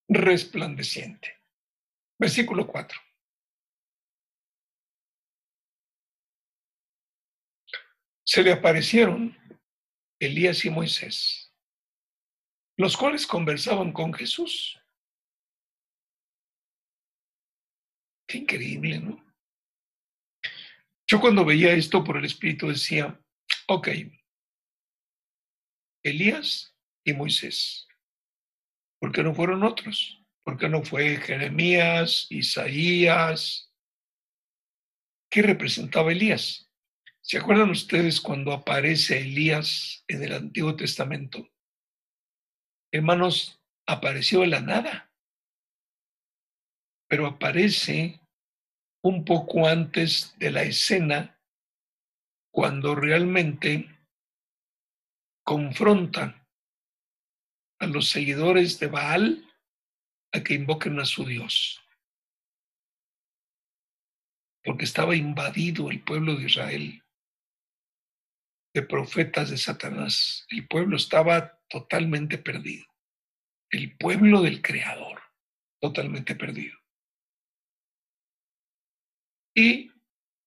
resplandeciente. 0.09 1.43
Versículo 2.19 2.67
4. 2.67 2.99
Se 8.25 8.43
le 8.43 8.53
aparecieron 8.53 9.37
Elías 10.19 10.65
y 10.65 10.71
Moisés 10.71 11.44
los 12.77 12.97
cuales 12.97 13.27
conversaban 13.27 13.93
con 13.93 14.13
Jesús. 14.13 14.81
Qué 18.27 18.39
increíble, 18.39 19.01
¿no? 19.01 19.25
Yo 21.07 21.21
cuando 21.21 21.45
veía 21.45 21.73
esto 21.73 22.03
por 22.03 22.17
el 22.17 22.25
Espíritu 22.25 22.69
decía, 22.69 23.21
ok, 23.69 23.89
Elías 26.03 26.75
y 27.05 27.13
Moisés, 27.13 27.87
¿por 28.99 29.13
qué 29.13 29.23
no 29.23 29.35
fueron 29.35 29.63
otros? 29.63 30.21
¿Por 30.43 30.59
qué 30.59 30.69
no 30.69 30.83
fue 30.83 31.17
Jeremías, 31.17 32.27
Isaías? 32.31 33.73
¿Qué 35.31 35.43
representaba 35.43 36.13
Elías? 36.13 36.71
¿Se 37.21 37.39
acuerdan 37.39 37.71
ustedes 37.71 38.21
cuando 38.21 38.53
aparece 38.53 39.21
Elías 39.21 40.05
en 40.09 40.23
el 40.23 40.33
Antiguo 40.35 40.77
Testamento? 40.77 41.54
Hermanos, 42.97 43.61
apareció 43.87 44.41
de 44.41 44.47
la 44.47 44.61
nada, 44.61 45.13
pero 47.09 47.27
aparece 47.27 48.21
un 49.03 49.25
poco 49.25 49.67
antes 49.67 50.35
de 50.39 50.53
la 50.53 50.63
escena 50.63 51.41
cuando 52.53 52.95
realmente 52.95 53.89
confronta 55.45 56.49
a 57.81 57.87
los 57.87 58.11
seguidores 58.11 58.79
de 58.79 58.87
Baal 58.87 59.53
a 60.33 60.43
que 60.45 60.55
invoquen 60.55 61.01
a 61.01 61.05
su 61.05 61.25
Dios. 61.25 61.83
Porque 64.63 64.85
estaba 64.85 65.17
invadido 65.17 65.91
el 65.91 66.03
pueblo 66.03 66.37
de 66.37 66.45
Israel 66.45 67.05
de 68.73 68.83
profetas 68.83 69.51
de 69.51 69.59
Satanás. 69.59 70.47
El 70.49 70.67
pueblo 70.67 70.97
estaba 70.97 71.61
totalmente 71.75 72.39
perdido. 72.39 72.87
El 73.69 73.97
pueblo 73.97 74.43
del 74.43 74.63
Creador, 74.63 75.21
totalmente 75.81 76.37
perdido. 76.37 76.79
Y 79.57 79.91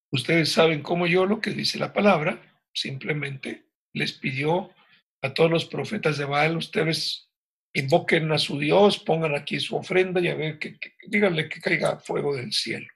ustedes 0.09 0.53
saben 0.53 0.81
como 0.81 1.05
yo 1.05 1.25
lo 1.25 1.41
que 1.41 1.49
dice 1.49 1.79
la 1.79 1.91
palabra, 1.91 2.41
simplemente 2.73 3.65
les 3.91 4.13
pidió 4.13 4.73
a 5.21 5.33
todos 5.33 5.51
los 5.51 5.65
profetas 5.65 6.17
de 6.17 6.23
Baal, 6.23 6.55
ustedes 6.55 7.29
invoquen 7.73 8.31
a 8.31 8.37
su 8.37 8.57
Dios, 8.57 8.99
pongan 8.99 9.35
aquí 9.35 9.59
su 9.59 9.75
ofrenda 9.75 10.21
y 10.21 10.29
a 10.29 10.35
ver, 10.35 10.59
que, 10.59 10.79
díganle 11.09 11.49
que 11.49 11.59
caiga 11.59 11.99
fuego 11.99 12.37
del 12.37 12.53
cielo. 12.53 12.87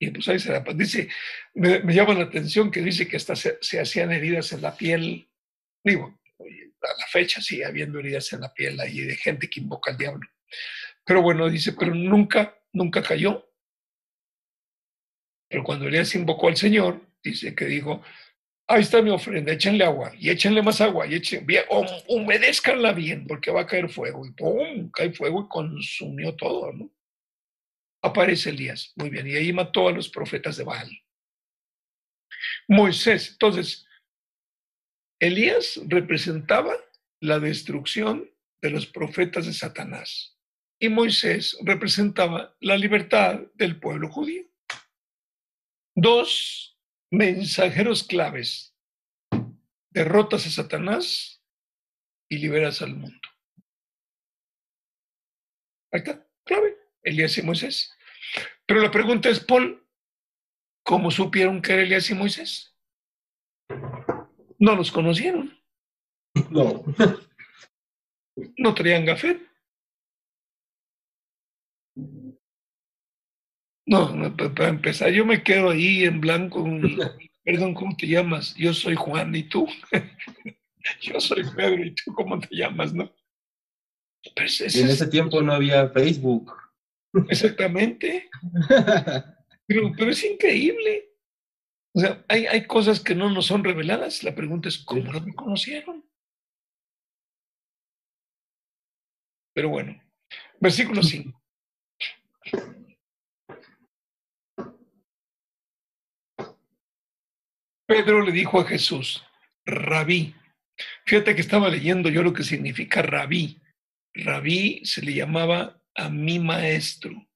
Y 0.00 0.10
pues 0.12 0.28
ahí 0.28 0.38
se 0.38 0.52
da. 0.52 0.64
Dice, 0.74 1.10
me, 1.52 1.80
llama 1.92 2.14
la 2.14 2.24
atención 2.24 2.70
que 2.70 2.80
dice 2.80 3.06
que 3.06 3.18
hasta 3.18 3.36
se, 3.36 3.80
hacían 3.80 4.12
heridas 4.12 4.50
en 4.52 4.62
la 4.62 4.74
piel. 4.74 5.28
Digo, 5.84 6.17
a 6.82 6.98
la 6.98 7.06
fecha 7.06 7.40
sigue 7.40 7.64
habiendo 7.64 7.98
heridas 7.98 8.32
en 8.32 8.40
la 8.40 8.52
piel 8.52 8.78
ahí 8.80 9.00
de 9.00 9.16
gente 9.16 9.48
que 9.48 9.60
invoca 9.60 9.90
al 9.90 9.98
diablo. 9.98 10.28
Pero 11.04 11.22
bueno, 11.22 11.48
dice, 11.48 11.72
pero 11.72 11.94
nunca, 11.94 12.58
nunca 12.72 13.02
cayó. 13.02 13.50
Pero 15.48 15.64
cuando 15.64 15.86
Elías 15.86 16.14
invocó 16.14 16.48
al 16.48 16.56
Señor, 16.56 17.00
dice 17.22 17.54
que 17.54 17.64
dijo, 17.64 18.02
ahí 18.66 18.82
está 18.82 19.00
mi 19.00 19.10
ofrenda, 19.10 19.52
échenle 19.52 19.84
agua 19.84 20.12
y 20.18 20.28
échenle 20.28 20.62
más 20.62 20.80
agua 20.82 21.06
y 21.06 21.14
echen, 21.14 21.46
bien, 21.46 21.64
humedezcanla 22.06 22.92
bien 22.92 23.26
porque 23.26 23.50
va 23.50 23.62
a 23.62 23.66
caer 23.66 23.88
fuego. 23.88 24.26
Y 24.26 24.32
¡pum! 24.32 24.90
cae 24.90 25.12
fuego 25.12 25.44
y 25.44 25.48
consumió 25.48 26.34
todo, 26.36 26.72
¿no? 26.72 26.90
aparece 28.02 28.50
Elías. 28.50 28.92
Muy 28.96 29.10
bien, 29.10 29.26
y 29.26 29.36
ahí 29.36 29.52
mató 29.52 29.88
a 29.88 29.92
los 29.92 30.08
profetas 30.08 30.56
de 30.56 30.64
Baal. 30.64 30.90
Moisés, 32.68 33.30
entonces, 33.32 33.86
Elías 35.20 35.80
representaba 35.86 36.74
la 37.20 37.40
destrucción 37.40 38.30
de 38.62 38.70
los 38.70 38.86
profetas 38.86 39.46
de 39.46 39.52
Satanás 39.52 40.38
y 40.80 40.88
Moisés 40.88 41.58
representaba 41.62 42.56
la 42.60 42.76
libertad 42.76 43.40
del 43.54 43.80
pueblo 43.80 44.08
judío. 44.08 44.44
Dos 45.96 46.78
mensajeros 47.10 48.04
claves. 48.04 48.76
Derrotas 49.90 50.46
a 50.46 50.50
Satanás 50.50 51.42
y 52.30 52.38
liberas 52.38 52.82
al 52.82 52.94
mundo. 52.94 53.28
Ahí 55.90 56.00
está, 56.00 56.24
clave. 56.44 56.76
Elías 57.02 57.36
y 57.38 57.42
Moisés. 57.42 57.92
Pero 58.66 58.80
la 58.80 58.90
pregunta 58.90 59.30
es, 59.30 59.40
Paul, 59.40 59.84
¿cómo 60.84 61.10
supieron 61.10 61.62
que 61.62 61.72
era 61.72 61.82
Elías 61.82 62.10
y 62.10 62.14
Moisés? 62.14 62.76
No 64.58 64.74
los 64.74 64.90
conocieron. 64.90 65.56
No. 66.50 66.84
No 68.56 68.74
traían 68.74 69.04
gafet. 69.04 69.40
No, 73.86 74.36
para 74.36 74.68
empezar, 74.68 75.10
yo 75.10 75.24
me 75.24 75.42
quedo 75.42 75.70
ahí 75.70 76.04
en 76.04 76.20
blanco. 76.20 76.64
Perdón, 77.44 77.74
¿cómo 77.74 77.96
te 77.96 78.06
llamas? 78.06 78.54
Yo 78.56 78.74
soy 78.74 78.94
Juan 78.94 79.34
y 79.34 79.44
tú. 79.44 79.66
yo 81.00 81.18
soy 81.20 81.44
Pedro 81.56 81.82
y 81.84 81.94
tú, 81.94 82.12
¿cómo 82.12 82.38
te 82.38 82.54
llamas, 82.54 82.92
no? 82.92 83.10
Pues 84.36 84.60
en 84.60 84.88
ese 84.88 85.06
tiempo 85.06 85.40
no 85.40 85.54
había 85.54 85.88
Facebook. 85.88 86.52
Exactamente. 87.28 88.28
Pero, 89.66 89.92
pero 89.98 90.10
es 90.12 90.24
increíble. 90.24 91.07
O 91.94 92.00
sea, 92.00 92.24
hay, 92.28 92.46
hay 92.46 92.66
cosas 92.66 93.00
que 93.00 93.14
no 93.14 93.30
nos 93.30 93.46
son 93.46 93.64
reveladas. 93.64 94.22
La 94.22 94.34
pregunta 94.34 94.68
es, 94.68 94.78
¿cómo 94.78 95.12
lo 95.12 95.34
conocieron? 95.34 96.04
Pero 99.54 99.70
bueno, 99.70 100.00
versículo 100.60 101.02
5. 101.02 101.42
Pedro 107.88 108.22
le 108.22 108.32
dijo 108.32 108.60
a 108.60 108.64
Jesús, 108.64 109.24
rabí. 109.64 110.34
Fíjate 111.06 111.34
que 111.34 111.40
estaba 111.40 111.70
leyendo 111.70 112.08
yo 112.10 112.22
lo 112.22 112.32
que 112.32 112.44
significa 112.44 113.02
rabí. 113.02 113.60
Rabí 114.14 114.84
se 114.84 115.02
le 115.02 115.14
llamaba 115.14 115.80
a 115.94 116.10
mi 116.10 116.38
maestro, 116.38 117.26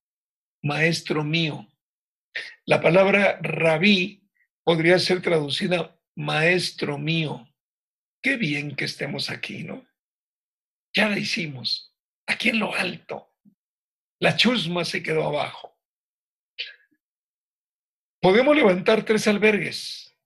maestro 0.62 1.24
mío. 1.24 1.66
La 2.66 2.80
palabra 2.80 3.40
rabí 3.42 4.21
podría 4.64 4.98
ser 4.98 5.22
traducida 5.22 5.98
maestro 6.16 6.98
mío. 6.98 7.48
Qué 8.22 8.36
bien 8.36 8.76
que 8.76 8.84
estemos 8.84 9.30
aquí, 9.30 9.64
¿no? 9.64 9.86
Ya 10.94 11.08
la 11.08 11.18
hicimos, 11.18 11.94
aquí 12.26 12.50
en 12.50 12.58
lo 12.58 12.74
alto. 12.74 13.34
La 14.20 14.36
chusma 14.36 14.84
se 14.84 15.02
quedó 15.02 15.24
abajo. 15.24 15.76
Podemos 18.20 18.54
levantar 18.54 19.04
tres 19.04 19.26
albergues. 19.26 20.16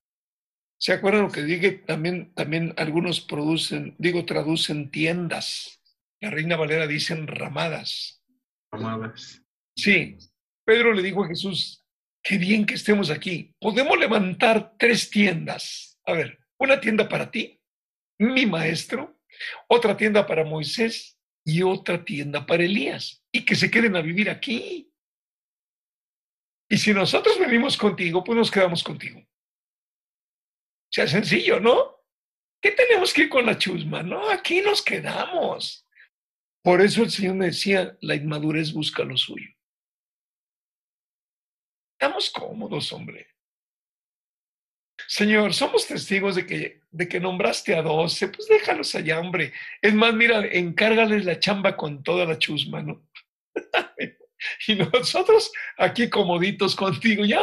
¿Se 0.79 0.93
acuerdan 0.93 1.23
lo 1.23 1.33
que 1.33 1.43
dije? 1.43 1.73
También, 1.73 2.35
también 2.35 2.75
algunos 2.77 3.23
producen, 3.23 3.95
digo, 3.99 4.27
traducen 4.27 4.91
tiendas. 4.91 5.81
La 6.21 6.31
Reina 6.31 6.57
Valera 6.57 6.87
dicen 6.87 7.27
ramadas. 7.27 8.23
Ramadas. 8.71 9.43
Sí. 9.75 10.19
Pedro 10.67 10.93
le 10.93 11.03
dijo 11.03 11.25
a 11.25 11.29
Jesús, 11.29 11.86
qué 12.27 12.39
bien 12.39 12.67
que 12.67 12.75
estemos 12.75 13.11
aquí. 13.11 13.55
Podemos 13.61 13.97
levantar 13.99 14.77
tres 14.77 15.11
tiendas. 15.11 15.99
A 16.05 16.13
ver, 16.13 16.41
una 16.59 16.81
tienda 16.81 17.09
para 17.09 17.31
ti, 17.31 17.61
mi 18.19 18.47
maestro, 18.47 19.21
otra 19.69 19.97
tienda 19.97 20.27
para 20.27 20.45
Moisés 20.45 21.19
y 21.45 21.63
otra 21.63 22.05
tienda 22.05 22.45
para 22.45 22.65
Elías. 22.65 23.23
Y 23.31 23.45
que 23.45 23.55
se 23.55 23.71
queden 23.71 23.95
a 23.95 24.01
vivir 24.03 24.29
aquí. 24.29 24.93
Y 26.69 26.79
si 26.79 26.93
nosotros 26.93 27.39
venimos 27.39 27.77
contigo, 27.77 28.25
pues 28.25 28.37
nos 28.37 28.51
quedamos 28.51 28.83
contigo. 28.83 29.25
Sea 30.91 31.07
sencillo, 31.07 31.61
¿no? 31.61 31.95
¿Qué 32.61 32.73
tenemos 32.73 33.15
que 33.15 33.23
ir 33.23 33.29
con 33.29 33.47
la 33.47 33.57
chusma? 33.57 34.03
No, 34.03 34.29
aquí 34.31 34.63
nos 34.63 34.83
quedamos. 34.83 35.87
Por 36.65 36.81
eso 36.81 37.05
el 37.05 37.11
Señor 37.11 37.37
me 37.37 37.47
decía, 37.47 37.97
la 38.01 38.17
inmadurez 38.17 38.73
busca 38.73 39.05
lo 39.05 39.17
suyo. 39.17 39.56
Estamos 41.99 42.29
cómodos, 42.31 42.93
hombre. 42.93 43.27
Señor, 45.09 45.55
somos 45.55 45.87
testigos 45.87 46.37
de 46.37 46.47
que, 46.47 46.83
de 46.91 47.09
que 47.09 47.21
nombraste 47.21 47.75
a 47.75 47.81
doce, 47.81 48.29
pues 48.29 48.49
déjalos 48.49 48.95
allá, 48.95 49.19
hombre. 49.19 49.55
Es 49.81 49.95
más, 49.95 50.13
mira, 50.13 50.45
encárgales 50.45 51.25
la 51.25 51.39
chamba 51.39 51.75
con 51.75 52.03
toda 52.03 52.27
la 52.27 52.39
chusma, 52.39 52.83
¿no? 52.83 53.09
y 54.69 54.75
nosotros 54.75 55.51
aquí 55.79 56.11
comoditos 56.11 56.77
contigo, 56.77 57.25
ya, 57.25 57.41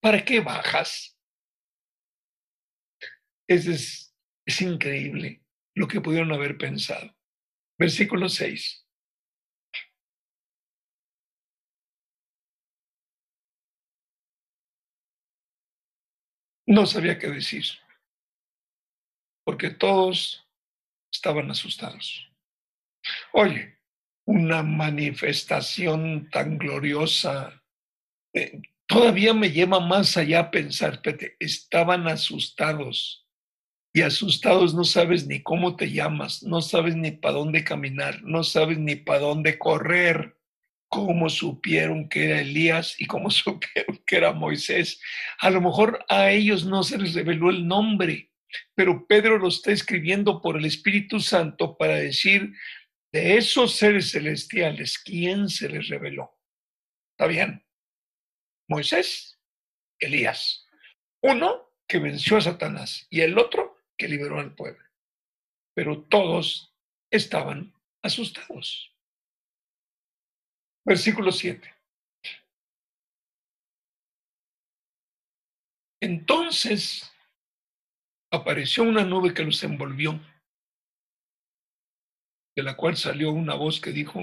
¿para 0.00 0.22
qué 0.22 0.40
bajas? 0.40 1.18
Es, 3.48 4.14
es 4.44 4.60
increíble 4.60 5.42
lo 5.74 5.88
que 5.88 6.02
pudieron 6.02 6.32
haber 6.32 6.58
pensado. 6.58 7.16
Versículo 7.78 8.28
6. 8.28 8.83
No 16.66 16.86
sabía 16.86 17.18
qué 17.18 17.28
decir, 17.28 17.64
porque 19.44 19.70
todos 19.70 20.46
estaban 21.12 21.50
asustados. 21.50 22.30
Oye, 23.32 23.78
una 24.26 24.62
manifestación 24.62 26.30
tan 26.30 26.56
gloriosa, 26.56 27.62
eh, 28.32 28.62
todavía 28.86 29.34
me 29.34 29.50
lleva 29.50 29.80
más 29.80 30.16
allá 30.16 30.40
a 30.40 30.50
pensar, 30.50 31.02
Pete, 31.02 31.36
estaban 31.38 32.08
asustados 32.08 33.24
y 33.92 34.02
asustados 34.02 34.74
no 34.74 34.84
sabes 34.84 35.26
ni 35.26 35.42
cómo 35.42 35.76
te 35.76 35.92
llamas, 35.92 36.42
no 36.42 36.62
sabes 36.62 36.96
ni 36.96 37.12
para 37.12 37.34
dónde 37.34 37.62
caminar, 37.62 38.22
no 38.24 38.42
sabes 38.42 38.78
ni 38.78 38.96
para 38.96 39.20
dónde 39.20 39.56
correr. 39.56 40.36
¿Cómo 40.94 41.28
supieron 41.28 42.08
que 42.08 42.26
era 42.26 42.40
Elías 42.40 42.94
y 43.00 43.06
cómo 43.06 43.28
supieron 43.30 44.00
que 44.06 44.16
era 44.16 44.32
Moisés? 44.32 45.00
A 45.40 45.50
lo 45.50 45.60
mejor 45.60 46.04
a 46.08 46.30
ellos 46.30 46.64
no 46.64 46.84
se 46.84 46.98
les 46.98 47.14
reveló 47.14 47.50
el 47.50 47.66
nombre, 47.66 48.30
pero 48.76 49.04
Pedro 49.08 49.38
lo 49.38 49.48
está 49.48 49.72
escribiendo 49.72 50.40
por 50.40 50.56
el 50.56 50.64
Espíritu 50.64 51.18
Santo 51.18 51.76
para 51.76 51.96
decir, 51.96 52.54
de 53.12 53.36
esos 53.36 53.74
seres 53.74 54.12
celestiales, 54.12 54.98
¿quién 54.98 55.48
se 55.48 55.68
les 55.68 55.88
reveló? 55.88 56.38
¿Está 57.10 57.26
bien? 57.26 57.66
Moisés, 58.68 59.40
Elías. 59.98 60.68
Uno 61.22 61.72
que 61.88 61.98
venció 61.98 62.36
a 62.36 62.40
Satanás 62.40 63.08
y 63.10 63.22
el 63.22 63.36
otro 63.36 63.78
que 63.96 64.06
liberó 64.06 64.38
al 64.38 64.54
pueblo. 64.54 64.84
Pero 65.74 66.02
todos 66.04 66.72
estaban 67.10 67.74
asustados. 68.00 68.93
Versículo 70.86 71.32
7. 71.32 71.74
Entonces 76.02 77.10
apareció 78.30 78.82
una 78.82 79.04
nube 79.04 79.32
que 79.32 79.42
los 79.42 79.62
envolvió 79.64 80.20
de 82.56 82.62
la 82.62 82.76
cual 82.76 82.96
salió 82.96 83.32
una 83.32 83.54
voz 83.54 83.80
que 83.80 83.90
dijo, 83.90 84.20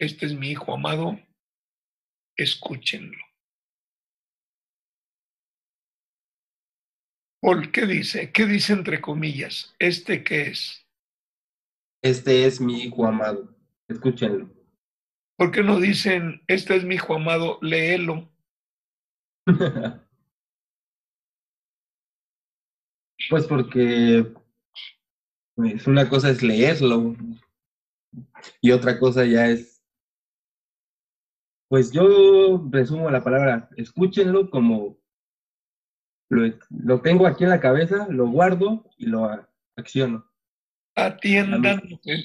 este 0.00 0.26
es 0.26 0.34
mi 0.34 0.50
hijo 0.50 0.72
amado, 0.72 1.18
escúchenlo. 2.36 3.18
¿Por 7.40 7.70
qué 7.70 7.86
dice? 7.86 8.32
¿Qué 8.32 8.46
dice 8.46 8.72
entre 8.72 9.00
comillas? 9.00 9.74
¿Este 9.78 10.24
qué 10.24 10.48
es? 10.48 10.84
Este 12.02 12.46
es 12.46 12.60
mi 12.60 12.82
hijo 12.82 13.06
amado, 13.06 13.54
escúchenlo. 13.88 14.57
¿Por 15.38 15.52
qué 15.52 15.62
no 15.62 15.78
dicen, 15.78 16.42
este 16.48 16.74
es 16.74 16.82
mi 16.82 16.96
hijo 16.96 17.14
amado, 17.14 17.60
léelo? 17.62 18.28
pues 23.30 23.46
porque 23.46 24.34
pues, 25.54 25.86
una 25.86 26.08
cosa 26.08 26.30
es 26.30 26.42
leerlo, 26.42 27.14
y 28.60 28.72
otra 28.72 28.98
cosa 28.98 29.24
ya 29.24 29.48
es, 29.48 29.80
pues 31.68 31.92
yo 31.92 32.66
resumo 32.72 33.08
la 33.08 33.22
palabra, 33.22 33.68
escúchenlo 33.76 34.50
como 34.50 34.98
lo, 36.30 36.52
lo 36.70 37.00
tengo 37.00 37.28
aquí 37.28 37.44
en 37.44 37.50
la 37.50 37.60
cabeza, 37.60 38.08
lo 38.10 38.26
guardo 38.28 38.90
y 38.96 39.06
lo 39.06 39.30
acciono. 39.76 40.28
Atiendan, 40.96 41.80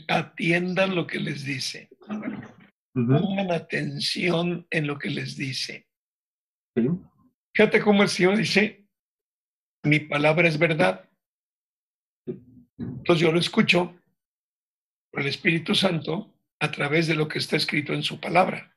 atiendan 0.07 0.95
lo 0.95 1.05
que 1.05 1.19
les 1.19 1.43
dice. 1.45 1.89
Pongan 2.93 3.51
atención 3.51 4.67
en 4.69 4.87
lo 4.87 4.99
que 4.99 5.09
les 5.09 5.35
dice. 5.35 5.87
Fíjate 7.55 7.81
cómo 7.81 8.03
el 8.03 8.09
Señor 8.09 8.37
dice, 8.37 8.85
mi 9.83 9.99
palabra 9.99 10.47
es 10.47 10.57
verdad. 10.57 11.09
Entonces 12.77 13.21
yo 13.21 13.31
lo 13.31 13.39
escucho 13.39 13.99
por 15.11 15.21
el 15.21 15.27
Espíritu 15.27 15.75
Santo 15.75 16.33
a 16.59 16.71
través 16.71 17.07
de 17.07 17.15
lo 17.15 17.27
que 17.27 17.39
está 17.39 17.55
escrito 17.55 17.93
en 17.93 18.03
su 18.03 18.19
palabra. 18.19 18.75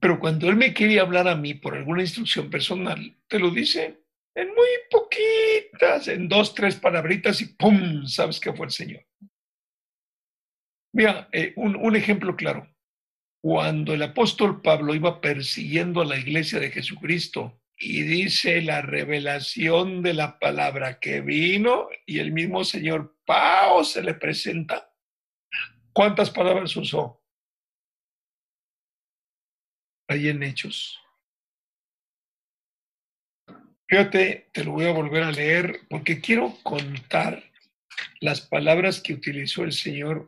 Pero 0.00 0.20
cuando 0.20 0.48
Él 0.48 0.56
me 0.56 0.72
quiere 0.72 1.00
hablar 1.00 1.26
a 1.26 1.34
mí 1.34 1.54
por 1.54 1.74
alguna 1.74 2.02
instrucción 2.02 2.50
personal, 2.50 3.16
te 3.26 3.38
lo 3.38 3.50
dice 3.50 4.04
en 4.34 4.48
muy 4.48 4.68
poquitas, 4.90 6.06
en 6.08 6.28
dos, 6.28 6.54
tres 6.54 6.76
palabritas 6.76 7.40
y 7.40 7.46
¡pum! 7.46 8.06
Sabes 8.06 8.38
que 8.38 8.52
fue 8.52 8.66
el 8.66 8.72
Señor. 8.72 9.07
Mira, 10.92 11.28
eh, 11.32 11.52
un, 11.56 11.76
un 11.76 11.96
ejemplo 11.96 12.36
claro. 12.36 12.68
Cuando 13.42 13.94
el 13.94 14.02
apóstol 14.02 14.62
Pablo 14.62 14.94
iba 14.94 15.20
persiguiendo 15.20 16.00
a 16.00 16.04
la 16.04 16.18
iglesia 16.18 16.58
de 16.58 16.70
Jesucristo 16.70 17.60
y 17.78 18.02
dice 18.02 18.60
la 18.62 18.82
revelación 18.82 20.02
de 20.02 20.14
la 20.14 20.38
palabra 20.38 20.98
que 20.98 21.20
vino 21.20 21.88
y 22.04 22.18
el 22.18 22.32
mismo 22.32 22.64
Señor 22.64 23.16
Pao 23.24 23.84
se 23.84 24.02
le 24.02 24.14
presenta. 24.14 24.92
¿Cuántas 25.92 26.30
palabras 26.30 26.76
usó? 26.76 27.22
Ahí 30.08 30.28
en 30.28 30.42
Hechos. 30.42 30.98
Fíjate, 33.88 34.50
te 34.52 34.64
lo 34.64 34.72
voy 34.72 34.86
a 34.86 34.92
volver 34.92 35.22
a 35.22 35.32
leer 35.32 35.80
porque 35.88 36.20
quiero 36.20 36.54
contar 36.62 37.42
las 38.20 38.40
palabras 38.40 39.00
que 39.00 39.14
utilizó 39.14 39.64
el 39.64 39.72
Señor 39.72 40.26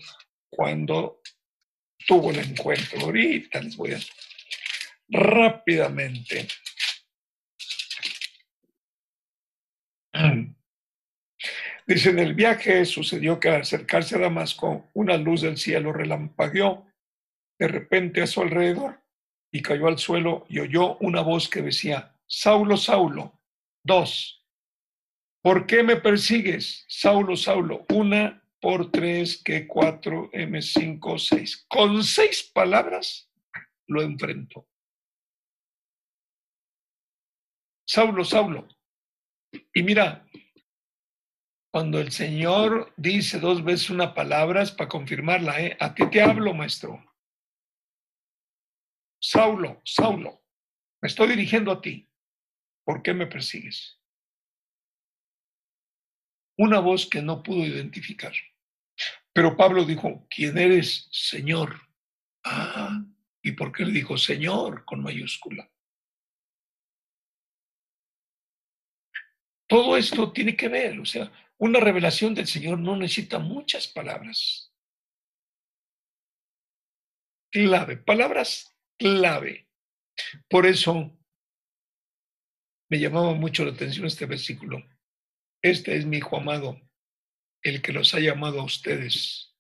cuando 0.51 1.23
tuvo 2.07 2.31
el 2.31 2.41
encuentro. 2.41 3.01
Ahorita 3.01 3.61
les 3.63 3.77
voy 3.77 3.93
a 3.93 4.01
rápidamente. 5.09 6.49
Dice, 11.87 12.11
en 12.11 12.19
el 12.21 12.35
viaje 12.35 12.85
sucedió 12.85 13.41
que 13.41 13.49
al 13.49 13.63
acercarse 13.63 14.17
a 14.17 14.21
Damasco, 14.21 14.89
una 14.95 15.17
luz 15.17 15.41
del 15.41 15.57
cielo 15.57 15.93
relampagueó 15.93 16.87
de 17.59 17.69
repente 17.69 18.23
a 18.23 18.27
su 18.27 18.41
alrededor 18.43 19.03
y 19.53 19.61
cayó 19.63 19.89
al 19.89 19.99
suelo 19.99 20.47
y 20.49 20.61
oyó 20.61 20.97
una 20.99 21.21
voz 21.21 21.49
que 21.49 21.63
decía, 21.63 22.17
Saulo, 22.27 22.77
Saulo, 22.77 23.41
dos, 23.83 24.47
¿por 25.43 25.67
qué 25.67 25.83
me 25.83 25.97
persigues? 25.97 26.85
Saulo, 26.89 27.35
Saulo, 27.37 27.87
una 27.91 28.40
por 28.61 28.91
tres, 28.91 29.43
que 29.43 29.67
cuatro, 29.67 30.31
M, 30.33 30.61
cinco, 30.61 31.19
seis. 31.19 31.65
Con 31.69 32.05
seis 32.05 32.51
palabras 32.55 33.31
lo 33.87 34.03
enfrentó. 34.03 34.69
Saulo, 37.87 38.25
Saulo. 38.25 38.69
Y 39.75 39.83
mira, 39.83 40.25
cuando 41.73 42.01
el 42.01 42.13
Señor 42.13 42.93
dice 42.97 43.41
dos 43.41 43.65
veces 43.65 43.91
una 43.91 44.15
palabra 44.15 44.63
es 44.63 44.71
para 44.71 44.89
confirmarla, 44.89 45.61
¿eh? 45.61 45.77
¿A 45.81 45.95
qué 45.95 46.07
te 46.07 46.21
hablo, 46.21 46.53
maestro? 46.55 47.05
Saulo, 49.21 49.81
Saulo, 49.85 50.43
me 51.03 51.09
estoy 51.09 51.29
dirigiendo 51.29 51.73
a 51.73 51.81
ti. 51.81 52.09
¿Por 52.85 53.03
qué 53.03 53.15
me 53.15 53.27
persigues? 53.27 54.01
Una 56.59 56.81
voz 56.81 57.09
que 57.09 57.23
no 57.23 57.43
pudo 57.43 57.65
identificar. 57.65 58.33
Pero 59.33 59.57
Pablo 59.57 59.85
dijo, 59.85 60.27
¿quién 60.29 60.59
eres, 60.59 61.09
Señor? 61.11 61.81
Ah, 62.45 63.05
¿y 63.43 63.53
por 63.53 63.73
qué 63.73 63.85
le 63.85 63.93
dijo 63.93 64.17
Señor 64.17 64.85
con 64.85 65.03
mayúscula? 65.03 65.71
Todo 69.69 69.97
esto 69.97 70.33
tiene 70.33 70.57
que 70.57 70.69
ver, 70.69 70.99
o 70.99 71.05
sea, 71.05 71.31
una 71.59 71.79
revelación 71.79 72.35
del 72.35 72.47
Señor 72.47 72.79
no 72.79 72.97
necesita 72.97 73.39
muchas 73.39 73.87
palabras. 73.87 74.75
Clave, 77.53 77.97
palabras 77.99 78.77
clave. 78.99 79.69
Por 80.49 80.67
eso 80.67 81.17
me 82.91 82.99
llamaba 82.99 83.35
mucho 83.35 83.65
la 83.65 83.73
atención 83.73 84.07
este 84.07 84.27
versículo. 84.27 84.85
Este 85.63 85.97
es 85.97 86.05
mi 86.05 86.17
Hijo 86.17 86.37
amado, 86.37 86.81
el 87.63 87.83
que 87.83 87.93
los 87.93 88.15
ha 88.15 88.21
llamado 88.21 88.61
a 88.61 88.65
ustedes. 88.65 89.55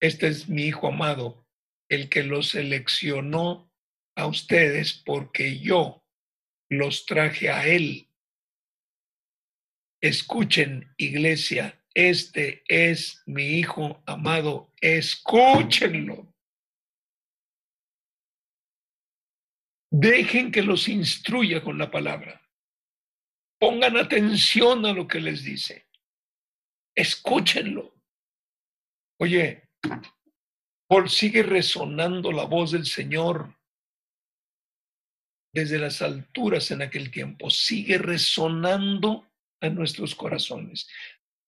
Este 0.00 0.28
es 0.28 0.48
mi 0.48 0.64
Hijo 0.64 0.88
amado, 0.88 1.46
el 1.88 2.08
que 2.08 2.22
los 2.22 2.50
seleccionó 2.50 3.70
a 4.16 4.26
ustedes 4.26 4.92
porque 4.92 5.58
yo 5.58 6.04
los 6.68 7.06
traje 7.06 7.50
a 7.50 7.66
Él 7.66 8.08
Escuchen, 10.04 10.92
iglesia, 10.98 11.82
este 11.94 12.62
es 12.68 13.22
mi 13.24 13.58
hijo 13.58 14.02
amado, 14.04 14.70
escúchenlo. 14.78 16.30
Dejen 19.90 20.52
que 20.52 20.60
los 20.60 20.88
instruya 20.88 21.62
con 21.62 21.78
la 21.78 21.90
palabra. 21.90 22.46
Pongan 23.58 23.96
atención 23.96 24.84
a 24.84 24.92
lo 24.92 25.08
que 25.08 25.20
les 25.20 25.42
dice. 25.42 25.86
Escúchenlo. 26.94 27.94
Oye, 29.18 29.68
por 30.88 31.10
sigue 31.10 31.42
resonando 31.42 32.30
la 32.32 32.44
voz 32.44 32.72
del 32.72 32.86
Señor 32.86 33.54
desde 35.52 35.78
las 35.78 36.02
alturas 36.02 36.70
en 36.70 36.82
aquel 36.82 37.10
tiempo. 37.10 37.50
Sigue 37.50 37.98
resonando 37.98 39.30
en 39.60 39.74
nuestros 39.74 40.14
corazones. 40.14 40.88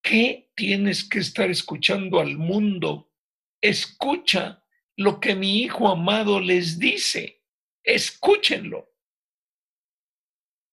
¿Qué 0.03 0.53
tienes 0.55 1.09
que 1.09 1.19
estar 1.19 1.51
escuchando 1.51 2.21
al 2.21 2.39
mundo? 2.39 3.13
Escucha 3.61 4.65
lo 4.97 5.19
que 5.21 5.35
mi 5.35 5.63
hijo 5.63 5.89
amado 5.89 6.41
les 6.41 6.79
dice. 6.79 7.43
Escúchenlo. 7.83 8.93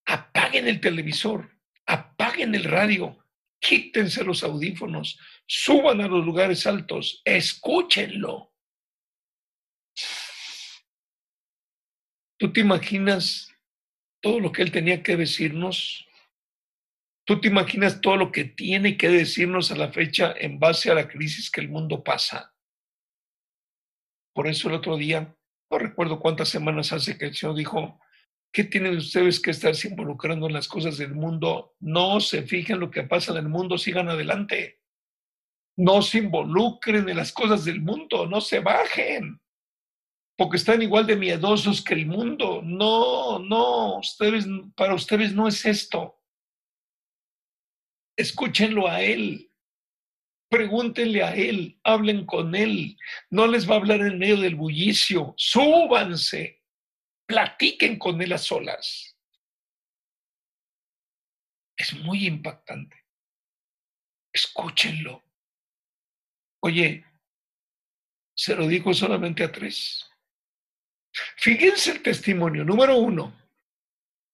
Apaguen 0.05 0.67
el 0.67 0.79
televisor, 0.79 1.57
apaguen 1.85 2.53
el 2.55 2.65
radio, 2.65 3.22
quítense 3.63 4.23
los 4.25 4.43
audífonos, 4.43 5.17
suban 5.47 6.01
a 6.01 6.07
los 6.07 6.25
lugares 6.25 6.67
altos, 6.67 7.21
escúchenlo. 7.23 8.53
¿Tú 12.37 12.51
te 12.51 12.59
imaginas 12.59 13.55
todo 14.21 14.41
lo 14.41 14.51
que 14.51 14.63
él 14.63 14.71
tenía 14.71 15.01
que 15.01 15.15
decirnos? 15.15 16.05
¿Tú 17.25 17.39
te 17.39 17.47
imaginas 17.47 18.01
todo 18.01 18.17
lo 18.17 18.31
que 18.33 18.43
tiene 18.43 18.97
que 18.97 19.07
decirnos 19.07 19.71
a 19.71 19.77
la 19.77 19.93
fecha 19.93 20.33
en 20.37 20.59
base 20.59 20.91
a 20.91 20.95
la 20.95 21.07
crisis 21.07 21.49
que 21.49 21.61
el 21.61 21.69
mundo 21.69 22.03
pasa? 22.03 22.53
Por 24.33 24.47
eso 24.47 24.67
el 24.67 24.75
otro 24.75 24.97
día, 24.97 25.37
no 25.69 25.77
recuerdo 25.77 26.19
cuántas 26.19 26.49
semanas 26.49 26.91
hace 26.91 27.17
que 27.17 27.27
el 27.27 27.35
Señor 27.35 27.55
dijo, 27.55 28.01
¿qué 28.53 28.63
tienen 28.63 28.97
ustedes 28.97 29.41
que 29.41 29.51
estarse 29.51 29.89
involucrando 29.89 30.45
en 30.45 30.53
las 30.53 30.67
cosas 30.67 30.97
del 30.97 31.15
mundo? 31.15 31.75
No 31.79 32.21
se 32.21 32.43
fijen 32.43 32.79
lo 32.79 32.91
que 32.91 33.03
pasa 33.03 33.31
en 33.31 33.39
el 33.39 33.49
mundo, 33.49 33.77
sigan 33.79 34.07
adelante. 34.07 34.79
No 35.75 36.03
se 36.03 36.19
involucren 36.19 37.09
en 37.09 37.17
las 37.17 37.33
cosas 37.33 37.65
del 37.65 37.81
mundo, 37.81 38.27
no 38.27 38.39
se 38.41 38.59
bajen, 38.59 39.41
porque 40.37 40.57
están 40.57 40.83
igual 40.83 41.07
de 41.07 41.15
miedosos 41.15 41.83
que 41.83 41.95
el 41.95 42.05
mundo. 42.05 42.61
No, 42.63 43.39
no, 43.39 43.97
ustedes, 43.97 44.45
para 44.75 44.93
ustedes 44.93 45.33
no 45.33 45.47
es 45.47 45.65
esto. 45.65 46.21
Escúchenlo 48.15 48.87
a 48.87 49.01
Él. 49.01 49.49
Pregúntenle 50.47 51.23
a 51.23 51.35
Él, 51.35 51.79
hablen 51.83 52.27
con 52.27 52.53
Él. 52.53 52.95
No 53.31 53.47
les 53.47 53.67
va 53.67 53.73
a 53.73 53.77
hablar 53.77 54.01
en 54.01 54.19
medio 54.19 54.37
del 54.37 54.53
bullicio. 54.53 55.33
Súbanse, 55.35 56.62
platiquen 57.25 57.97
con 57.97 58.21
Él 58.21 58.33
a 58.33 58.37
solas. 58.37 59.17
Es 61.75 61.93
muy 61.93 62.27
impactante. 62.27 63.05
Escúchenlo. 64.31 65.23
Oye, 66.61 67.05
se 68.35 68.55
lo 68.55 68.67
dijo 68.67 68.93
solamente 68.93 69.43
a 69.43 69.51
tres. 69.51 70.09
Fíjense 71.37 71.91
el 71.91 72.01
testimonio. 72.01 72.63
Número 72.63 72.97
uno, 72.97 73.35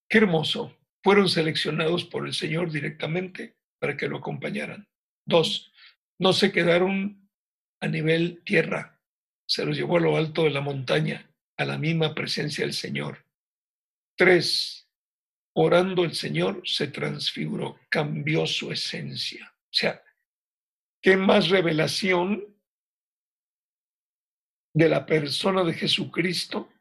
qué 0.08 0.18
hermoso. 0.18 0.76
Fueron 1.02 1.28
seleccionados 1.28 2.04
por 2.04 2.26
el 2.26 2.34
Señor 2.34 2.70
directamente 2.70 3.56
para 3.78 3.96
que 3.96 4.08
lo 4.08 4.18
acompañaran. 4.18 4.86
Dos, 5.26 5.72
no 6.18 6.32
se 6.32 6.52
quedaron 6.52 7.30
a 7.80 7.88
nivel 7.88 8.42
tierra, 8.44 9.00
se 9.48 9.64
los 9.64 9.76
llevó 9.76 9.96
a 9.96 10.00
lo 10.00 10.16
alto 10.16 10.44
de 10.44 10.50
la 10.50 10.60
montaña, 10.60 11.29
a 11.60 11.66
la 11.66 11.76
misma 11.76 12.14
presencia 12.14 12.64
del 12.64 12.72
Señor. 12.72 13.26
Tres, 14.16 14.88
orando 15.54 16.04
el 16.04 16.14
Señor 16.14 16.62
se 16.64 16.86
transfiguró, 16.86 17.78
cambió 17.90 18.46
su 18.46 18.72
esencia. 18.72 19.54
O 19.54 19.70
sea, 19.70 20.02
¿qué 21.02 21.18
más 21.18 21.50
revelación 21.50 22.56
de 24.74 24.88
la 24.88 25.04
persona 25.04 25.62
de 25.62 25.74
Jesucristo 25.74 26.72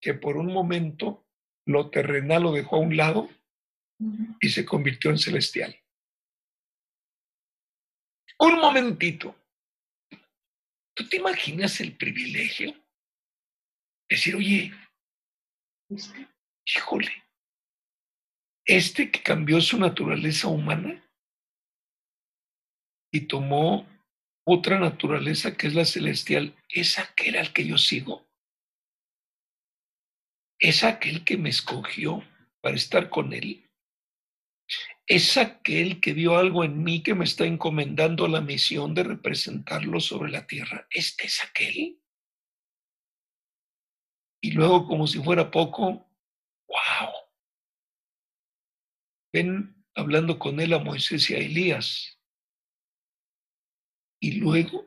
que 0.00 0.14
por 0.14 0.36
un 0.36 0.52
momento 0.52 1.26
lo 1.66 1.90
terrenal 1.90 2.44
lo 2.44 2.52
dejó 2.52 2.76
a 2.76 2.80
un 2.80 2.96
lado 2.96 3.28
y 4.40 4.50
se 4.50 4.64
convirtió 4.64 5.10
en 5.10 5.18
celestial? 5.18 5.76
Un 8.38 8.60
momentito. 8.60 9.34
¿Tú 10.94 11.08
te 11.08 11.16
imaginas 11.16 11.80
el 11.80 11.96
privilegio? 11.96 12.85
Decir, 14.08 14.36
oye, 14.36 14.72
híjole, 16.64 17.24
este 18.64 19.10
que 19.10 19.22
cambió 19.22 19.60
su 19.60 19.78
naturaleza 19.78 20.48
humana 20.48 21.08
y 23.12 23.22
tomó 23.22 23.88
otra 24.44 24.78
naturaleza 24.78 25.56
que 25.56 25.66
es 25.66 25.74
la 25.74 25.84
celestial, 25.84 26.56
¿es 26.68 26.98
aquel 26.98 27.36
al 27.36 27.52
que 27.52 27.66
yo 27.66 27.78
sigo? 27.78 28.28
¿Es 30.58 30.84
aquel 30.84 31.24
que 31.24 31.36
me 31.36 31.50
escogió 31.50 32.22
para 32.60 32.76
estar 32.76 33.10
con 33.10 33.32
él? 33.32 33.66
es 35.06 35.36
aquel 35.36 36.00
que 36.00 36.12
vio 36.12 36.36
algo 36.36 36.64
en 36.64 36.82
mí 36.82 37.02
que 37.02 37.14
me 37.14 37.24
está 37.24 37.46
encomendando 37.46 38.26
la 38.26 38.40
misión 38.40 38.92
de 38.94 39.04
representarlo 39.04 40.00
sobre 40.00 40.32
la 40.32 40.46
tierra. 40.46 40.86
Este 40.90 41.26
es 41.26 41.44
aquel. 41.44 42.00
Y 44.46 44.52
luego, 44.52 44.86
como 44.86 45.08
si 45.08 45.20
fuera 45.20 45.50
poco, 45.50 46.08
wow. 46.68 47.10
Ven 49.32 49.84
hablando 49.96 50.38
con 50.38 50.60
él 50.60 50.72
a 50.72 50.78
Moisés 50.78 51.28
y 51.30 51.34
a 51.34 51.38
Elías. 51.38 52.20
Y 54.20 54.38
luego 54.38 54.86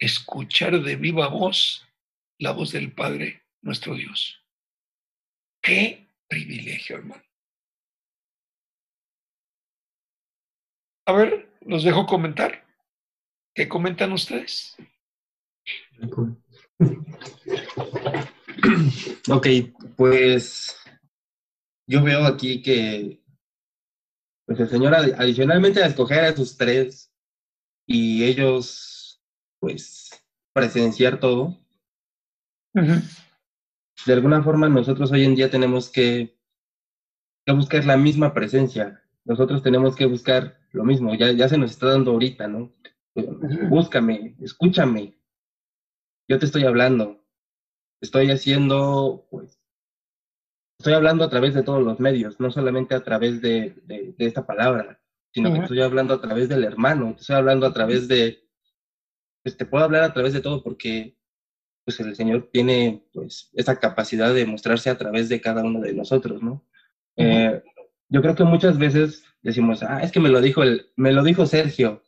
escuchar 0.00 0.80
de 0.82 0.96
viva 0.96 1.28
voz 1.28 1.86
la 2.38 2.50
voz 2.50 2.72
del 2.72 2.92
Padre, 2.92 3.44
nuestro 3.62 3.94
Dios. 3.94 4.44
Qué 5.62 6.10
privilegio, 6.26 6.96
hermano. 6.96 7.22
A 11.06 11.12
ver, 11.12 11.56
los 11.60 11.84
dejo 11.84 12.04
comentar. 12.04 12.66
¿Qué 13.54 13.68
comentan 13.68 14.10
ustedes? 14.10 14.76
Ok, 19.30 19.46
pues 19.96 20.76
yo 21.88 22.02
veo 22.02 22.24
aquí 22.24 22.62
que 22.62 23.22
pues 24.46 24.60
el 24.60 24.68
Señor 24.68 24.94
adicionalmente 24.94 25.82
a 25.82 25.86
escoger 25.86 26.24
a 26.24 26.36
sus 26.36 26.56
tres 26.56 27.12
y 27.86 28.24
ellos 28.24 29.20
pues 29.58 30.10
presenciar 30.52 31.18
todo, 31.18 31.58
de 32.72 34.12
alguna 34.12 34.42
forma 34.42 34.68
nosotros 34.68 35.10
hoy 35.10 35.24
en 35.24 35.34
día 35.34 35.50
tenemos 35.50 35.90
que, 35.90 36.38
que, 37.44 37.52
buscar 37.52 37.84
la 37.84 37.96
misma 37.96 38.32
presencia, 38.32 39.02
nosotros 39.24 39.62
tenemos 39.62 39.96
que 39.96 40.06
buscar 40.06 40.60
lo 40.72 40.84
mismo, 40.84 41.14
ya, 41.14 41.32
ya 41.32 41.48
se 41.48 41.58
nos 41.58 41.72
está 41.72 41.88
dando 41.88 42.12
ahorita, 42.12 42.46
¿no? 42.46 42.72
Búscame, 43.68 44.36
escúchame, 44.40 45.18
yo 46.28 46.38
te 46.38 46.46
estoy 46.46 46.64
hablando, 46.64 47.25
estoy 48.06 48.30
haciendo, 48.30 49.26
pues, 49.30 49.60
estoy 50.78 50.94
hablando 50.94 51.24
a 51.24 51.30
través 51.30 51.54
de 51.54 51.62
todos 51.62 51.82
los 51.82 52.00
medios, 52.00 52.40
no 52.40 52.50
solamente 52.50 52.94
a 52.94 53.02
través 53.02 53.40
de, 53.40 53.74
de, 53.84 54.14
esta 54.18 54.46
palabra, 54.46 55.00
sino 55.32 55.52
que 55.52 55.60
estoy 55.60 55.82
hablando 55.82 56.14
a 56.14 56.20
través 56.20 56.48
del 56.48 56.64
hermano, 56.64 57.14
estoy 57.18 57.36
hablando 57.36 57.66
a 57.66 57.72
través 57.72 58.08
de, 58.08 58.48
pues 59.42 59.56
te 59.56 59.66
puedo 59.66 59.84
hablar 59.84 60.04
a 60.04 60.12
través 60.12 60.32
de 60.32 60.40
todo 60.40 60.62
porque 60.62 61.16
pues 61.84 62.00
el 62.00 62.16
Señor 62.16 62.48
tiene 62.52 63.06
pues 63.12 63.50
esa 63.54 63.78
capacidad 63.78 64.34
de 64.34 64.46
mostrarse 64.46 64.90
a 64.90 64.98
través 64.98 65.28
de 65.28 65.40
cada 65.40 65.62
uno 65.62 65.80
de 65.80 65.92
nosotros, 65.92 66.42
¿no? 66.42 66.64
eh, 67.16 67.62
yo 68.08 68.22
creo 68.22 68.34
que 68.34 68.44
muchas 68.44 68.78
veces 68.78 69.24
decimos, 69.42 69.82
ah, 69.82 70.00
es 70.02 70.12
que 70.12 70.20
me 70.20 70.28
lo 70.28 70.40
dijo 70.40 70.62
el, 70.62 70.90
me 70.96 71.12
lo 71.12 71.22
dijo 71.22 71.46
Sergio, 71.46 72.02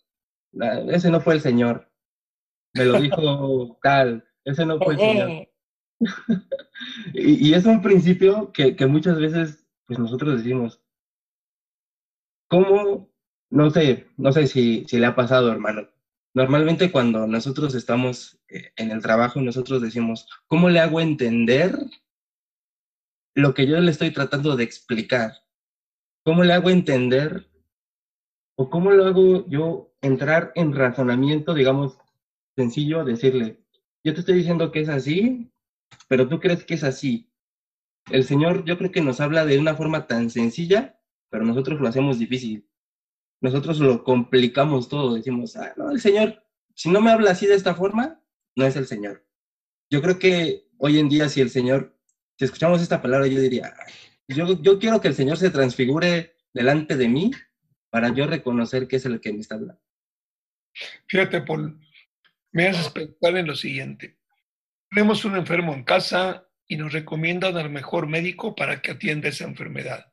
ah, 0.61 0.83
ese 0.89 1.11
no 1.11 1.21
fue 1.21 1.35
el 1.35 1.41
Señor, 1.41 1.91
me 2.75 2.85
lo 2.85 3.01
dijo 3.01 3.79
tal, 3.83 4.25
ese 4.45 4.65
no 4.65 4.79
fue 4.79 4.95
el 4.95 5.01
Señor. 5.01 5.48
y, 7.15 7.53
es 7.55 7.65
un 7.65 7.83
principio 7.83 8.53
que, 8.53 8.77
que 8.77 8.87
muchas 8.87 9.19
veces 9.19 9.67
pues 9.87 9.99
nosotros 9.99 10.37
decimos, 10.37 10.83
¿cómo? 12.49 13.11
No 13.51 13.71
sé, 13.71 14.07
no 14.17 14.33
sé 14.33 14.47
si, 14.47 14.85
si 14.87 14.99
le 14.99 15.07
ha 15.07 15.15
pasado, 15.15 15.51
hermano. 15.51 15.89
Normalmente 16.35 16.93
cuando 16.93 17.27
nosotros 17.27 17.75
estamos 17.75 18.39
eh, 18.49 18.73
en 18.77 18.91
el 18.91 19.01
trabajo, 19.01 19.41
nosotros 19.41 19.81
decimos, 19.81 20.29
¿cómo 20.47 20.69
le 20.69 20.81
hago 20.81 21.01
entender 21.01 21.75
lo 23.35 23.55
que 23.55 23.67
yo 23.67 23.81
le 23.81 23.91
estoy 23.91 24.13
tratando 24.13 24.55
de 24.55 24.65
explicar? 24.65 25.33
¿Cómo 26.25 26.45
le 26.45 26.53
hago 26.53 26.69
entender 26.69 27.49
o 28.57 28.69
cómo 28.69 28.91
lo 28.91 29.07
hago 29.07 29.49
yo 29.49 29.95
entrar 30.03 30.53
en 30.55 30.75
razonamiento, 30.75 31.55
digamos, 31.55 31.99
sencillo, 32.57 33.05
decirle, 33.05 33.61
yo 34.05 34.13
te 34.15 34.21
estoy 34.21 34.35
diciendo 34.35 34.71
que 34.71 34.81
es 34.81 34.89
así, 34.89 35.51
pero 36.09 36.28
tú 36.28 36.41
crees 36.41 36.64
que 36.64 36.74
es 36.74 36.84
así. 36.84 37.30
El 38.11 38.24
Señor 38.24 38.64
yo 38.64 38.78
creo 38.78 38.91
que 38.91 39.03
nos 39.03 39.20
habla 39.20 39.45
de 39.45 39.59
una 39.59 39.74
forma 39.74 40.07
tan 40.07 40.30
sencilla, 40.30 41.01
pero 41.30 41.45
nosotros 41.45 41.80
lo 41.80 41.89
hacemos 41.89 42.18
difícil. 42.18 42.68
Nosotros 43.41 43.78
lo 43.78 44.03
complicamos 44.03 44.89
todo, 44.89 45.14
decimos, 45.14 45.57
ah, 45.57 45.72
no, 45.76 45.91
el 45.91 46.01
Señor, 46.01 46.43
si 46.74 46.91
no 46.91 47.01
me 47.01 47.11
habla 47.11 47.32
así 47.32 47.47
de 47.47 47.55
esta 47.55 47.74
forma, 47.74 48.20
no 48.57 48.66
es 48.66 48.76
el 48.76 48.86
Señor. 48.86 49.24
Yo 49.91 50.03
creo 50.03 50.18
que 50.18 50.68
hoy 50.78 50.99
en 50.99 51.09
día 51.09 51.28
si 51.28 51.41
el 51.41 51.51
Señor, 51.51 51.97
si 52.36 52.45
escuchamos 52.45 52.82
esta 52.82 53.01
palabra, 53.01 53.26
yo 53.26 53.41
diría, 53.41 53.74
yo, 54.26 54.61
yo 54.61 54.78
quiero 54.78 55.01
que 55.01 55.09
el 55.09 55.14
Señor 55.14 55.36
se 55.36 55.51
transfigure 55.51 56.34
delante 56.53 56.97
de 56.97 57.09
mí 57.09 57.30
para 57.91 58.12
yo 58.12 58.26
reconocer 58.26 58.89
que 58.89 58.97
es 58.97 59.07
el 59.07 59.20
que 59.20 59.32
me 59.32 59.41
está 59.41 59.55
hablando. 59.55 59.80
Fíjate, 61.07 61.43
Paul, 61.43 61.80
me 62.53 62.68
haces 62.68 62.91
pensar 62.91 63.36
en 63.36 63.47
lo 63.47 63.55
siguiente. 63.55 64.18
Tenemos 64.91 65.24
un 65.24 65.36
enfermo 65.36 65.74
en 65.74 65.84
casa 65.84 66.49
y 66.66 66.76
nos 66.76 66.93
recomiendan 66.93 67.57
al 67.57 67.70
mejor 67.70 68.07
médico 68.07 68.55
para 68.55 68.80
que 68.80 68.93
atienda 68.93 69.28
esa 69.28 69.45
enfermedad. 69.45 70.12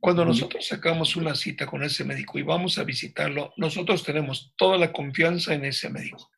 Cuando 0.00 0.24
nosotros 0.24 0.66
sacamos 0.66 1.16
una 1.16 1.34
cita 1.34 1.66
con 1.66 1.82
ese 1.82 2.04
médico 2.04 2.38
y 2.38 2.42
vamos 2.42 2.78
a 2.78 2.84
visitarlo, 2.84 3.52
nosotros 3.56 4.04
tenemos 4.04 4.54
toda 4.56 4.78
la 4.78 4.92
confianza 4.92 5.54
en 5.54 5.64
ese 5.64 5.90
médico. 5.90 6.30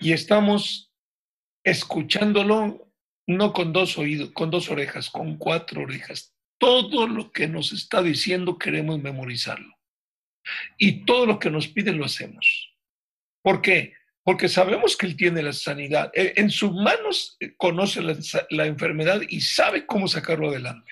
Y 0.00 0.12
estamos 0.12 0.92
escuchándolo 1.64 2.92
no 3.26 3.52
con 3.52 3.72
dos 3.72 3.98
oídos, 3.98 4.30
con 4.32 4.50
dos 4.50 4.70
orejas, 4.70 5.10
con 5.10 5.36
cuatro 5.36 5.82
orejas. 5.82 6.34
Todo 6.58 7.06
lo 7.06 7.32
que 7.32 7.48
nos 7.48 7.72
está 7.72 8.02
diciendo 8.02 8.58
queremos 8.58 9.00
memorizarlo. 9.02 9.76
Y 10.78 11.04
todo 11.04 11.26
lo 11.26 11.38
que 11.38 11.50
nos 11.50 11.66
pide 11.68 11.92
lo 11.92 12.04
hacemos. 12.04 12.72
¿Por 13.42 13.62
qué? 13.62 13.94
Porque 14.26 14.48
sabemos 14.48 14.96
que 14.96 15.06
Él 15.06 15.16
tiene 15.16 15.40
la 15.40 15.52
sanidad. 15.52 16.10
E, 16.12 16.32
en 16.34 16.50
sus 16.50 16.72
manos 16.72 17.36
eh, 17.38 17.54
conoce 17.56 18.02
la, 18.02 18.66
enfermedad 18.66 19.20
y 19.28 19.40
sabe 19.40 19.86
cómo 19.86 20.08
sacarlo 20.08 20.48
adelante. 20.48 20.90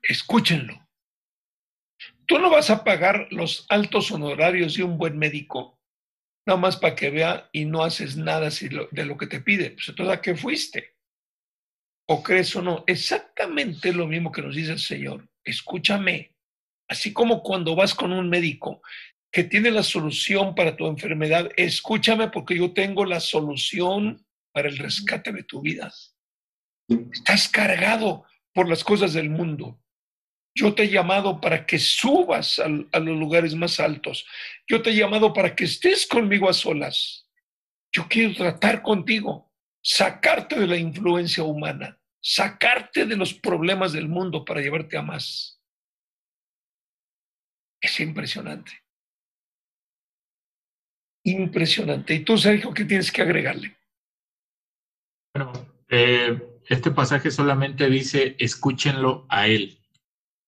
Escúchenlo. 0.00 0.88
Tú 2.26 2.38
no 2.38 2.48
vas 2.48 2.70
a 2.70 2.84
pagar 2.84 3.26
los 3.32 3.66
altos 3.68 4.12
honorarios 4.12 4.76
de 4.76 4.84
un 4.84 4.98
buen 4.98 5.18
médico 5.18 5.80
nada 6.46 6.60
más 6.60 6.76
para 6.76 6.94
que 6.94 7.10
vea 7.10 7.48
y 7.50 7.64
no 7.64 7.82
haces 7.82 8.16
nada 8.16 8.50
de 8.92 9.04
lo 9.04 9.16
que 9.16 9.26
te 9.26 9.40
pide. 9.40 9.70
Pues 9.72 9.88
entonces, 9.88 10.16
¿a 10.16 10.22
qué 10.22 10.36
fuiste? 10.36 10.94
¿O 12.08 12.22
crees 12.22 12.54
o 12.54 12.62
no? 12.62 12.84
Exactamente 12.86 13.92
lo 13.92 14.06
mismo 14.06 14.30
que 14.30 14.42
nos 14.42 14.54
dice 14.54 14.72
el 14.72 14.78
Señor. 14.78 15.28
Escúchame. 15.42 16.36
Así 16.88 17.12
como 17.12 17.42
cuando 17.42 17.74
vas 17.74 17.94
con 17.96 18.12
un 18.12 18.28
médico 18.28 18.80
que 19.32 19.44
tiene 19.44 19.70
la 19.70 19.82
solución 19.82 20.54
para 20.54 20.76
tu 20.76 20.86
enfermedad, 20.86 21.50
escúchame 21.56 22.28
porque 22.28 22.56
yo 22.56 22.72
tengo 22.72 23.04
la 23.04 23.20
solución 23.20 24.26
para 24.52 24.68
el 24.68 24.78
rescate 24.78 25.32
de 25.32 25.44
tu 25.44 25.60
vida. 25.60 25.92
Estás 27.12 27.48
cargado 27.48 28.24
por 28.52 28.68
las 28.68 28.82
cosas 28.82 29.12
del 29.12 29.30
mundo. 29.30 29.80
Yo 30.54 30.74
te 30.74 30.82
he 30.82 30.88
llamado 30.88 31.40
para 31.40 31.64
que 31.64 31.78
subas 31.78 32.58
a, 32.58 32.68
los 32.68 33.18
lugares 33.18 33.54
más 33.54 33.78
altos. 33.78 34.26
Yo 34.66 34.82
te 34.82 34.90
he 34.90 34.96
llamado 34.96 35.32
para 35.32 35.54
que 35.54 35.64
estés 35.64 36.06
conmigo 36.06 36.50
a 36.50 36.52
solas. 36.52 37.28
Yo 37.92 38.08
quiero 38.08 38.34
tratar 38.34 38.82
contigo, 38.82 39.52
sacarte 39.80 40.58
de 40.58 40.66
la 40.66 40.76
influencia 40.76 41.44
humana, 41.44 42.00
sacarte 42.20 43.06
de 43.06 43.16
los 43.16 43.32
problemas 43.32 43.92
del 43.92 44.08
mundo 44.08 44.44
para 44.44 44.60
llevarte 44.60 44.96
a 44.96 45.02
más. 45.02 45.60
Es 47.80 48.00
impresionante. 48.00 48.79
Impresionante. 51.24 52.14
¿Y 52.14 52.20
tú, 52.20 52.38
Sergio, 52.38 52.72
qué 52.72 52.84
tienes 52.84 53.12
que 53.12 53.22
agregarle? 53.22 53.76
Bueno, 55.34 55.52
eh, 55.88 56.40
este 56.68 56.90
pasaje 56.90 57.30
solamente 57.30 57.88
dice, 57.88 58.36
escúchenlo 58.38 59.26
a 59.28 59.46
él. 59.46 59.78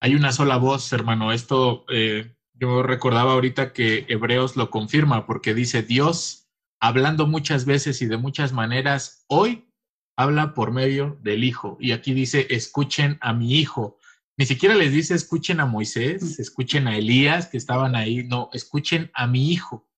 Hay 0.00 0.14
una 0.14 0.32
sola 0.32 0.56
voz, 0.56 0.92
hermano. 0.92 1.32
Esto 1.32 1.84
eh, 1.90 2.34
yo 2.54 2.82
recordaba 2.82 3.32
ahorita 3.32 3.72
que 3.72 4.06
Hebreos 4.08 4.56
lo 4.56 4.70
confirma 4.70 5.26
porque 5.26 5.54
dice 5.54 5.82
Dios, 5.82 6.48
hablando 6.80 7.26
muchas 7.26 7.64
veces 7.64 8.02
y 8.02 8.06
de 8.06 8.16
muchas 8.16 8.52
maneras, 8.52 9.24
hoy 9.28 9.68
habla 10.16 10.54
por 10.54 10.72
medio 10.72 11.18
del 11.22 11.44
Hijo. 11.44 11.76
Y 11.80 11.92
aquí 11.92 12.14
dice, 12.14 12.46
escuchen 12.50 13.18
a 13.20 13.32
mi 13.32 13.54
Hijo. 13.54 13.98
Ni 14.38 14.46
siquiera 14.46 14.74
les 14.74 14.92
dice, 14.92 15.14
escuchen 15.14 15.60
a 15.60 15.66
Moisés, 15.66 16.38
escuchen 16.38 16.88
a 16.88 16.96
Elías 16.96 17.46
que 17.46 17.58
estaban 17.58 17.94
ahí. 17.94 18.24
No, 18.24 18.48
escuchen 18.52 19.10
a 19.14 19.26
mi 19.26 19.52
Hijo. 19.52 19.88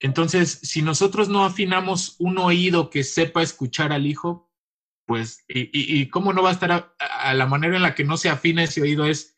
Entonces, 0.00 0.60
si 0.62 0.82
nosotros 0.82 1.28
no 1.28 1.44
afinamos 1.44 2.16
un 2.18 2.38
oído 2.38 2.90
que 2.90 3.02
sepa 3.02 3.42
escuchar 3.42 3.92
al 3.92 4.06
Hijo, 4.06 4.48
pues, 5.06 5.44
y, 5.48 6.10
cómo 6.10 6.34
no 6.34 6.42
va 6.42 6.50
a 6.50 6.52
estar 6.52 6.94
a, 6.98 7.34
la 7.34 7.46
manera 7.46 7.76
en 7.76 7.82
la 7.82 7.94
que 7.94 8.04
no 8.04 8.18
se 8.18 8.28
afina 8.28 8.62
ese 8.62 8.82
oído 8.82 9.06
es 9.06 9.36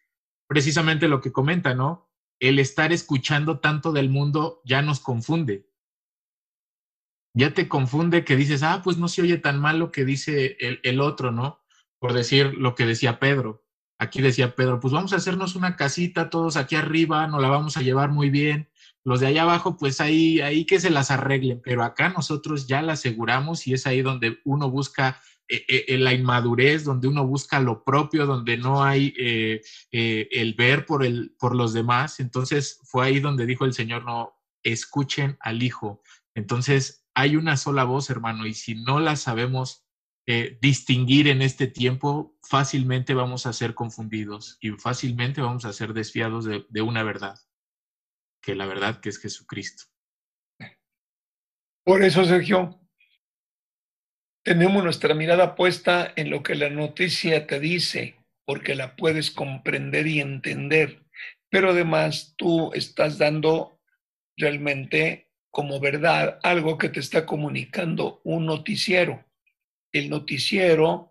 precisamente 0.49 1.07
lo 1.07 1.21
que 1.21 1.31
comenta, 1.31 1.75
¿no? 1.75 2.11
El 2.41 2.59
estar 2.59 2.93
escuchando 2.93 3.61
tanto 3.61 3.93
del 3.93 4.11
mundo 4.11 4.63
ya 4.65 4.83
nos 4.83 4.99
confunde. 4.99 5.71
Ya 7.35 7.55
te 7.55 7.69
confunde 7.69 8.25
que 8.25 8.35
dices, 8.35 8.65
ah, 8.65 8.81
pues 8.83 8.97
no 8.99 9.07
se 9.07 9.23
oye 9.23 9.39
tan 9.39 9.61
mal 9.61 9.79
lo 9.79 9.93
que 9.93 10.05
dice 10.05 10.57
el, 10.59 10.81
el 10.83 11.01
otro, 11.01 11.31
¿no? 11.31 11.61
Por 12.01 12.15
decir 12.15 12.55
lo 12.55 12.75
que 12.75 12.85
decía 12.85 13.21
Pedro. 13.21 13.65
Aquí 14.01 14.21
decía 14.23 14.57
Pedro, 14.57 14.81
pues 14.81 14.93
vamos 14.93 15.13
a 15.13 15.17
hacernos 15.17 15.55
una 15.55 15.77
casita 15.77 16.31
todos 16.31 16.57
aquí 16.57 16.75
arriba, 16.75 17.29
nos 17.29 17.41
la 17.41 17.49
vamos 17.49 17.77
a 17.77 17.83
llevar 17.83 18.11
muy 18.11 18.29
bien. 18.31 18.70
Los 19.05 19.21
de 19.21 19.29
allá 19.29 19.43
abajo, 19.43 19.77
pues 19.77 20.01
ahí, 20.01 20.41
ahí 20.41 20.67
que 20.67 20.81
se 20.81 20.91
las 20.91 21.11
arreglen, 21.11 21.61
pero 21.65 21.83
acá 21.83 22.11
nosotros 22.11 22.67
ya 22.67 22.83
la 22.83 22.93
aseguramos 22.95 23.67
y 23.67 23.75
es 23.75 23.87
ahí 23.87 24.03
donde 24.03 24.41
uno 24.45 24.71
busca 24.71 25.21
en 25.49 25.59
eh, 25.69 25.85
eh, 25.89 25.99
la 25.99 26.13
inmadurez, 26.13 26.85
donde 26.85 27.09
uno 27.09 27.27
busca 27.27 27.61
lo 27.61 27.83
propio, 27.83 28.27
donde 28.27 28.57
no 28.57 28.85
hay 28.85 29.13
eh, 29.19 29.63
el 29.91 30.55
ver 30.55 30.87
por, 30.87 31.05
el, 31.05 31.35
por 31.39 31.57
los 31.57 31.73
demás. 31.73 32.21
Entonces 32.21 32.79
fue 32.85 33.07
ahí 33.07 33.21
donde 33.21 33.47
dijo 33.47 33.65
el 33.65 33.73
Señor, 33.73 34.05
no, 34.05 34.35
escuchen 34.63 35.37
al 35.41 35.63
Hijo. 35.63 36.03
Entonces 36.35 37.07
hay 37.15 37.37
una 37.37 37.57
sola 37.57 37.85
voz, 37.85 38.11
hermano, 38.11 38.47
y 38.47 38.55
si 38.55 38.75
no 38.75 39.01
la 39.01 39.17
sabemos 39.17 39.85
eh, 40.27 40.59
distinguir 40.61 41.29
en 41.29 41.43
este 41.43 41.67
tiempo, 41.67 42.39
fácilmente 42.43 43.15
vamos 43.15 43.47
a 43.47 43.53
ser 43.53 43.75
confundidos 43.75 44.59
y 44.61 44.71
fácilmente 44.71 45.41
vamos 45.41 45.65
a 45.65 45.73
ser 45.73 45.93
desfiados 45.93 46.45
de, 46.45 46.67
de 46.69 46.83
una 46.83 47.03
verdad, 47.03 47.39
que 48.41 48.55
la 48.55 48.67
verdad 48.67 49.01
que 49.01 49.09
es 49.09 49.19
Jesucristo. 49.19 49.85
Por 51.85 52.03
eso, 52.03 52.25
Sergio, 52.25 52.81
tenemos 54.43 54.83
nuestra 54.83 55.15
mirada 55.15 55.55
puesta 55.55 56.13
en 56.17 56.31
lo 56.31 56.43
que 56.43 56.55
la 56.55 56.71
noticia 56.71 57.47
te 57.47 57.61
dice, 57.61 58.17
porque 58.45 58.75
la 58.75 58.97
puedes 58.97 59.31
comprender 59.31 60.07
y 60.07 60.21
entender, 60.21 61.05
pero 61.51 61.71
además 61.71 62.35
tú 62.37 62.73
estás 62.73 63.19
dando 63.19 63.81
realmente 64.37 65.31
como 65.51 65.81
verdad 65.81 66.39
algo 66.43 66.79
que 66.79 66.89
te 66.89 67.01
está 67.01 67.27
comunicando 67.27 68.21
un 68.25 68.47
noticiero. 68.47 69.25
El 69.93 70.09
noticiero, 70.09 71.10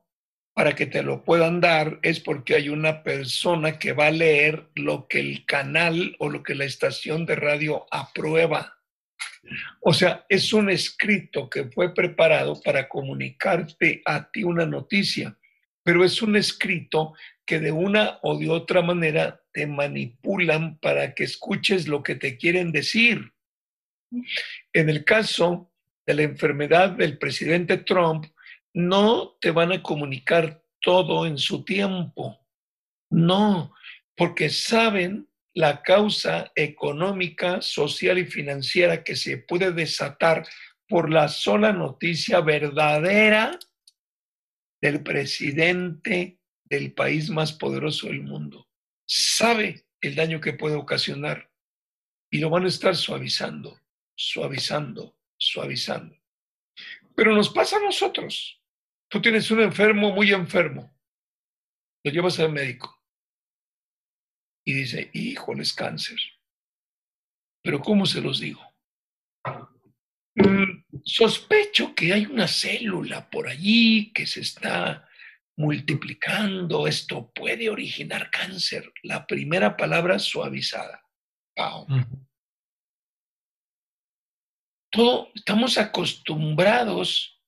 para 0.60 0.76
que 0.76 0.88
te 0.88 1.04
lo 1.04 1.24
puedan 1.24 1.62
dar, 1.62 2.00
es 2.02 2.20
porque 2.20 2.54
hay 2.54 2.68
una 2.68 3.02
persona 3.02 3.80
que 3.80 3.94
va 3.94 4.08
a 4.08 4.12
leer 4.12 4.68
lo 4.76 5.08
que 5.08 5.22
el 5.22 5.46
canal 5.46 6.18
o 6.20 6.30
lo 6.30 6.44
que 6.44 6.54
la 6.54 6.66
estación 6.66 7.26
de 7.26 7.38
radio 7.38 7.86
aprueba. 7.90 8.78
O 9.80 9.94
sea, 9.94 10.26
es 10.28 10.52
un 10.52 10.70
escrito 10.70 11.50
que 11.50 11.70
fue 11.70 11.94
preparado 11.94 12.62
para 12.62 12.90
comunicarte 12.90 14.02
a 14.04 14.30
ti 14.30 14.44
una 14.44 14.66
noticia, 14.66 15.38
pero 15.82 16.04
es 16.04 16.22
un 16.22 16.36
escrito 16.36 17.14
que 17.46 17.62
de 17.62 17.72
una 17.72 18.20
o 18.22 18.38
de 18.38 18.50
otra 18.50 18.82
manera 18.82 19.42
te 19.54 19.66
manipulan 19.66 20.78
para 20.80 21.16
que 21.16 21.24
escuches 21.24 21.88
lo 21.88 22.04
que 22.04 22.16
te 22.16 22.36
quieren 22.36 22.74
decir. 22.74 23.32
En 24.74 24.90
el 24.90 25.06
caso 25.06 25.72
de 26.06 26.16
la 26.16 26.24
enfermedad 26.24 26.90
del 26.90 27.18
presidente 27.18 27.78
Trump, 27.78 28.26
no 28.80 29.38
te 29.42 29.52
van 29.52 29.74
a 29.74 29.84
comunicar 29.84 30.64
todo 30.80 31.26
en 31.26 31.38
su 31.38 31.66
tiempo. 31.66 32.40
No, 33.12 33.74
porque 34.16 34.50
saben 34.50 35.28
la 35.54 35.82
causa 35.82 36.52
económica, 36.56 37.62
social 37.62 38.18
y 38.20 38.26
financiera 38.26 39.04
que 39.04 39.16
se 39.16 39.38
puede 39.38 39.74
desatar 39.74 40.48
por 40.88 41.12
la 41.12 41.28
sola 41.28 41.74
noticia 41.74 42.40
verdadera 42.40 43.60
del 44.82 45.04
presidente 45.04 46.40
del 46.64 46.94
país 46.94 47.30
más 47.30 47.52
poderoso 47.52 48.08
del 48.08 48.22
mundo. 48.22 48.70
Sabe 49.06 49.86
el 50.02 50.16
daño 50.16 50.40
que 50.40 50.54
puede 50.54 50.76
ocasionar 50.76 51.52
y 52.32 52.40
lo 52.40 52.50
van 52.50 52.64
a 52.64 52.70
estar 52.70 52.96
suavizando, 52.96 53.78
suavizando, 54.16 55.18
suavizando. 55.38 56.16
Pero 57.16 57.36
nos 57.36 57.50
pasa 57.50 57.78
a 57.78 57.82
nosotros. 57.82 58.59
Tú 59.10 59.22
tienes 59.22 59.50
un 59.50 59.62
enfermo 59.62 60.12
muy 60.12 60.32
enfermo, 60.32 60.96
lo 62.04 62.12
llevas 62.12 62.40
al 62.40 62.52
médico 62.52 62.96
y 64.64 64.74
dice, 64.74 65.10
híjole, 65.14 65.64
es 65.64 65.74
cáncer. 65.74 66.20
Pero 67.64 67.80
¿cómo 67.80 68.06
se 68.06 68.22
los 68.22 68.40
digo? 68.40 68.62
Mm, 70.36 70.84
sospecho 71.04 71.96
que 71.96 72.14
hay 72.14 72.28
una 72.28 72.48
célula 72.48 73.30
por 73.30 73.48
allí 73.48 74.14
que 74.14 74.28
se 74.28 74.42
está 74.42 75.10
multiplicando. 75.58 76.86
Esto 76.86 77.32
puede 77.34 77.70
originar 77.70 78.30
cáncer. 78.30 78.94
La 79.02 79.26
primera 79.26 79.76
palabra 79.76 80.20
suavizada. 80.20 81.04
Todo, 84.92 85.32
estamos 85.34 85.78
acostumbrados 85.80 87.39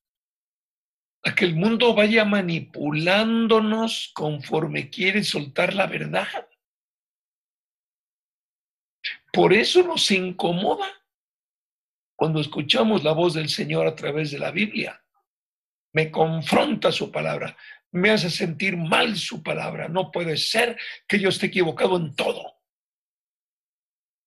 a 1.23 1.35
que 1.35 1.45
el 1.45 1.55
mundo 1.55 1.93
vaya 1.93 2.25
manipulándonos 2.25 4.11
conforme 4.13 4.89
quiere 4.89 5.23
soltar 5.23 5.73
la 5.73 5.87
verdad. 5.87 6.47
Por 9.31 9.53
eso 9.53 9.83
nos 9.83 10.09
incomoda 10.11 10.87
cuando 12.15 12.41
escuchamos 12.41 13.03
la 13.03 13.13
voz 13.13 13.33
del 13.33 13.49
Señor 13.49 13.87
a 13.87 13.95
través 13.95 14.31
de 14.31 14.39
la 14.39 14.51
Biblia. 14.51 15.03
Me 15.93 16.11
confronta 16.11 16.91
su 16.91 17.11
palabra, 17.11 17.57
me 17.91 18.11
hace 18.11 18.29
sentir 18.29 18.77
mal 18.77 19.17
su 19.17 19.43
palabra. 19.43 19.87
No 19.87 20.11
puede 20.11 20.37
ser 20.37 20.77
que 21.07 21.19
yo 21.19 21.29
esté 21.29 21.47
equivocado 21.47 21.97
en 21.97 22.15
todo. 22.15 22.61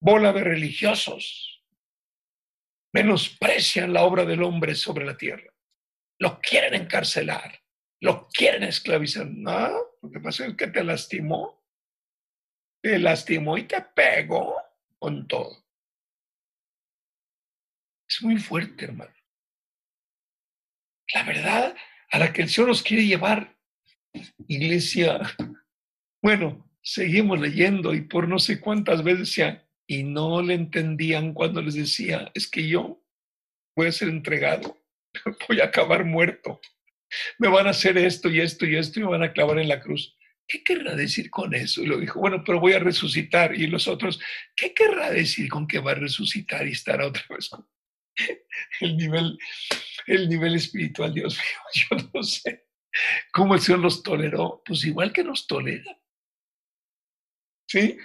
Bola 0.01 0.33
de 0.33 0.45
religiosos 0.45 1.55
menosprecian 2.95 3.93
la 3.93 4.05
obra 4.05 4.25
del 4.25 4.43
hombre 4.43 4.75
sobre 4.77 5.05
la 5.05 5.17
tierra. 5.17 5.54
Lo 6.19 6.41
quieren 6.41 6.75
encarcelar, 6.75 7.61
lo 8.01 8.29
quieren 8.29 8.63
esclavizar. 8.63 9.27
No, 9.27 9.71
lo 10.03 10.11
que 10.11 10.21
pasa 10.21 10.47
es 10.47 10.57
que 10.57 10.69
te 10.69 10.85
lastimó. 10.85 11.63
Te 12.83 12.99
lastimó 12.99 13.57
y 13.57 13.65
te 13.65 13.81
pegó 13.81 14.57
con 14.99 15.27
todo. 15.27 15.65
Es 18.09 18.23
muy 18.23 18.39
fuerte, 18.39 18.85
hermano. 18.85 19.15
La 21.13 21.23
verdad 21.25 21.75
a 22.11 22.19
la 22.19 22.33
que 22.33 22.43
el 22.43 22.49
Señor 22.49 22.69
nos 22.69 22.83
quiere 22.83 23.07
llevar, 23.07 23.57
iglesia. 24.47 25.21
Bueno, 26.23 26.71
seguimos 26.83 27.41
leyendo 27.41 27.95
y 27.95 28.03
por 28.03 28.29
no 28.29 28.39
sé 28.39 28.61
cuántas 28.61 29.03
veces 29.03 29.21
decían, 29.21 29.63
y 29.87 30.03
no 30.03 30.43
le 30.43 30.55
entendían 30.55 31.35
cuando 31.35 31.61
les 31.61 31.75
decía, 31.75 32.31
es 32.35 32.49
que 32.49 32.69
yo 32.69 33.03
voy 33.77 33.89
a 33.89 33.93
ser 33.93 34.09
entregado, 34.09 34.79
voy 35.49 35.61
a 35.61 35.65
acabar 35.65 36.05
muerto, 36.05 36.61
me 37.39 37.49
van 37.49 37.67
a 37.67 37.71
hacer 37.71 37.97
esto 37.99 38.29
y 38.29 38.41
esto 38.41 38.67
y 38.67 38.77
esto 38.77 39.01
y 39.01 39.03
me 39.05 39.11
van 39.11 39.23
a 39.23 39.33
clavar 39.33 39.59
en 39.59 39.69
la 39.69 39.81
cruz. 39.81 40.17
¿qué 40.47 40.63
querrá 40.63 40.95
decir 40.95 41.31
con 41.31 41.55
eso? 41.55 41.83
Y 41.83 41.87
lo 41.87 41.99
dijo, 41.99 42.21
bueno, 42.21 42.43
pero 42.45 42.61
voy 42.61 42.73
a 42.73 42.79
resucitar. 42.79 43.55
Y 43.55 43.67
los 43.67 43.89
otros, 43.89 44.21
¿qué 44.55 44.75
querrá 44.75 45.11
decir 45.11 45.49
con 45.49 45.67
que 45.67 45.79
va 45.79 45.93
a 45.93 45.97
resucitar 45.97 46.67
y 46.67 46.73
estará 46.73 47.07
otra 47.07 47.25
vez? 47.31 47.51
El 48.81 48.97
nivel, 48.97 49.39
el 50.07 50.29
nivel 50.29 50.55
espiritual, 50.55 51.13
Dios 51.13 51.37
mío, 51.37 51.97
yo 52.01 52.11
no 52.13 52.23
sé 52.23 52.67
cómo 53.33 53.55
el 53.55 53.61
Señor 53.61 53.81
los 53.81 54.03
toleró. 54.03 54.63
Pues 54.65 54.85
igual 54.85 55.13
que 55.13 55.25
nos 55.25 55.47
tolera. 55.47 55.99
¿Sí? 57.69 57.99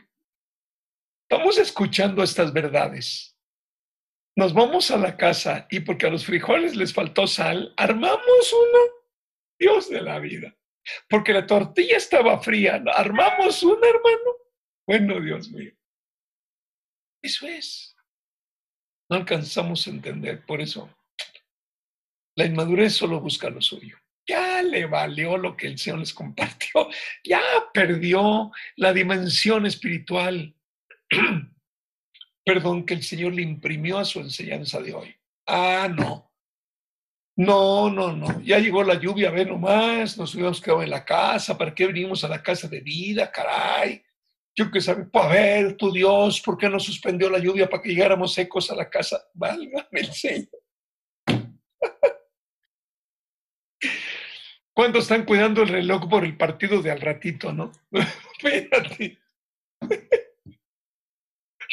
Estamos 1.30 1.60
escuchando 1.60 2.24
estas 2.24 2.52
verdades. 2.52 3.38
Nos 4.40 4.54
vamos 4.54 4.90
a 4.90 4.98
la 4.98 5.18
casa 5.18 5.68
y 5.70 5.82
porque 5.82 6.08
a 6.08 6.10
los 6.10 6.26
frijoles 6.26 6.78
les 6.78 6.94
faltó 6.94 7.28
sal, 7.28 7.74
armamos 7.76 8.54
uno. 8.54 8.80
Dios 9.60 9.90
de 9.90 10.02
la 10.02 10.20
vida 10.20 10.56
porque 11.10 11.34
la 11.34 11.46
tortilla 11.46 11.98
estaba 11.98 12.40
fría. 12.42 12.82
¿Armamos 12.96 13.62
un 13.64 13.78
hermano? 13.84 14.36
Bueno, 14.88 15.22
Dios 15.22 15.50
mío. 15.52 15.72
Eso 17.22 17.48
es. 17.48 17.96
No 19.10 19.18
alcanzamos 19.18 19.86
a 19.86 19.90
entender. 19.90 20.46
Por 20.46 20.62
eso, 20.62 20.90
la 22.36 22.46
inmadurez 22.46 22.94
solo 22.94 23.20
busca 23.20 23.50
lo 23.50 23.62
suyo. 23.62 23.98
Ya 24.28 24.62
le 24.62 24.86
valió 24.86 25.38
lo 25.38 25.58
que 25.58 25.68
el 25.68 25.78
Señor 25.78 26.00
les 26.00 26.14
compartió. 26.14 26.90
Ya 27.24 27.42
perdió 27.74 28.52
la 28.76 28.94
dimensión 28.94 29.66
espiritual. 29.66 30.56
Perdón, 32.50 32.84
que 32.84 32.96
el 32.96 33.04
Señor 33.04 33.36
le 33.36 33.44
imprimió 33.44 34.00
a 34.00 34.06
su 34.06 34.20
enseñanza 34.20 34.82
de 34.82 34.92
hoy. 34.92 35.16
Ah, 35.46 35.88
no. 35.88 36.34
No, 37.36 37.92
no, 37.92 38.12
no. 38.12 38.42
Ya 38.42 38.58
llegó 38.58 38.84
la 38.84 38.96
lluvia, 38.96 39.30
ve 39.30 39.46
nomás, 39.46 40.18
nos 40.18 40.34
hubiéramos 40.34 40.60
quedado 40.60 40.82
en 40.82 40.90
la 40.90 41.06
casa. 41.06 41.56
¿Para 41.56 41.76
qué 41.76 41.86
venimos 41.86 42.24
a 42.24 42.28
la 42.28 42.42
casa 42.42 42.68
de 42.68 42.80
vida, 42.82 43.32
caray? 43.32 44.04
Yo 44.56 44.72
que 44.72 44.82
sabe, 44.82 45.04
pues 45.06 45.26
a 45.26 45.28
ver, 45.28 45.78
tu 45.78 45.92
Dios, 45.92 46.42
¿por 46.42 46.58
qué 46.58 46.68
no 46.68 46.80
suspendió 46.80 47.30
la 47.30 47.38
lluvia 47.38 47.70
para 47.70 47.84
que 47.84 47.90
llegáramos 47.90 48.34
secos 48.34 48.72
a 48.72 48.76
la 48.76 48.90
casa? 48.90 49.22
Válgame 49.36 49.86
el 49.92 50.12
Señor. 50.12 50.50
¿Cuántos 54.74 55.04
están 55.04 55.24
cuidando 55.24 55.62
el 55.62 55.70
reloj 55.70 56.10
por 56.10 56.26
el 56.26 56.36
partido 56.36 56.82
de 56.82 56.90
al 56.90 57.00
ratito, 57.00 57.54
no? 57.54 57.72
Espérate. 58.42 59.20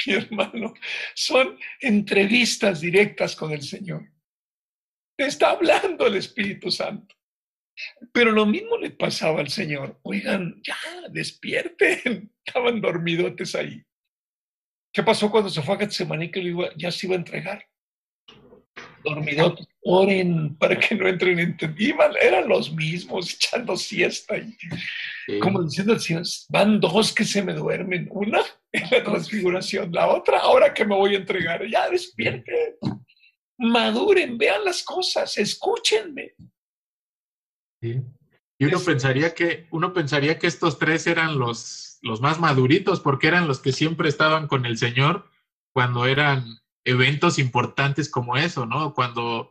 Mi 0.07 0.15
hermano, 0.15 0.75
son 1.15 1.59
entrevistas 1.81 2.81
directas 2.81 3.35
con 3.35 3.53
el 3.53 3.63
Señor 3.63 4.09
está 5.17 5.51
hablando 5.51 6.07
el 6.07 6.17
Espíritu 6.17 6.71
Santo. 6.71 7.15
Pero 8.13 8.33
lo 8.33 8.47
mismo 8.47 8.79
le 8.79 8.91
pasaba 8.91 9.41
al 9.41 9.49
Señor. 9.49 9.99
Oigan, 10.03 10.61
ya, 10.63 10.77
despierten. 11.11 12.33
Estaban 12.47 12.81
dormidotes 12.81 13.55
ahí. 13.55 13.83
¿Qué 14.93 15.03
pasó 15.03 15.31
cuando 15.31 15.51
se 15.51 15.61
fue 15.61 15.75
a 15.75 15.79
Getsemaní 15.79 16.31
que 16.31 16.55
ya 16.77 16.91
se 16.91 17.07
iba 17.07 17.17
a 17.17 17.19
entregar? 17.19 17.67
Dormidotes, 19.05 19.67
oren 19.83 20.57
para 20.57 20.79
que 20.79 20.95
no 20.95 21.07
entren 21.07 21.39
en 21.39 21.57
Iban, 21.79 22.13
eran 22.21 22.49
los 22.49 22.73
mismos 22.73 23.35
echando 23.35 23.77
siesta. 23.77 24.37
Como 25.41 25.63
diciendo 25.63 25.93
al 25.93 26.01
Señor, 26.01 26.23
van 26.49 26.81
dos 26.81 27.13
que 27.13 27.25
se 27.25 27.43
me 27.43 27.53
duermen. 27.53 28.09
Una 28.11 28.41
en 28.73 28.91
la 28.91 29.03
transfiguración, 29.03 29.93
la 29.93 30.09
otra 30.09 30.39
ahora 30.39 30.73
que 30.73 30.85
me 30.85 30.95
voy 30.95 31.15
a 31.15 31.19
entregar. 31.19 31.67
Ya 31.67 31.89
despierten 31.91 32.77
maduren, 33.59 34.39
vean 34.39 34.65
las 34.65 34.83
cosas, 34.83 35.37
escúchenme. 35.39 36.35
Y 37.83 38.65
uno 38.65 38.81
pensaría 38.81 39.35
que, 39.35 39.67
uno 39.71 39.93
pensaría 39.93 40.39
que 40.39 40.47
estos 40.47 40.79
tres 40.79 41.07
eran 41.07 41.39
los, 41.39 41.99
los 42.03 42.21
más 42.21 42.41
maduritos, 42.41 43.01
porque 43.01 43.29
eran 43.29 43.47
los 43.47 43.61
que 43.61 43.73
siempre 43.73 44.09
estaban 44.09 44.49
con 44.49 44.67
el 44.67 44.79
Señor 44.79 45.31
cuando 45.73 46.07
eran 46.07 46.59
eventos 46.85 47.39
importantes 47.39 48.11
como 48.11 48.37
eso, 48.37 48.65
¿no? 48.65 48.95
Cuando 48.95 49.51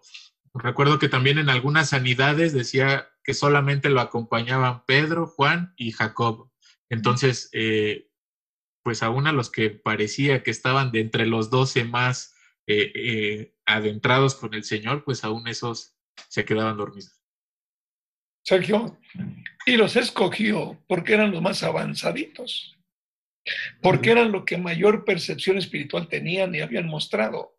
recuerdo 0.53 0.97
que 0.97 1.09
también 1.09 1.37
en 1.37 1.49
algunas 1.49 1.89
sanidades 1.89 2.53
decía 2.53 3.09
que 3.25 3.33
solamente 3.33 3.89
lo 3.89 4.01
acompañaban 4.01 4.85
Pedro, 4.85 5.25
Juan 5.25 5.73
y 5.77 5.91
Jacob. 5.91 6.51
Entonces, 6.89 7.49
eh, 7.53 8.11
pues 8.83 9.01
aún 9.01 9.25
a 9.25 9.31
los 9.31 9.49
que 9.49 9.71
parecía 9.71 10.43
que 10.43 10.51
estaban 10.51 10.91
de 10.91 11.01
entre 11.01 11.25
los 11.25 11.49
doce 11.49 11.83
más 11.83 12.35
eh, 12.67 12.91
eh, 12.93 13.55
adentrados 13.65 14.35
con 14.35 14.53
el 14.53 14.63
Señor, 14.63 15.03
pues 15.03 15.23
aún 15.23 15.47
esos 15.47 15.97
se 16.29 16.45
quedaban 16.45 16.77
dormidos. 16.77 17.19
Sergio, 18.43 18.99
y 19.65 19.75
los 19.75 19.95
escogió 19.95 20.79
porque 20.87 21.15
eran 21.15 21.31
los 21.31 21.41
más 21.41 21.63
avanzaditos, 21.63 22.77
porque 23.81 24.11
eran 24.11 24.31
los 24.31 24.45
que 24.45 24.57
mayor 24.57 25.03
percepción 25.03 25.57
espiritual 25.57 26.07
tenían 26.07 26.53
y 26.53 26.61
habían 26.61 26.87
mostrado. 26.87 27.57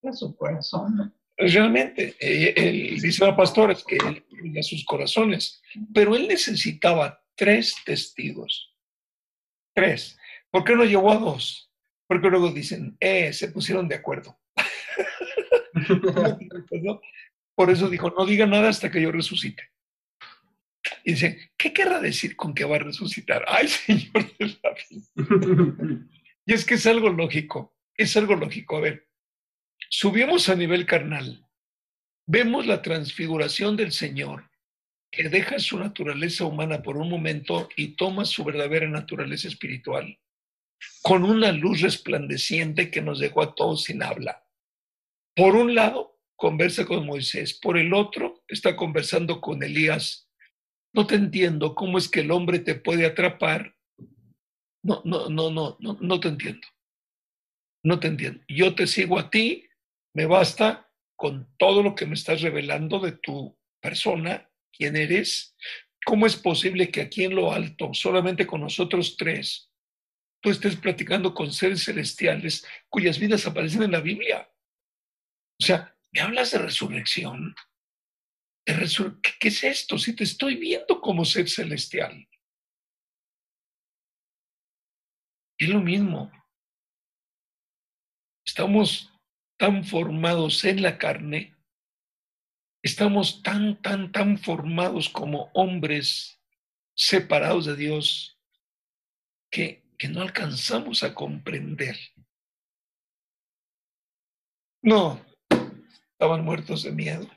En 0.00 0.14
su 0.14 0.34
corazón. 0.34 1.14
Realmente, 1.36 2.14
eh, 2.20 2.54
él, 2.56 3.00
dice 3.00 3.24
a 3.24 3.34
pastores 3.34 3.82
que 3.84 3.96
él 3.96 4.22
a 4.58 4.62
sus 4.62 4.84
corazones, 4.84 5.60
pero 5.92 6.14
él 6.14 6.28
necesitaba 6.28 7.20
tres 7.34 7.74
testigos. 7.84 8.72
Tres. 9.74 10.16
¿Por 10.50 10.62
qué 10.64 10.76
no 10.76 10.84
llevó 10.84 11.10
a 11.10 11.18
dos? 11.18 11.72
Porque 12.06 12.28
luego 12.28 12.52
dicen, 12.52 12.96
eh, 13.00 13.32
se 13.32 13.48
pusieron 13.48 13.88
de 13.88 13.96
acuerdo. 13.96 14.38
Por 17.56 17.70
eso 17.70 17.88
dijo, 17.88 18.10
no 18.10 18.26
diga 18.26 18.46
nada 18.46 18.68
hasta 18.68 18.90
que 18.90 19.00
yo 19.00 19.10
resucite. 19.10 19.62
Y 21.04 21.12
dice, 21.12 21.52
¿qué 21.56 21.72
querrá 21.72 22.00
decir 22.00 22.36
con 22.36 22.54
que 22.54 22.64
va 22.64 22.76
a 22.76 22.80
resucitar? 22.80 23.44
Ay, 23.48 23.68
Señor 23.68 24.36
de 24.38 24.58
la. 24.62 24.74
Y 26.46 26.52
es 26.52 26.64
que 26.64 26.74
es 26.74 26.86
algo 26.86 27.08
lógico, 27.08 27.74
es 27.96 28.16
algo 28.16 28.36
lógico. 28.36 28.76
A 28.76 28.80
ver, 28.80 29.08
subimos 29.96 30.48
a 30.48 30.54
nivel 30.54 30.86
carnal, 30.86 31.46
vemos 32.26 32.66
la 32.66 32.82
transfiguración 32.82 33.76
del 33.76 33.92
Señor, 33.92 34.50
que 35.10 35.28
deja 35.28 35.58
su 35.58 35.78
naturaleza 35.78 36.44
humana 36.44 36.82
por 36.82 36.96
un 36.96 37.08
momento 37.08 37.68
y 37.76 37.96
toma 37.96 38.24
su 38.24 38.44
verdadera 38.44 38.88
naturaleza 38.88 39.48
espiritual, 39.48 40.18
con 41.02 41.24
una 41.24 41.52
luz 41.52 41.80
resplandeciente 41.80 42.90
que 42.90 43.02
nos 43.02 43.20
dejó 43.20 43.42
a 43.42 43.54
todos 43.54 43.84
sin 43.84 44.02
habla. 44.02 44.44
Por 45.36 45.54
un 45.54 45.74
lado, 45.74 46.18
conversa 46.36 46.84
con 46.84 47.06
Moisés, 47.06 47.54
por 47.54 47.78
el 47.78 47.94
otro, 47.94 48.42
está 48.48 48.76
conversando 48.76 49.40
con 49.40 49.62
Elías 49.62 50.24
no 50.94 51.08
te 51.08 51.16
entiendo 51.16 51.74
cómo 51.74 51.98
es 51.98 52.08
que 52.08 52.20
el 52.20 52.30
hombre 52.30 52.60
te 52.60 52.76
puede 52.76 53.04
atrapar. 53.04 53.76
No, 54.82 55.02
no, 55.04 55.28
no, 55.28 55.50
no, 55.50 55.76
no, 55.80 55.98
no 56.00 56.20
te 56.20 56.28
entiendo. 56.28 56.66
No 57.82 57.98
te 57.98 58.06
entiendo. 58.06 58.44
Yo 58.46 58.76
te 58.76 58.86
sigo 58.86 59.18
a 59.18 59.28
ti, 59.28 59.66
me 60.14 60.26
basta 60.26 60.90
con 61.16 61.54
todo 61.58 61.82
lo 61.82 61.94
que 61.94 62.06
me 62.06 62.14
estás 62.14 62.40
revelando 62.40 62.98
de 63.00 63.12
tu 63.12 63.58
persona, 63.80 64.50
quién 64.72 64.96
eres. 64.96 65.56
¿Cómo 66.06 66.26
es 66.26 66.36
posible 66.36 66.90
que 66.90 67.00
aquí 67.00 67.24
en 67.24 67.34
lo 67.34 67.52
alto, 67.52 67.92
solamente 67.94 68.46
con 68.46 68.60
nosotros 68.60 69.16
tres, 69.16 69.70
tú 70.40 70.50
estés 70.50 70.76
platicando 70.76 71.34
con 71.34 71.52
seres 71.52 71.84
celestiales 71.84 72.66
cuyas 72.88 73.18
vidas 73.18 73.46
aparecen 73.46 73.82
en 73.82 73.92
la 73.92 74.00
Biblia? 74.00 74.50
O 75.60 75.64
sea, 75.64 75.96
¿me 76.12 76.20
hablas 76.20 76.52
de 76.52 76.58
resurrección? 76.58 77.54
¿Qué 78.64 79.48
es 79.48 79.64
esto? 79.64 79.98
Si 79.98 80.14
te 80.14 80.24
estoy 80.24 80.56
viendo 80.56 81.00
como 81.00 81.24
ser 81.24 81.48
celestial. 81.48 82.28
Es 85.58 85.68
lo 85.68 85.80
mismo. 85.80 86.30
Estamos 88.44 89.13
tan 89.56 89.84
formados 89.84 90.64
en 90.64 90.82
la 90.82 90.98
carne, 90.98 91.56
estamos 92.82 93.42
tan, 93.42 93.80
tan, 93.80 94.12
tan 94.12 94.38
formados 94.38 95.08
como 95.08 95.50
hombres 95.54 96.40
separados 96.94 97.66
de 97.66 97.76
Dios 97.76 98.38
que, 99.50 99.84
que 99.98 100.08
no 100.08 100.22
alcanzamos 100.22 101.02
a 101.02 101.14
comprender. 101.14 101.96
No, 104.82 105.24
estaban 106.12 106.44
muertos 106.44 106.82
de 106.82 106.92
miedo. 106.92 107.28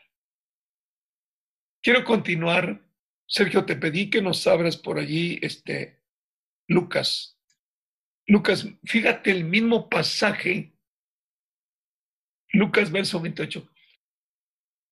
Quiero 1.81 2.03
continuar. 2.03 2.83
Sergio, 3.25 3.65
te 3.65 3.75
pedí 3.75 4.09
que 4.09 4.21
nos 4.21 4.47
abras 4.47 4.77
por 4.77 4.99
allí 4.99 5.39
este, 5.41 6.01
Lucas. 6.67 7.37
Lucas, 8.25 8.67
fíjate 8.83 9.31
el 9.31 9.45
mismo 9.45 9.89
pasaje. 9.89 10.76
Lucas, 12.53 12.91
verso 12.91 13.19
28. 13.19 13.69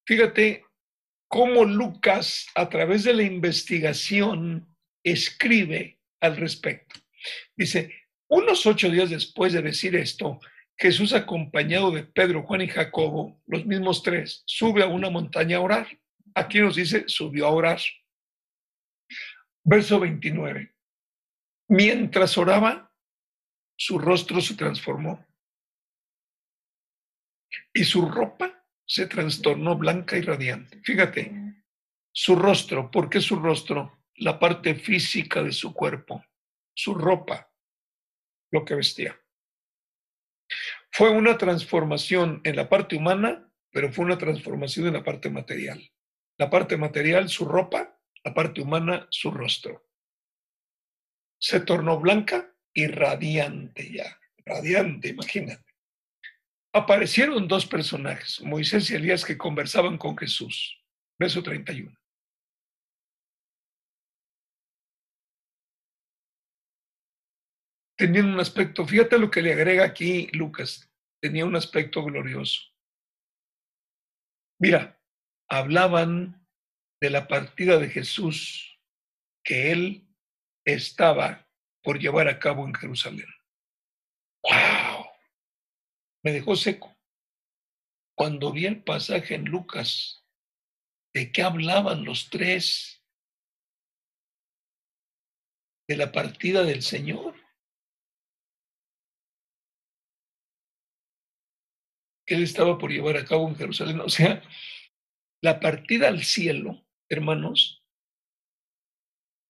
Fíjate 0.06 0.66
cómo 1.28 1.66
Lucas, 1.66 2.48
a 2.56 2.70
través 2.70 3.04
de 3.04 3.14
la 3.14 3.24
investigación, 3.24 4.68
escribe 5.04 6.00
al 6.20 6.38
respecto. 6.38 7.00
Dice, 7.56 7.94
unos 8.28 8.66
ocho 8.66 8.90
días 8.90 9.10
después 9.10 9.54
de 9.54 9.62
decir 9.62 9.96
esto, 9.96 10.40
Jesús, 10.78 11.14
acompañado 11.14 11.92
de 11.92 12.04
Pedro, 12.04 12.44
Juan 12.44 12.62
y 12.62 12.68
Jacobo, 12.68 13.42
los 13.48 13.66
mismos 13.66 14.04
tres, 14.04 14.44
sube 14.46 14.84
a 14.84 14.88
una 14.88 15.10
montaña 15.10 15.58
a 15.58 15.62
orar. 15.62 15.88
Aquí 16.34 16.60
nos 16.60 16.76
dice, 16.76 17.06
subió 17.08 17.48
a 17.48 17.52
orar. 17.52 17.80
Verso 19.64 20.00
29. 20.00 20.76
Mientras 21.70 22.38
oraba, 22.38 22.92
su 23.78 23.98
rostro 23.98 24.42
se 24.42 24.56
transformó 24.56 25.25
y 27.76 27.84
su 27.84 28.10
ropa 28.10 28.66
se 28.88 29.06
trastornó 29.06 29.78
blanca 29.78 30.18
y 30.18 30.22
radiante. 30.22 30.80
Fíjate, 30.82 31.54
su 32.12 32.36
rostro, 32.38 32.90
¿por 32.90 33.10
qué 33.10 33.20
su 33.20 33.36
rostro? 33.36 34.00
La 34.16 34.40
parte 34.40 34.76
física 34.76 35.44
de 35.44 35.52
su 35.52 35.74
cuerpo, 35.74 36.24
su 36.74 36.96
ropa, 36.96 37.52
lo 38.52 38.64
que 38.64 38.76
vestía. 38.76 39.20
Fue 40.90 41.10
una 41.10 41.38
transformación 41.38 42.40
en 42.46 42.56
la 42.56 42.70
parte 42.70 42.96
humana, 42.96 43.52
pero 43.72 43.92
fue 43.92 44.06
una 44.06 44.18
transformación 44.18 44.88
en 44.88 44.94
la 44.94 45.04
parte 45.04 45.30
material. 45.30 45.92
La 46.38 46.50
parte 46.50 46.78
material, 46.78 47.28
su 47.28 47.44
ropa, 47.44 48.00
la 48.24 48.34
parte 48.34 48.62
humana, 48.62 49.06
su 49.10 49.32
rostro. 49.32 49.86
Se 51.38 51.60
tornó 51.60 52.00
blanca 52.00 52.56
y 52.74 52.88
radiante 52.88 53.92
ya, 53.92 54.18
radiante, 54.46 55.10
imagínate. 55.10 55.65
Aparecieron 56.76 57.48
dos 57.48 57.66
personajes, 57.66 58.42
Moisés 58.42 58.92
y 58.92 58.96
Elías, 58.96 59.24
que 59.24 59.38
conversaban 59.38 59.98
con 59.98 60.18
Jesús. 60.18 60.78
Verso 61.18 61.42
31. 61.42 61.98
Tenían 67.98 68.26
un 68.26 68.42
aspecto, 68.42 68.86
fíjate 68.86 69.18
lo 69.18 69.32
que 69.32 69.42
le 69.42 69.54
agrega 69.54 69.86
aquí 69.86 70.28
Lucas, 70.34 70.92
tenía 71.22 71.46
un 71.46 71.56
aspecto 71.56 72.04
glorioso. 72.04 72.62
Mira, 74.60 75.02
hablaban 75.50 76.46
de 77.00 77.10
la 77.10 77.30
partida 77.30 77.78
de 77.78 77.88
Jesús 77.88 78.82
que 79.46 79.72
él 79.72 80.10
estaba 80.66 81.50
por 81.82 82.00
llevar 82.00 82.28
a 82.28 82.38
cabo 82.38 82.68
en 82.68 82.74
Jerusalén. 82.74 83.30
Me 86.26 86.32
dejó 86.32 86.56
seco. 86.56 86.98
Cuando 88.18 88.52
vi 88.52 88.66
el 88.66 88.84
pasaje 88.84 89.36
en 89.36 89.46
Lucas, 89.46 90.26
¿de 91.14 91.32
qué 91.32 91.44
hablaban 91.44 92.04
los 92.04 92.32
tres? 92.32 93.06
De 95.88 95.96
la 95.96 96.12
partida 96.12 96.64
del 96.64 96.82
Señor. 96.82 97.36
Que 102.26 102.34
él 102.34 102.42
estaba 102.42 102.80
por 102.80 102.90
llevar 102.90 103.18
a 103.18 103.26
cabo 103.26 103.48
en 103.48 103.56
Jerusalén. 103.56 104.00
O 104.00 104.10
sea, 104.10 104.42
la 105.44 105.60
partida 105.60 106.08
al 106.08 106.24
cielo, 106.24 106.88
hermanos, 107.08 107.84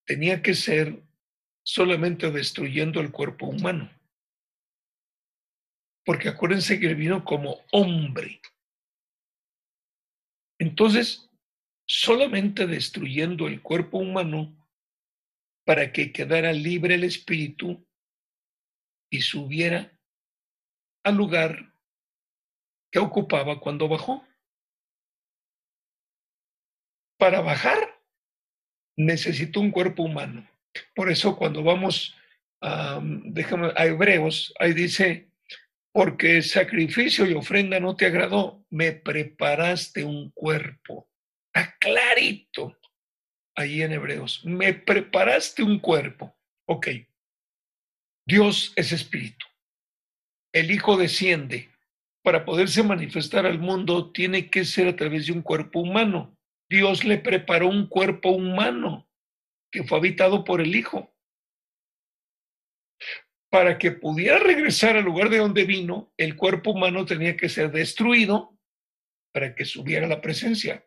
tenía 0.05 0.41
que 0.41 0.53
ser 0.53 1.01
solamente 1.63 2.31
destruyendo 2.31 2.99
el 2.99 3.13
cuerpo 3.13 3.45
humano. 3.45 3.94
Porque 6.05 6.29
acuérdense 6.29 6.79
que 6.79 6.93
vino 6.93 7.25
como 7.25 7.65
hombre. 7.71 8.41
Entonces, 10.59 11.29
solamente 11.87 12.67
destruyendo 12.67 13.47
el 13.47 13.61
cuerpo 13.61 13.97
humano 13.97 14.55
para 15.65 15.91
que 15.91 16.11
quedara 16.11 16.53
libre 16.53 16.95
el 16.95 17.03
espíritu 17.03 17.85
y 19.09 19.21
subiera 19.21 19.91
al 21.03 21.15
lugar 21.15 21.73
que 22.91 22.99
ocupaba 22.99 23.59
cuando 23.59 23.87
bajó. 23.87 24.25
para 27.17 27.41
bajar 27.41 28.01
necesitó 28.97 29.59
un 29.59 29.71
cuerpo 29.71 30.03
humano. 30.03 30.47
Por 30.93 31.09
eso 31.09 31.35
cuando 31.35 31.63
vamos 31.63 32.15
a, 32.61 32.99
déjame, 33.01 33.71
a 33.75 33.85
Hebreos, 33.85 34.53
ahí 34.59 34.73
dice, 34.73 35.27
porque 35.95 36.41
sacrificio 36.41 37.25
y 37.25 37.35
ofrenda 37.35 37.79
no 37.79 37.95
te 37.95 38.05
agradó, 38.05 38.65
me 38.69 38.91
preparaste 38.91 40.03
un 40.03 40.29
cuerpo. 40.31 41.09
Está 41.53 41.73
clarito 41.79 42.77
ahí 43.55 43.81
en 43.81 43.93
Hebreos, 43.93 44.43
me 44.43 44.73
preparaste 44.73 45.63
un 45.63 45.79
cuerpo. 45.79 46.37
Ok, 46.67 46.87
Dios 48.27 48.73
es 48.75 48.91
espíritu. 48.91 49.45
El 50.53 50.69
Hijo 50.69 50.97
desciende. 50.97 51.71
Para 52.21 52.43
poderse 52.43 52.83
manifestar 52.83 53.45
al 53.45 53.59
mundo 53.59 54.11
tiene 54.11 54.49
que 54.49 54.65
ser 54.65 54.89
a 54.89 54.97
través 54.97 55.27
de 55.27 55.31
un 55.31 55.43
cuerpo 55.43 55.79
humano. 55.79 56.37
Dios 56.69 57.05
le 57.05 57.19
preparó 57.19 57.69
un 57.69 57.87
cuerpo 57.87 58.31
humano 58.31 59.09
que 59.71 59.85
fue 59.85 59.99
habitado 59.99 60.43
por 60.43 60.59
el 60.59 60.75
Hijo. 60.75 61.14
Para 63.55 63.77
que 63.77 63.91
pudiera 63.93 64.37
regresar 64.37 64.97
al 64.97 65.05
lugar 65.05 65.29
de 65.29 65.37
donde 65.37 65.63
vino, 65.63 66.11
el 66.17 66.35
cuerpo 66.35 66.71
humano 66.71 67.05
tenía 67.05 67.37
que 67.37 67.47
ser 67.47 67.71
destruido 67.71 68.59
para 69.33 69.55
que 69.55 69.63
subiera 69.63 70.07
la 70.07 70.19
presencia. 70.19 70.85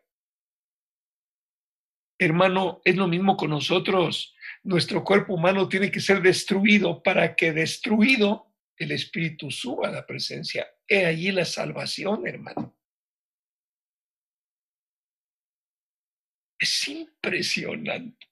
Hermano, 2.19 2.79
es 2.85 2.95
lo 2.95 3.07
mismo 3.07 3.35
con 3.37 3.49
nosotros. 3.49 4.35
Nuestro 4.61 5.03
cuerpo 5.03 5.33
humano 5.33 5.67
tiene 5.67 5.89
que 5.89 5.99
ser 5.99 6.21
destruido 6.21 7.01
para 7.01 7.35
que 7.35 7.53
destruido 7.53 8.53
el 8.77 8.91
espíritu 8.91 9.49
suba 9.49 9.87
a 9.87 9.91
la 9.91 10.05
presencia. 10.05 10.67
He 10.87 11.07
allí 11.07 11.31
la 11.31 11.45
salvación, 11.45 12.27
hermano. 12.27 12.77
Es 16.59 16.87
impresionante. 16.87 18.27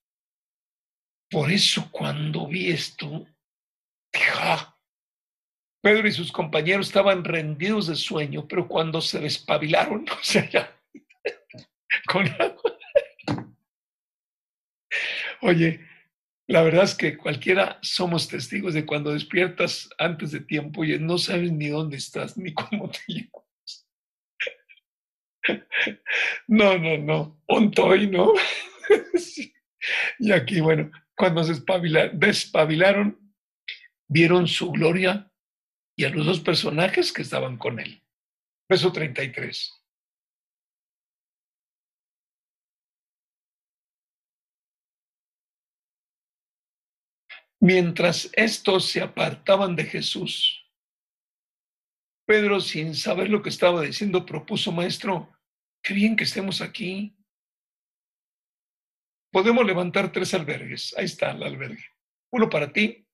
Por 1.27 1.51
eso 1.51 1.89
cuando 1.91 2.47
vi 2.47 2.69
esto, 2.69 3.25
Pedro 5.81 6.07
y 6.07 6.11
sus 6.11 6.31
compañeros 6.31 6.87
estaban 6.87 7.23
rendidos 7.23 7.87
de 7.87 7.95
sueño, 7.95 8.47
pero 8.47 8.67
cuando 8.67 9.01
se 9.01 9.19
despabilaron, 9.19 10.05
o 10.11 10.23
sea, 10.23 10.49
ya, 10.49 10.75
con 12.07 12.27
agua, 12.27 12.77
Oye, 15.41 15.81
la 16.47 16.63
verdad 16.63 16.85
es 16.85 16.95
que 16.95 17.15
cualquiera 17.17 17.77
somos 17.81 18.27
testigos 18.27 18.73
de 18.73 18.85
cuando 18.85 19.13
despiertas 19.13 19.89
antes 19.97 20.31
de 20.31 20.39
tiempo 20.39 20.83
y 20.83 20.97
no 20.97 21.17
sabes 21.17 21.51
ni 21.51 21.67
dónde 21.67 21.97
estás 21.97 22.37
ni 22.37 22.53
cómo 22.53 22.89
te 22.89 22.99
llamas. 23.07 23.87
No, 26.47 26.77
no, 26.77 26.97
no. 26.97 27.41
Ontoy, 27.47 28.07
¿no? 28.07 28.33
Y 30.19 30.31
aquí, 30.31 30.59
bueno, 30.59 30.91
cuando 31.15 31.43
se 31.43 31.61
despabilaron, 32.13 33.26
vieron 34.07 34.47
su 34.47 34.71
gloria 34.71 35.31
y 35.95 36.05
a 36.05 36.09
los 36.09 36.25
dos 36.25 36.39
personajes 36.39 37.11
que 37.11 37.21
estaban 37.21 37.57
con 37.57 37.79
él. 37.79 38.03
Verso 38.69 38.91
33. 38.91 39.73
Mientras 47.59 48.29
estos 48.33 48.85
se 48.85 49.01
apartaban 49.01 49.75
de 49.75 49.85
Jesús, 49.85 50.63
Pedro, 52.27 52.59
sin 52.59 52.93
saber 52.93 53.29
lo 53.29 53.41
que 53.41 53.49
estaba 53.49 53.81
diciendo, 53.81 54.25
propuso, 54.25 54.71
maestro, 54.71 55.33
qué 55.81 55.93
bien 55.93 56.15
que 56.15 56.25
estemos 56.25 56.61
aquí. 56.61 57.17
Podemos 59.31 59.65
levantar 59.65 60.11
tres 60.11 60.33
albergues. 60.33 60.93
Ahí 60.97 61.05
está 61.05 61.31
el 61.31 61.41
albergue. 61.41 61.85
Uno 62.31 62.49
para 62.49 62.71
ti, 62.71 63.06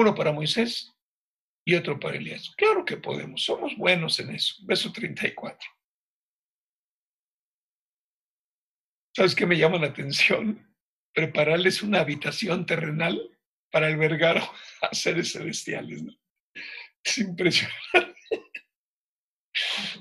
uno 0.00 0.14
para 0.14 0.32
Moisés 0.32 0.94
y 1.64 1.74
otro 1.74 2.00
para 2.00 2.16
Elías. 2.16 2.52
Claro 2.56 2.84
que 2.84 2.96
podemos, 2.96 3.44
somos 3.44 3.76
buenos 3.76 4.18
en 4.18 4.30
eso. 4.30 4.54
Verso 4.62 4.92
34. 4.92 5.68
¿Sabes 9.14 9.34
qué 9.34 9.46
me 9.46 9.58
llama 9.58 9.78
la 9.78 9.88
atención? 9.88 10.66
Prepararles 11.12 11.82
una 11.82 12.00
habitación 12.00 12.64
terrenal 12.64 13.20
para 13.70 13.88
albergar 13.88 14.40
a 14.82 14.94
seres 14.94 15.32
celestiales. 15.32 16.02
¿no? 16.02 16.12
Es 17.04 17.18
impresionante. 17.18 18.16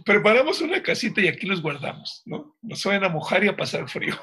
Preparamos 0.05 0.61
una 0.61 0.81
casita 0.81 1.21
y 1.21 1.27
aquí 1.27 1.45
los 1.45 1.61
guardamos, 1.61 2.21
¿no? 2.25 2.57
Nos 2.61 2.83
vayan 2.85 3.03
a 3.03 3.09
mojar 3.09 3.43
y 3.43 3.47
a 3.47 3.57
pasar 3.57 3.89
frío. 3.89 4.15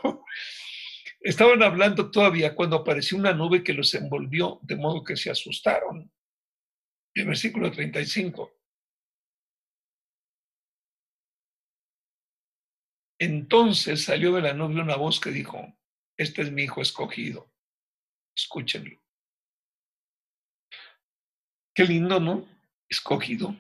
Estaban 1.27 1.61
hablando 1.61 2.09
todavía 2.13 2.55
cuando 2.55 2.77
apareció 2.77 3.19
una 3.19 3.33
nube 3.33 3.65
que 3.65 3.73
los 3.73 3.93
envolvió, 3.95 4.61
de 4.63 4.77
modo 4.77 5.03
que 5.03 5.17
se 5.17 5.29
asustaron. 5.29 6.09
El 7.17 7.27
versículo 7.27 7.69
35. 7.73 8.53
Entonces 13.19 14.05
salió 14.05 14.33
de 14.35 14.43
la 14.43 14.53
nube 14.53 14.81
una 14.81 14.95
voz 14.95 15.19
que 15.19 15.33
dijo, 15.33 15.77
este 16.17 16.43
es 16.43 16.53
mi 16.53 16.63
hijo 16.63 16.81
escogido, 16.81 17.53
escúchenlo. 18.37 19.03
Qué 21.75 21.87
lindo, 21.87 22.21
¿no? 22.21 22.47
Escogido. 22.89 23.57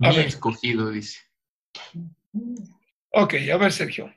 A 0.00 0.12
ver. 0.12 0.26
escogido, 0.26 0.90
dice. 0.90 1.26
Ok, 3.12 3.34
a 3.52 3.56
ver, 3.56 3.72
Sergio. 3.72 4.14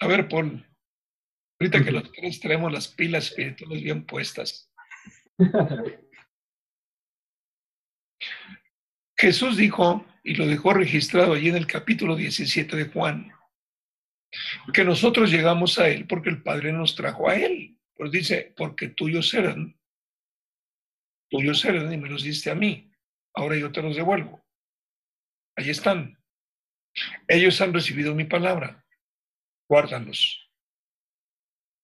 A 0.00 0.06
ver, 0.06 0.28
Paul. 0.28 0.66
Ahorita 1.60 1.84
que 1.84 1.92
los 1.92 2.12
tres 2.12 2.40
traemos 2.40 2.72
las 2.72 2.88
pilas 2.88 3.28
espirituales 3.28 3.82
bien 3.82 4.04
puestas. 4.04 4.70
Jesús 9.16 9.56
dijo, 9.56 10.04
y 10.22 10.34
lo 10.34 10.46
dejó 10.46 10.74
registrado 10.74 11.34
allí 11.34 11.48
en 11.48 11.56
el 11.56 11.66
capítulo 11.66 12.16
17 12.16 12.76
de 12.76 12.84
Juan, 12.86 13.32
que 14.72 14.84
nosotros 14.84 15.30
llegamos 15.30 15.78
a 15.78 15.88
Él 15.88 16.06
porque 16.06 16.30
el 16.30 16.42
Padre 16.42 16.72
nos 16.72 16.96
trajo 16.96 17.28
a 17.28 17.36
Él. 17.36 17.78
Pues 17.96 18.10
dice, 18.10 18.52
porque 18.56 18.88
tuyos 18.88 19.32
eran, 19.34 19.78
tuyos 21.30 21.64
eran 21.64 21.92
y 21.92 21.96
me 21.96 22.10
los 22.10 22.24
diste 22.24 22.50
a 22.50 22.54
mí. 22.54 22.90
Ahora 23.34 23.56
yo 23.56 23.70
te 23.70 23.82
los 23.82 23.96
devuelvo. 23.96 24.44
Ahí 25.56 25.70
están. 25.70 26.18
Ellos 27.28 27.60
han 27.60 27.72
recibido 27.72 28.14
mi 28.14 28.24
palabra. 28.24 28.84
Guárdalos. 29.68 30.50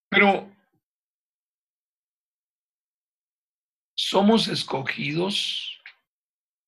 Pero 0.09 0.51
somos 3.95 4.47
escogidos 4.47 5.79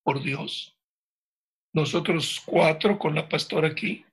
por 0.03 0.21
Dios. 0.21 0.77
Nosotros 1.73 2.41
cuatro 2.45 2.99
con 2.99 3.15
la 3.15 3.27
pastora 3.27 3.69
aquí 3.69 4.05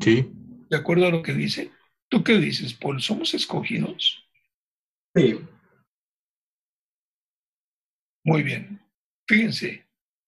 Sí. 0.00 0.30
¿De 0.68 0.76
acuerdo 0.76 1.06
a 1.06 1.10
lo 1.10 1.22
que 1.22 1.32
dice? 1.32 1.72
¿Tú 2.08 2.22
qué 2.22 2.38
dices, 2.38 2.74
Paul? 2.74 3.00
¿Somos 3.00 3.34
escogidos? 3.34 4.24
Sí. 5.14 5.40
Muy 8.24 8.42
bien. 8.42 8.80
Fíjense, 9.28 9.85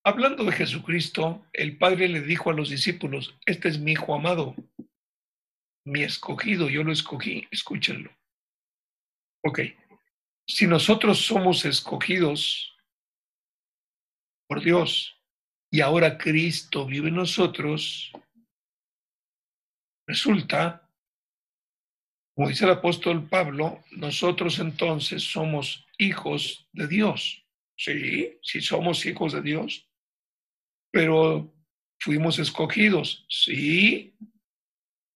hablando 0.09 0.45
de 0.45 0.53
Jesucristo, 0.53 1.47
el 1.53 1.79
Padre 1.79 2.09
le 2.09 2.21
dijo 2.23 2.51
a 2.51 2.55
los 2.55 2.71
discípulos, 2.71 3.39
este 3.47 3.69
es 3.69 3.79
mi 3.79 3.93
Hijo 3.93 4.15
amado, 4.15 4.55
mi 5.85 6.03
escogido, 6.03 6.69
yo 6.69 6.83
lo 6.85 6.93
escogí, 6.93 7.47
escúchenlo. 7.51 8.11
Ok, 9.45 9.61
si 10.47 10.67
nosotros 10.67 11.19
somos 11.19 11.65
escogidos 11.65 12.77
por 14.49 14.63
Dios 14.63 15.17
y 15.71 15.81
ahora 15.81 16.19
Cristo 16.19 16.87
vive 16.87 17.09
en 17.09 17.17
nosotros, 17.17 18.13
Resulta, 20.09 20.91
como 22.35 22.49
dice 22.49 22.65
el 22.65 22.71
apóstol 22.71 23.29
Pablo, 23.29 23.85
nosotros 23.91 24.59
entonces 24.59 25.23
somos 25.23 25.87
hijos 25.99 26.67
de 26.73 26.89
Dios. 26.89 27.45
Sí, 27.77 28.39
sí 28.43 28.63
somos 28.63 29.05
hijos 29.05 29.35
de 29.35 29.43
Dios, 29.43 29.87
pero 30.91 31.55
fuimos 31.99 32.39
escogidos. 32.39 33.27
Sí, 33.29 34.17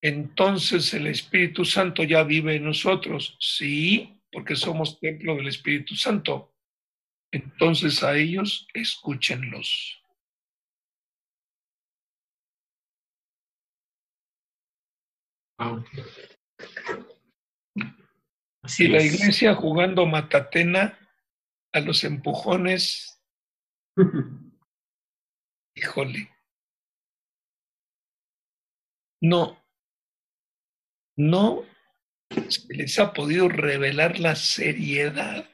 entonces 0.03 0.93
el 0.95 1.07
Espíritu 1.07 1.65
Santo 1.65 2.03
ya 2.03 2.25
vive 2.25 2.57
en 2.57 2.65
nosotros. 2.65 3.37
Sí, 3.41 4.21
porque 4.31 4.57
somos 4.57 4.99
templo 4.99 5.37
del 5.37 5.49
Espíritu 5.49 5.95
Santo. 5.95 6.55
Entonces 7.33 8.03
a 8.03 8.17
ellos 8.17 8.67
escúchenlos. 8.75 10.03
Si 18.65 18.89
la 18.89 19.03
iglesia 19.03 19.55
jugando 19.55 20.07
matatena 20.07 20.99
a 21.73 21.81
los 21.81 22.05
empujones, 22.05 23.23
híjole, 25.75 26.31
no, 29.21 29.63
no 31.17 31.65
se 32.49 32.75
les 32.75 32.99
ha 32.99 33.13
podido 33.13 33.49
revelar 33.49 34.19
la 34.19 34.35
seriedad 34.35 35.49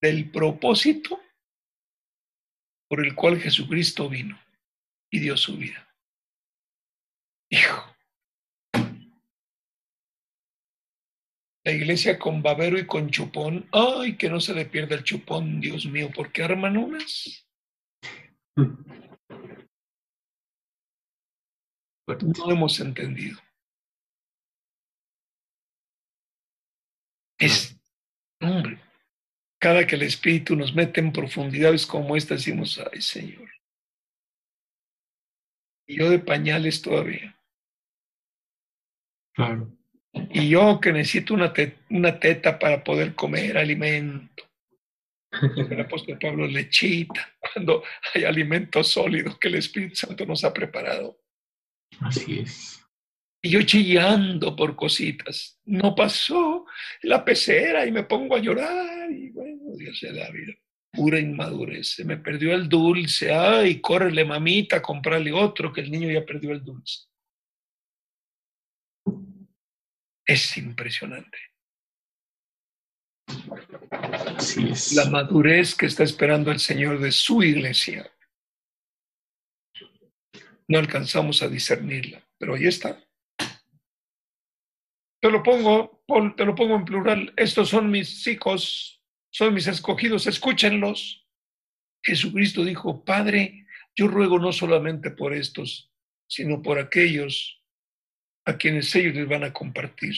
del 0.00 0.30
propósito 0.30 1.20
por 2.88 3.04
el 3.04 3.14
cual 3.14 3.40
Jesucristo 3.40 4.08
vino 4.08 4.38
y 5.10 5.20
dio 5.20 5.36
su 5.36 5.56
vida. 5.56 5.88
Hijo. 7.50 7.96
La 11.64 11.72
iglesia 11.72 12.18
con 12.18 12.42
babero 12.42 12.78
y 12.78 12.86
con 12.86 13.10
chupón. 13.10 13.68
Ay, 13.72 14.16
que 14.16 14.28
no 14.28 14.40
se 14.40 14.52
le 14.52 14.66
pierda 14.66 14.96
el 14.96 15.04
chupón, 15.04 15.60
Dios 15.60 15.86
mío, 15.86 16.10
porque 16.14 16.42
arman 16.42 16.76
unas. 16.76 17.46
No 18.56 18.74
hemos 22.50 22.80
entendido. 22.80 23.38
Es, 27.38 27.76
hombre, 28.40 28.78
cada 29.58 29.86
que 29.86 29.96
el 29.96 30.02
Espíritu 30.02 30.54
nos 30.54 30.74
mete 30.74 31.00
en 31.00 31.12
profundidades 31.12 31.86
como 31.86 32.16
esta, 32.16 32.34
decimos, 32.34 32.80
ay 32.92 33.00
Señor. 33.00 33.48
Y 35.86 35.98
yo 35.98 36.10
de 36.10 36.18
pañales 36.18 36.82
todavía. 36.82 37.36
Claro. 39.34 39.72
Y 40.12 40.50
yo 40.50 40.78
que 40.80 40.92
necesito 40.92 41.34
una, 41.34 41.52
una 41.90 42.20
teta 42.20 42.58
para 42.58 42.84
poder 42.84 43.14
comer 43.14 43.56
alimento. 43.56 44.44
El 45.40 45.80
apóstol 45.80 46.18
Pablo 46.18 46.46
lechita, 46.46 47.34
cuando 47.40 47.82
hay 48.14 48.24
alimento 48.24 48.84
sólido 48.84 49.38
que 49.38 49.48
el 49.48 49.56
Espíritu 49.56 49.96
Santo 49.96 50.26
nos 50.26 50.44
ha 50.44 50.52
preparado. 50.52 51.18
Así 52.00 52.40
es. 52.40 52.82
Y 53.44 53.50
yo 53.50 53.62
chillando 53.62 54.54
por 54.54 54.76
cositas. 54.76 55.58
No 55.64 55.94
pasó 55.94 56.64
la 57.02 57.24
pecera 57.24 57.84
y 57.86 57.90
me 57.90 58.04
pongo 58.04 58.36
a 58.36 58.38
llorar. 58.38 59.10
Y 59.10 59.30
bueno, 59.30 59.74
Dios 59.76 59.98
se 59.98 60.12
da 60.12 60.30
vida. 60.30 60.52
Pura 60.92 61.18
inmadurez. 61.18 61.94
Se 61.94 62.04
me 62.04 62.18
perdió 62.18 62.54
el 62.54 62.68
dulce. 62.68 63.32
Ay, 63.32 63.80
córrele, 63.80 64.24
mamita, 64.24 64.80
comprarle 64.80 65.32
otro, 65.32 65.72
que 65.72 65.80
el 65.80 65.90
niño 65.90 66.10
ya 66.10 66.24
perdió 66.24 66.52
el 66.52 66.62
dulce. 66.62 67.08
Es 70.24 70.56
impresionante. 70.56 71.38
La 74.94 75.10
madurez 75.10 75.74
que 75.74 75.86
está 75.86 76.02
esperando 76.02 76.50
el 76.50 76.58
Señor 76.58 76.98
de 76.98 77.12
su 77.12 77.42
iglesia. 77.42 78.10
No 80.68 80.78
alcanzamos 80.78 81.42
a 81.42 81.48
discernirla, 81.48 82.26
pero 82.38 82.54
ahí 82.54 82.66
está. 82.66 82.98
Te 85.20 85.30
lo 85.30 85.42
pongo, 85.42 86.04
te 86.36 86.44
lo 86.44 86.54
pongo 86.54 86.76
en 86.76 86.84
plural. 86.84 87.32
Estos 87.36 87.68
son 87.68 87.90
mis 87.90 88.26
hijos, 88.26 89.02
son 89.30 89.54
mis 89.54 89.66
escogidos, 89.66 90.26
escúchenlos. 90.26 91.28
Jesucristo 92.02 92.64
dijo, 92.64 93.04
Padre, 93.04 93.66
yo 93.94 94.08
ruego 94.08 94.38
no 94.38 94.52
solamente 94.52 95.10
por 95.10 95.34
estos, 95.34 95.92
sino 96.26 96.62
por 96.62 96.78
aquellos 96.78 97.62
a 98.46 98.56
quienes 98.56 98.94
ellos 98.96 99.14
les 99.14 99.28
van 99.28 99.44
a 99.44 99.52
compartir. 99.52 100.14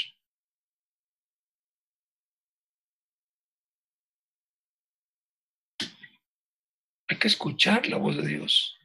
Hay 7.08 7.18
que 7.18 7.28
escuchar 7.28 7.86
la 7.88 7.96
voz 7.96 8.16
de 8.16 8.26
Dios. 8.26 8.78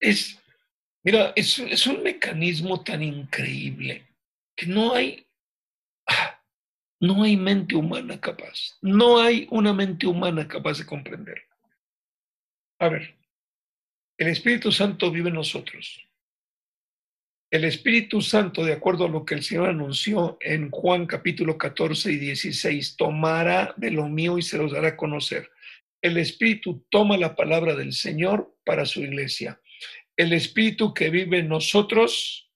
Es, 0.00 0.40
mira, 1.02 1.32
es, 1.36 1.86
un 1.86 2.02
mecanismo 2.02 2.82
tan 2.82 3.02
increíble 3.02 4.06
que 4.56 4.66
no 4.66 4.94
hay, 4.94 5.26
ah, 6.06 6.42
no 7.00 7.22
hay 7.22 7.36
mente 7.36 7.74
humana 7.74 8.20
capaz, 8.20 8.78
no 8.80 9.20
hay 9.20 9.46
una 9.50 9.72
mente 9.72 10.06
humana 10.06 10.46
capaz 10.46 10.78
de 10.78 10.86
comprenderlo. 10.86 11.44
A 12.80 12.88
ver, 12.88 13.16
el 14.16 14.28
Espíritu 14.28 14.72
Santo 14.72 15.10
vive 15.10 15.28
en 15.28 15.34
nosotros. 15.34 16.04
El 17.50 17.64
Espíritu 17.64 18.20
Santo, 18.20 18.62
de 18.62 18.74
acuerdo 18.74 19.06
a 19.06 19.08
lo 19.08 19.24
que 19.24 19.34
el 19.34 19.42
Señor 19.42 19.70
anunció 19.70 20.36
en 20.40 20.70
Juan 20.70 21.06
capítulo 21.06 21.56
14 21.56 22.12
y 22.12 22.16
16, 22.18 22.96
tomará 22.96 23.74
de 23.76 23.90
lo 23.90 24.06
mío 24.06 24.36
y 24.36 24.42
se 24.42 24.58
los 24.58 24.72
dará 24.72 24.88
a 24.88 24.96
conocer. 24.96 25.50
El 26.00 26.16
Espíritu 26.16 26.86
toma 26.90 27.16
la 27.16 27.34
palabra 27.34 27.74
del 27.74 27.92
Señor 27.92 28.56
para 28.64 28.86
su 28.86 29.00
iglesia. 29.00 29.60
El 30.16 30.32
Espíritu 30.32 30.94
que 30.94 31.10
vive 31.10 31.38
en 31.38 31.48
nosotros 31.48 32.50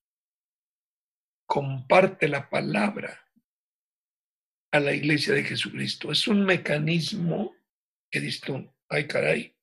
comparte 1.47 2.28
la 2.28 2.48
palabra 2.48 3.28
a 4.73 4.81
la 4.81 4.94
iglesia 4.94 5.35
de 5.35 5.44
Jesucristo. 5.44 6.10
Es 6.10 6.27
un 6.27 6.44
mecanismo 6.44 7.55
que 8.10 8.20
dice, 8.20 8.73
ay 8.89 9.06
caray, 9.06 9.55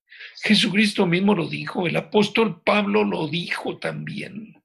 Jesucristo 0.43 1.06
mismo 1.06 1.34
lo 1.34 1.47
dijo, 1.47 1.88
el 1.88 1.95
apóstol 1.95 2.61
Pablo 2.64 3.03
lo 3.03 3.27
dijo 3.27 3.77
también. 3.80 4.61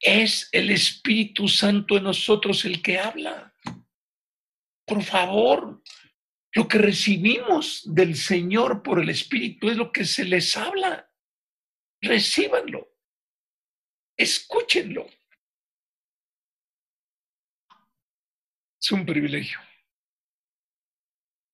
Es 0.00 0.48
el 0.52 0.70
Espíritu 0.70 1.48
Santo 1.48 1.96
en 1.96 2.04
nosotros 2.04 2.64
el 2.64 2.82
que 2.82 2.98
habla. 2.98 3.54
Por 4.86 5.02
favor, 5.02 5.82
lo 6.54 6.66
que 6.66 6.78
recibimos 6.78 7.82
del 7.84 8.16
Señor 8.16 8.82
por 8.82 9.00
el 9.00 9.10
Espíritu 9.10 9.68
es 9.68 9.76
lo 9.76 9.92
que 9.92 10.04
se 10.04 10.24
les 10.24 10.56
habla. 10.56 11.10
Recíbanlo. 12.00 12.88
Escúchenlo. 14.16 15.06
Es 18.80 18.92
un 18.92 19.04
privilegio. 19.04 19.58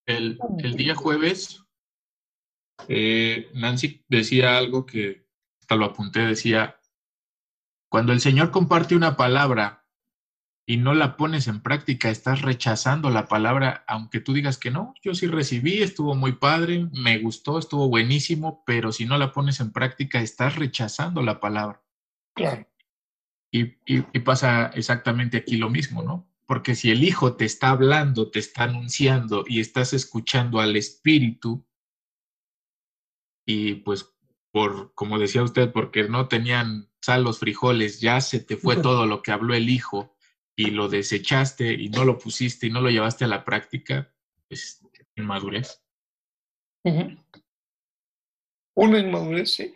El, 0.06 0.38
día 0.76 0.94
jueves, 0.94 1.64
eh, 2.88 3.50
Nancy 3.54 4.04
decía 4.06 4.58
algo 4.58 4.84
que 4.84 5.26
hasta 5.60 5.76
lo 5.76 5.86
apunté, 5.86 6.20
decía, 6.20 6.78
cuando 7.88 8.12
el 8.12 8.20
Señor 8.20 8.50
comparte 8.50 8.94
una 8.94 9.16
palabra 9.16 9.83
y 10.66 10.78
no 10.78 10.94
la 10.94 11.16
pones 11.16 11.46
en 11.46 11.60
práctica, 11.60 12.08
estás 12.08 12.40
rechazando 12.42 13.10
la 13.10 13.26
palabra, 13.26 13.84
aunque 13.86 14.20
tú 14.20 14.32
digas 14.32 14.56
que 14.56 14.70
no, 14.70 14.94
yo 15.02 15.14
sí 15.14 15.26
recibí, 15.26 15.82
estuvo 15.82 16.14
muy 16.14 16.32
padre, 16.32 16.88
me 16.92 17.18
gustó, 17.18 17.58
estuvo 17.58 17.88
buenísimo, 17.88 18.62
pero 18.64 18.90
si 18.90 19.04
no 19.04 19.18
la 19.18 19.32
pones 19.32 19.60
en 19.60 19.72
práctica, 19.72 20.20
estás 20.20 20.56
rechazando 20.56 21.20
la 21.22 21.38
palabra. 21.38 21.82
Claro. 22.34 22.66
Y, 23.52 23.74
y 23.86 24.18
pasa 24.20 24.68
exactamente 24.74 25.36
aquí 25.36 25.58
lo 25.58 25.70
mismo, 25.70 26.02
¿no? 26.02 26.28
Porque 26.46 26.74
si 26.74 26.90
el 26.90 27.04
Hijo 27.04 27.36
te 27.36 27.44
está 27.44 27.70
hablando, 27.70 28.30
te 28.30 28.38
está 28.38 28.64
anunciando 28.64 29.44
y 29.46 29.60
estás 29.60 29.92
escuchando 29.92 30.60
al 30.60 30.76
Espíritu, 30.76 31.66
y 33.46 33.74
pues 33.74 34.14
por, 34.50 34.94
como 34.94 35.18
decía 35.18 35.42
usted, 35.42 35.72
porque 35.72 36.08
no 36.08 36.28
tenían 36.28 36.90
sal 37.02 37.22
los 37.22 37.38
frijoles, 37.38 38.00
ya 38.00 38.20
se 38.22 38.40
te 38.40 38.56
fue 38.56 38.76
todo 38.82 39.06
lo 39.06 39.22
que 39.22 39.30
habló 39.30 39.54
el 39.54 39.68
hijo 39.68 40.13
y 40.56 40.70
lo 40.70 40.88
desechaste 40.88 41.72
y 41.72 41.88
no 41.88 42.04
lo 42.04 42.18
pusiste 42.18 42.66
y 42.66 42.70
no 42.70 42.80
lo 42.80 42.90
llevaste 42.90 43.24
a 43.24 43.28
la 43.28 43.44
práctica, 43.44 44.12
pues 44.48 44.80
inmadurez. 45.16 45.82
Una 48.76 48.98
inmadurez, 48.98 49.54
sí. 49.54 49.74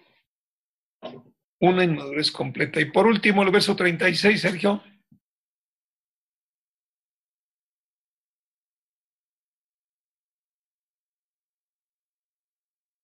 Una 1.61 1.85
inmadurez 1.85 2.31
completa. 2.31 2.81
Y 2.81 2.91
por 2.91 3.07
último, 3.07 3.43
el 3.43 3.51
verso 3.51 3.75
36, 3.75 4.41
Sergio. 4.41 4.83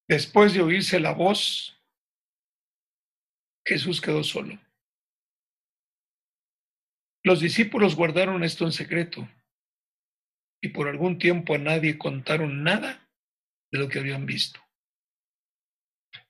Después 0.06 0.52
de 0.52 0.60
oírse 0.60 1.00
la 1.00 1.12
voz, 1.12 1.80
Jesús 3.66 4.00
quedó 4.00 4.22
solo. 4.22 4.58
Los 7.24 7.40
discípulos 7.40 7.96
guardaron 7.96 8.44
esto 8.44 8.66
en 8.66 8.72
secreto 8.72 9.26
y 10.62 10.68
por 10.68 10.88
algún 10.88 11.18
tiempo 11.18 11.54
a 11.54 11.58
nadie 11.58 11.96
contaron 11.96 12.62
nada 12.62 13.10
de 13.72 13.78
lo 13.78 13.88
que 13.88 13.98
habían 13.98 14.26
visto. 14.26 14.60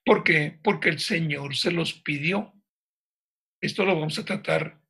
¿Por 0.05 0.23
qué? 0.23 0.59
Porque 0.63 0.91
el 0.91 1.01
Señor 1.01 1.57
se 1.57 1.73
los 1.73 1.95
pidió. 1.95 2.55
Esto 3.61 3.85
lo 3.85 3.95
vamos 3.97 4.19
a 4.21 4.25
tratar. 4.25 4.81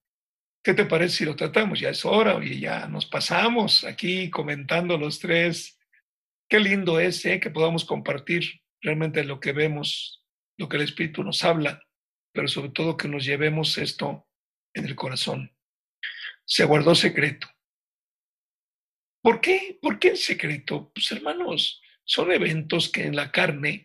¿Qué 0.62 0.74
te 0.74 0.84
parece 0.84 1.16
si 1.16 1.24
lo 1.24 1.36
tratamos? 1.36 1.80
Ya 1.80 1.88
es 1.88 2.04
hora, 2.04 2.36
oye, 2.36 2.58
ya 2.58 2.86
nos 2.86 3.06
pasamos 3.06 3.84
aquí 3.84 4.28
comentando 4.28 4.98
los 4.98 5.20
tres. 5.20 5.78
Qué 6.50 6.60
lindo 6.60 7.00
es 7.00 7.24
¿eh? 7.24 7.40
que 7.40 7.50
podamos 7.50 7.86
compartir 7.86 8.62
realmente 8.82 9.24
lo 9.24 9.40
que 9.40 9.52
vemos, 9.52 10.22
lo 10.58 10.68
que 10.68 10.76
el 10.76 10.82
Espíritu 10.82 11.24
nos 11.24 11.42
habla, 11.44 11.82
pero 12.32 12.46
sobre 12.46 12.70
todo 12.70 12.98
que 12.98 13.08
nos 13.08 13.24
llevemos 13.24 13.78
esto 13.78 14.26
en 14.74 14.84
el 14.84 14.94
corazón. 14.96 15.54
Se 16.46 16.64
guardó 16.64 16.94
secreto. 16.94 17.48
¿Por 19.22 19.40
qué? 19.40 19.78
¿Por 19.80 19.98
qué 19.98 20.08
en 20.08 20.16
secreto? 20.16 20.90
Pues 20.94 21.10
hermanos, 21.12 21.80
son 22.04 22.30
eventos 22.30 22.90
que 22.90 23.04
en 23.04 23.16
la 23.16 23.32
carne 23.32 23.82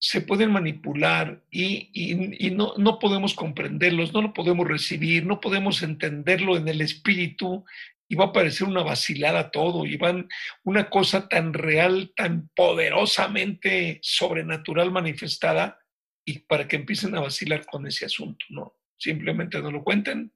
se 0.00 0.20
pueden 0.20 0.52
manipular 0.52 1.42
y, 1.50 1.90
y, 1.92 2.50
no, 2.52 2.74
no 2.78 2.98
podemos 2.98 3.34
comprenderlos, 3.34 4.12
no 4.12 4.22
lo 4.22 4.32
podemos 4.32 4.66
recibir, 4.66 5.26
no 5.26 5.40
podemos 5.40 5.82
entenderlo 5.82 6.56
en 6.56 6.68
el 6.68 6.80
espíritu 6.80 7.64
y 8.08 8.14
va 8.14 8.26
a 8.26 8.32
parecer 8.32 8.66
una 8.66 8.82
vacilada 8.82 9.50
todo, 9.50 9.84
y 9.84 9.98
van 9.98 10.28
una 10.64 10.88
cosa 10.88 11.28
tan 11.28 11.52
real, 11.52 12.12
tan 12.16 12.48
poderosamente 12.56 13.98
sobrenatural 14.02 14.90
manifestada, 14.90 15.78
y 16.24 16.40
para 16.40 16.66
que 16.66 16.76
empiecen 16.76 17.14
a 17.14 17.20
vacilar 17.20 17.66
con 17.66 17.86
ese 17.86 18.06
asunto, 18.06 18.46
¿no? 18.48 18.76
Simplemente 18.96 19.60
no 19.60 19.70
lo 19.70 19.84
cuenten. 19.84 20.32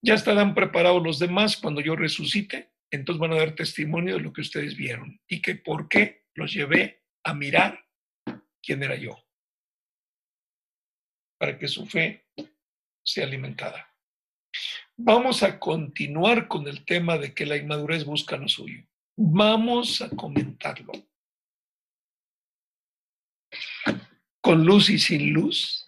Ya 0.00 0.14
estarán 0.14 0.54
preparados 0.54 1.02
los 1.02 1.18
demás 1.18 1.56
cuando 1.56 1.80
yo 1.80 1.96
resucite, 1.96 2.72
entonces 2.90 3.20
van 3.20 3.32
a 3.32 3.36
dar 3.36 3.54
testimonio 3.54 4.14
de 4.14 4.20
lo 4.20 4.32
que 4.32 4.40
ustedes 4.40 4.76
vieron 4.76 5.20
y 5.26 5.42
que 5.42 5.56
por 5.56 5.88
qué 5.88 6.26
los 6.34 6.52
llevé 6.52 7.02
a 7.24 7.34
mirar 7.34 7.84
quién 8.62 8.82
era 8.82 8.96
yo, 8.96 9.26
para 11.38 11.58
que 11.58 11.68
su 11.68 11.86
fe 11.86 12.26
sea 13.02 13.26
alimentada. 13.26 13.94
Vamos 14.96 15.42
a 15.42 15.58
continuar 15.58 16.48
con 16.48 16.66
el 16.66 16.84
tema 16.84 17.18
de 17.18 17.34
que 17.34 17.46
la 17.46 17.56
inmadurez 17.56 18.04
busca 18.04 18.36
lo 18.36 18.48
suyo. 18.48 18.84
Vamos 19.16 20.02
a 20.02 20.10
comentarlo. 20.10 20.92
Con 24.40 24.64
luz 24.64 24.90
y 24.90 24.98
sin 24.98 25.32
luz. 25.32 25.86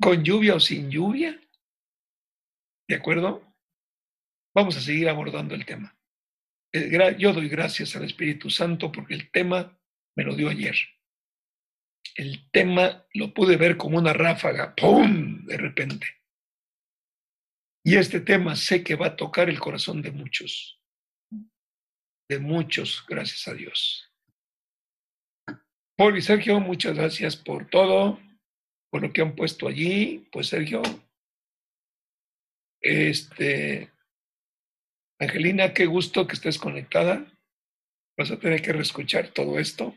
Con 0.00 0.24
lluvia 0.24 0.54
o 0.54 0.60
sin 0.60 0.90
lluvia. 0.90 1.40
¿De 2.88 2.96
acuerdo? 2.96 3.46
Vamos 4.54 4.76
a 4.76 4.80
seguir 4.80 5.08
abordando 5.08 5.54
el 5.54 5.64
tema. 5.64 5.96
Eh, 6.72 7.16
yo 7.18 7.32
doy 7.32 7.48
gracias 7.48 7.94
al 7.96 8.04
Espíritu 8.04 8.50
Santo 8.50 8.90
porque 8.90 9.14
el 9.14 9.30
tema 9.30 9.78
me 10.16 10.24
lo 10.24 10.34
dio 10.34 10.48
ayer 10.48 10.76
el 12.16 12.50
tema 12.50 13.06
lo 13.14 13.32
pude 13.32 13.56
ver 13.56 13.76
como 13.76 13.98
una 13.98 14.12
ráfaga, 14.12 14.74
¡pum! 14.74 15.44
de 15.44 15.56
repente. 15.56 16.06
Y 17.84 17.96
este 17.96 18.20
tema 18.20 18.56
sé 18.56 18.84
que 18.84 18.94
va 18.94 19.08
a 19.08 19.16
tocar 19.16 19.48
el 19.48 19.58
corazón 19.58 20.02
de 20.02 20.10
muchos, 20.10 20.80
de 22.28 22.38
muchos, 22.38 23.04
gracias 23.08 23.48
a 23.48 23.54
Dios. 23.54 24.12
Paul 25.96 26.18
y 26.18 26.22
Sergio, 26.22 26.60
muchas 26.60 26.94
gracias 26.94 27.36
por 27.36 27.68
todo, 27.68 28.20
por 28.90 29.02
lo 29.02 29.12
que 29.12 29.22
han 29.22 29.34
puesto 29.34 29.68
allí. 29.68 30.26
Pues 30.32 30.48
Sergio, 30.48 30.82
este, 32.80 33.90
Angelina, 35.18 35.72
qué 35.72 35.86
gusto 35.86 36.26
que 36.26 36.34
estés 36.34 36.58
conectada. 36.58 37.26
Vas 38.16 38.30
a 38.30 38.38
tener 38.38 38.60
que 38.62 38.72
reescuchar 38.72 39.28
todo 39.28 39.58
esto. 39.58 39.94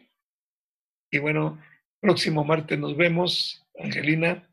Y 1.11 1.19
bueno, 1.19 1.59
Próximo 2.03 2.43
martes 2.43 2.77
nos 2.77 2.97
vemos, 2.97 3.65
Angelina. 3.79 4.45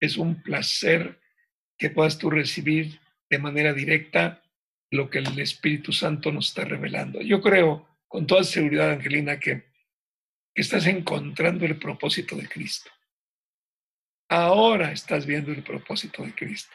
Es 0.00 0.16
un 0.16 0.42
placer 0.42 1.20
que 1.76 1.90
puedas 1.90 2.16
tú 2.16 2.30
recibir 2.30 2.98
de 3.28 3.38
manera 3.38 3.74
directa 3.74 4.42
lo 4.90 5.10
que 5.10 5.18
el 5.18 5.38
Espíritu 5.38 5.92
Santo 5.92 6.32
nos 6.32 6.48
está 6.48 6.64
revelando. 6.64 7.20
Yo 7.20 7.42
creo 7.42 7.86
con 8.08 8.26
toda 8.26 8.42
seguridad, 8.42 8.90
Angelina, 8.90 9.38
que, 9.38 9.64
estás 10.54 10.86
encontrando 10.86 11.66
el 11.66 11.78
propósito 11.78 12.36
de 12.36 12.48
Cristo. 12.48 12.90
Ahora 14.28 14.92
estás 14.92 15.26
viendo 15.26 15.52
el 15.52 15.62
propósito 15.62 16.22
de 16.22 16.34
Cristo. 16.34 16.74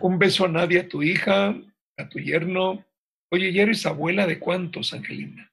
Un 0.00 0.18
beso 0.18 0.44
a 0.44 0.48
Nadia, 0.48 0.82
a 0.82 0.88
tu 0.88 1.02
hija, 1.02 1.54
a 1.96 2.08
tu 2.08 2.18
yerno. 2.18 2.84
Oye, 3.30 3.52
¿ya 3.52 3.62
eres 3.62 3.84
abuela 3.86 4.26
de 4.26 4.38
cuántos, 4.38 4.92
Angelina? 4.92 5.52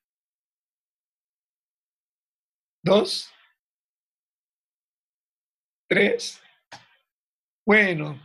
¿Dos? 2.83 3.31
¿Tres? 5.89 6.41
Bueno, 7.65 8.21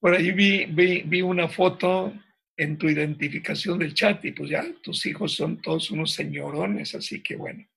por 0.00 0.14
ahí 0.14 0.32
vi, 0.32 0.64
vi, 0.66 1.22
una 1.22 1.48
foto 1.48 2.12
en 2.56 2.76
tu 2.76 2.88
identificación 2.88 3.78
del 3.78 3.94
chat 3.94 4.24
y 4.24 4.32
pues 4.32 4.50
ya 4.50 4.64
tus 4.82 5.06
hijos 5.06 5.32
son 5.32 5.62
todos 5.62 5.90
unos 5.92 6.12
señorones, 6.12 6.94
así 6.94 7.22
que 7.22 7.36
bueno. 7.36 7.69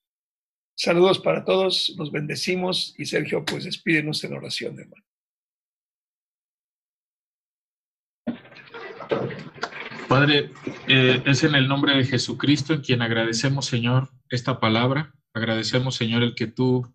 Saludos 0.76 1.20
para 1.20 1.46
todos, 1.46 1.94
los 1.98 2.12
bendecimos 2.12 2.96
y 2.98 3.06
Sergio, 3.06 3.46
pues 3.46 3.64
despídenos 3.66 4.24
en 4.24 4.34
oración, 4.34 4.80
hermano. 4.80 5.04
Padre, 10.08 10.52
eh, 10.88 11.22
es 11.26 11.44
en 11.44 11.56
el 11.56 11.68
nombre 11.68 11.96
de 11.96 12.06
Jesucristo 12.06 12.74
en 12.74 12.82
quien 12.82 13.02
agradecemos, 13.02 13.66
Señor, 13.66 14.10
esta 14.30 14.60
palabra. 14.60 15.14
Agradecemos, 15.34 15.96
Señor, 15.96 16.24
el 16.24 16.36
que 16.36 16.48
tú 16.48 16.94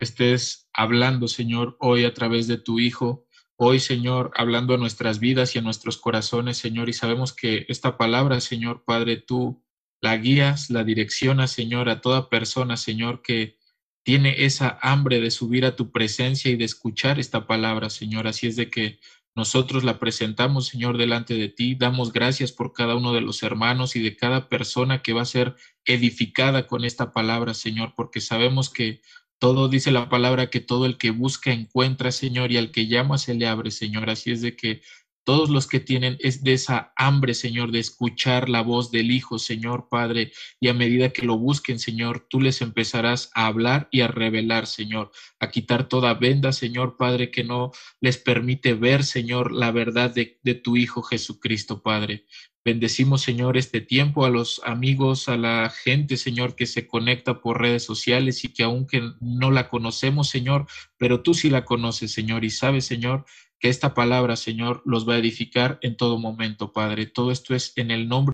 estés 0.00 0.68
hablando, 0.72 1.28
Señor, 1.28 1.76
hoy 1.78 2.04
a 2.04 2.14
través 2.14 2.48
de 2.48 2.58
tu 2.58 2.80
Hijo. 2.80 3.26
Hoy, 3.56 3.78
Señor, 3.78 4.32
hablando 4.34 4.74
a 4.74 4.78
nuestras 4.78 5.20
vidas 5.20 5.54
y 5.54 5.58
a 5.58 5.62
nuestros 5.62 5.98
corazones, 5.98 6.56
Señor, 6.58 6.88
y 6.88 6.92
sabemos 6.92 7.34
que 7.34 7.66
esta 7.68 7.98
palabra, 7.98 8.40
Señor 8.40 8.84
Padre, 8.84 9.18
tú 9.18 9.62
la 10.00 10.16
guías, 10.16 10.70
la 10.70 10.84
direccionas, 10.84 11.50
Señor, 11.50 11.88
a 11.88 12.00
toda 12.00 12.28
persona, 12.28 12.76
Señor, 12.76 13.22
que 13.22 13.58
tiene 14.02 14.44
esa 14.44 14.78
hambre 14.82 15.20
de 15.20 15.30
subir 15.30 15.64
a 15.64 15.76
tu 15.76 15.92
presencia 15.92 16.50
y 16.50 16.56
de 16.56 16.64
escuchar 16.64 17.18
esta 17.18 17.46
palabra, 17.46 17.90
Señor. 17.90 18.26
Así 18.26 18.46
es 18.46 18.56
de 18.56 18.70
que 18.70 18.98
nosotros 19.36 19.84
la 19.84 19.98
presentamos, 19.98 20.66
Señor, 20.66 20.98
delante 20.98 21.34
de 21.34 21.48
ti. 21.48 21.74
Damos 21.74 22.12
gracias 22.12 22.50
por 22.50 22.72
cada 22.72 22.96
uno 22.96 23.12
de 23.12 23.20
los 23.20 23.42
hermanos 23.42 23.94
y 23.96 24.02
de 24.02 24.16
cada 24.16 24.48
persona 24.48 25.02
que 25.02 25.12
va 25.12 25.22
a 25.22 25.26
ser 25.26 25.54
edificada 25.84 26.66
con 26.66 26.84
esta 26.84 27.12
palabra, 27.12 27.54
Señor, 27.54 27.94
porque 27.94 28.20
sabemos 28.20 28.70
que 28.70 29.02
todo 29.38 29.68
dice 29.68 29.90
la 29.90 30.08
palabra 30.08 30.50
que 30.50 30.60
todo 30.60 30.84
el 30.84 30.98
que 30.98 31.10
busca 31.10 31.52
encuentra, 31.52 32.12
Señor, 32.12 32.52
y 32.52 32.58
al 32.58 32.70
que 32.70 32.88
llama 32.88 33.16
se 33.16 33.34
le 33.34 33.46
abre, 33.46 33.70
Señor. 33.70 34.10
Así 34.10 34.32
es 34.32 34.42
de 34.42 34.56
que 34.56 34.82
todos 35.24 35.50
los 35.50 35.66
que 35.66 35.80
tienen 35.80 36.16
es 36.20 36.42
de 36.42 36.54
esa 36.54 36.92
hambre, 36.96 37.34
Señor, 37.34 37.72
de 37.72 37.78
escuchar 37.78 38.48
la 38.48 38.62
voz 38.62 38.90
del 38.90 39.10
Hijo, 39.10 39.38
Señor 39.38 39.88
Padre, 39.90 40.32
y 40.60 40.68
a 40.68 40.74
medida 40.74 41.10
que 41.10 41.26
lo 41.26 41.38
busquen, 41.38 41.78
Señor, 41.78 42.26
tú 42.28 42.40
les 42.40 42.62
empezarás 42.62 43.30
a 43.34 43.46
hablar 43.46 43.88
y 43.90 44.00
a 44.00 44.08
revelar, 44.08 44.66
Señor, 44.66 45.10
a 45.38 45.50
quitar 45.50 45.88
toda 45.88 46.14
venda, 46.14 46.52
Señor 46.52 46.96
Padre, 46.96 47.30
que 47.30 47.44
no 47.44 47.70
les 48.00 48.18
permite 48.18 48.74
ver, 48.74 49.04
Señor, 49.04 49.52
la 49.52 49.70
verdad 49.70 50.14
de, 50.14 50.38
tu 50.54 50.76
Hijo 50.76 51.02
Jesucristo, 51.02 51.82
Padre. 51.82 52.24
Bendecimos, 52.62 53.22
Señor, 53.22 53.56
este 53.56 53.80
tiempo 53.80 54.26
a 54.26 54.30
los 54.30 54.60
amigos, 54.64 55.28
a 55.28 55.38
la 55.38 55.70
gente, 55.70 56.18
Señor, 56.18 56.56
que 56.56 56.66
se 56.66 56.86
conecta 56.86 57.40
por 57.40 57.60
redes 57.60 57.84
sociales 57.84 58.44
y 58.44 58.52
que 58.52 58.64
aunque 58.64 59.02
no 59.20 59.50
la 59.50 59.70
conocemos, 59.70 60.28
Señor, 60.28 60.66
pero 60.98 61.22
tú 61.22 61.32
sí 61.32 61.48
la 61.48 61.64
conoces, 61.64 62.12
Señor, 62.12 62.44
y 62.44 62.50
sabes, 62.50 62.84
Señor, 62.84 63.24
que 63.60 63.68
esta 63.68 63.92
palabra, 63.92 64.36
Señor, 64.36 64.82
los 64.86 65.06
va 65.06 65.14
a 65.14 65.18
edificar 65.18 65.78
en 65.82 65.96
todo 65.96 66.18
momento, 66.18 66.72
Padre. 66.72 67.06
Todo 67.06 67.30
esto 67.30 67.54
es 67.54 67.74
en 67.76 67.90
el 67.90 68.08
nombre 68.08 68.20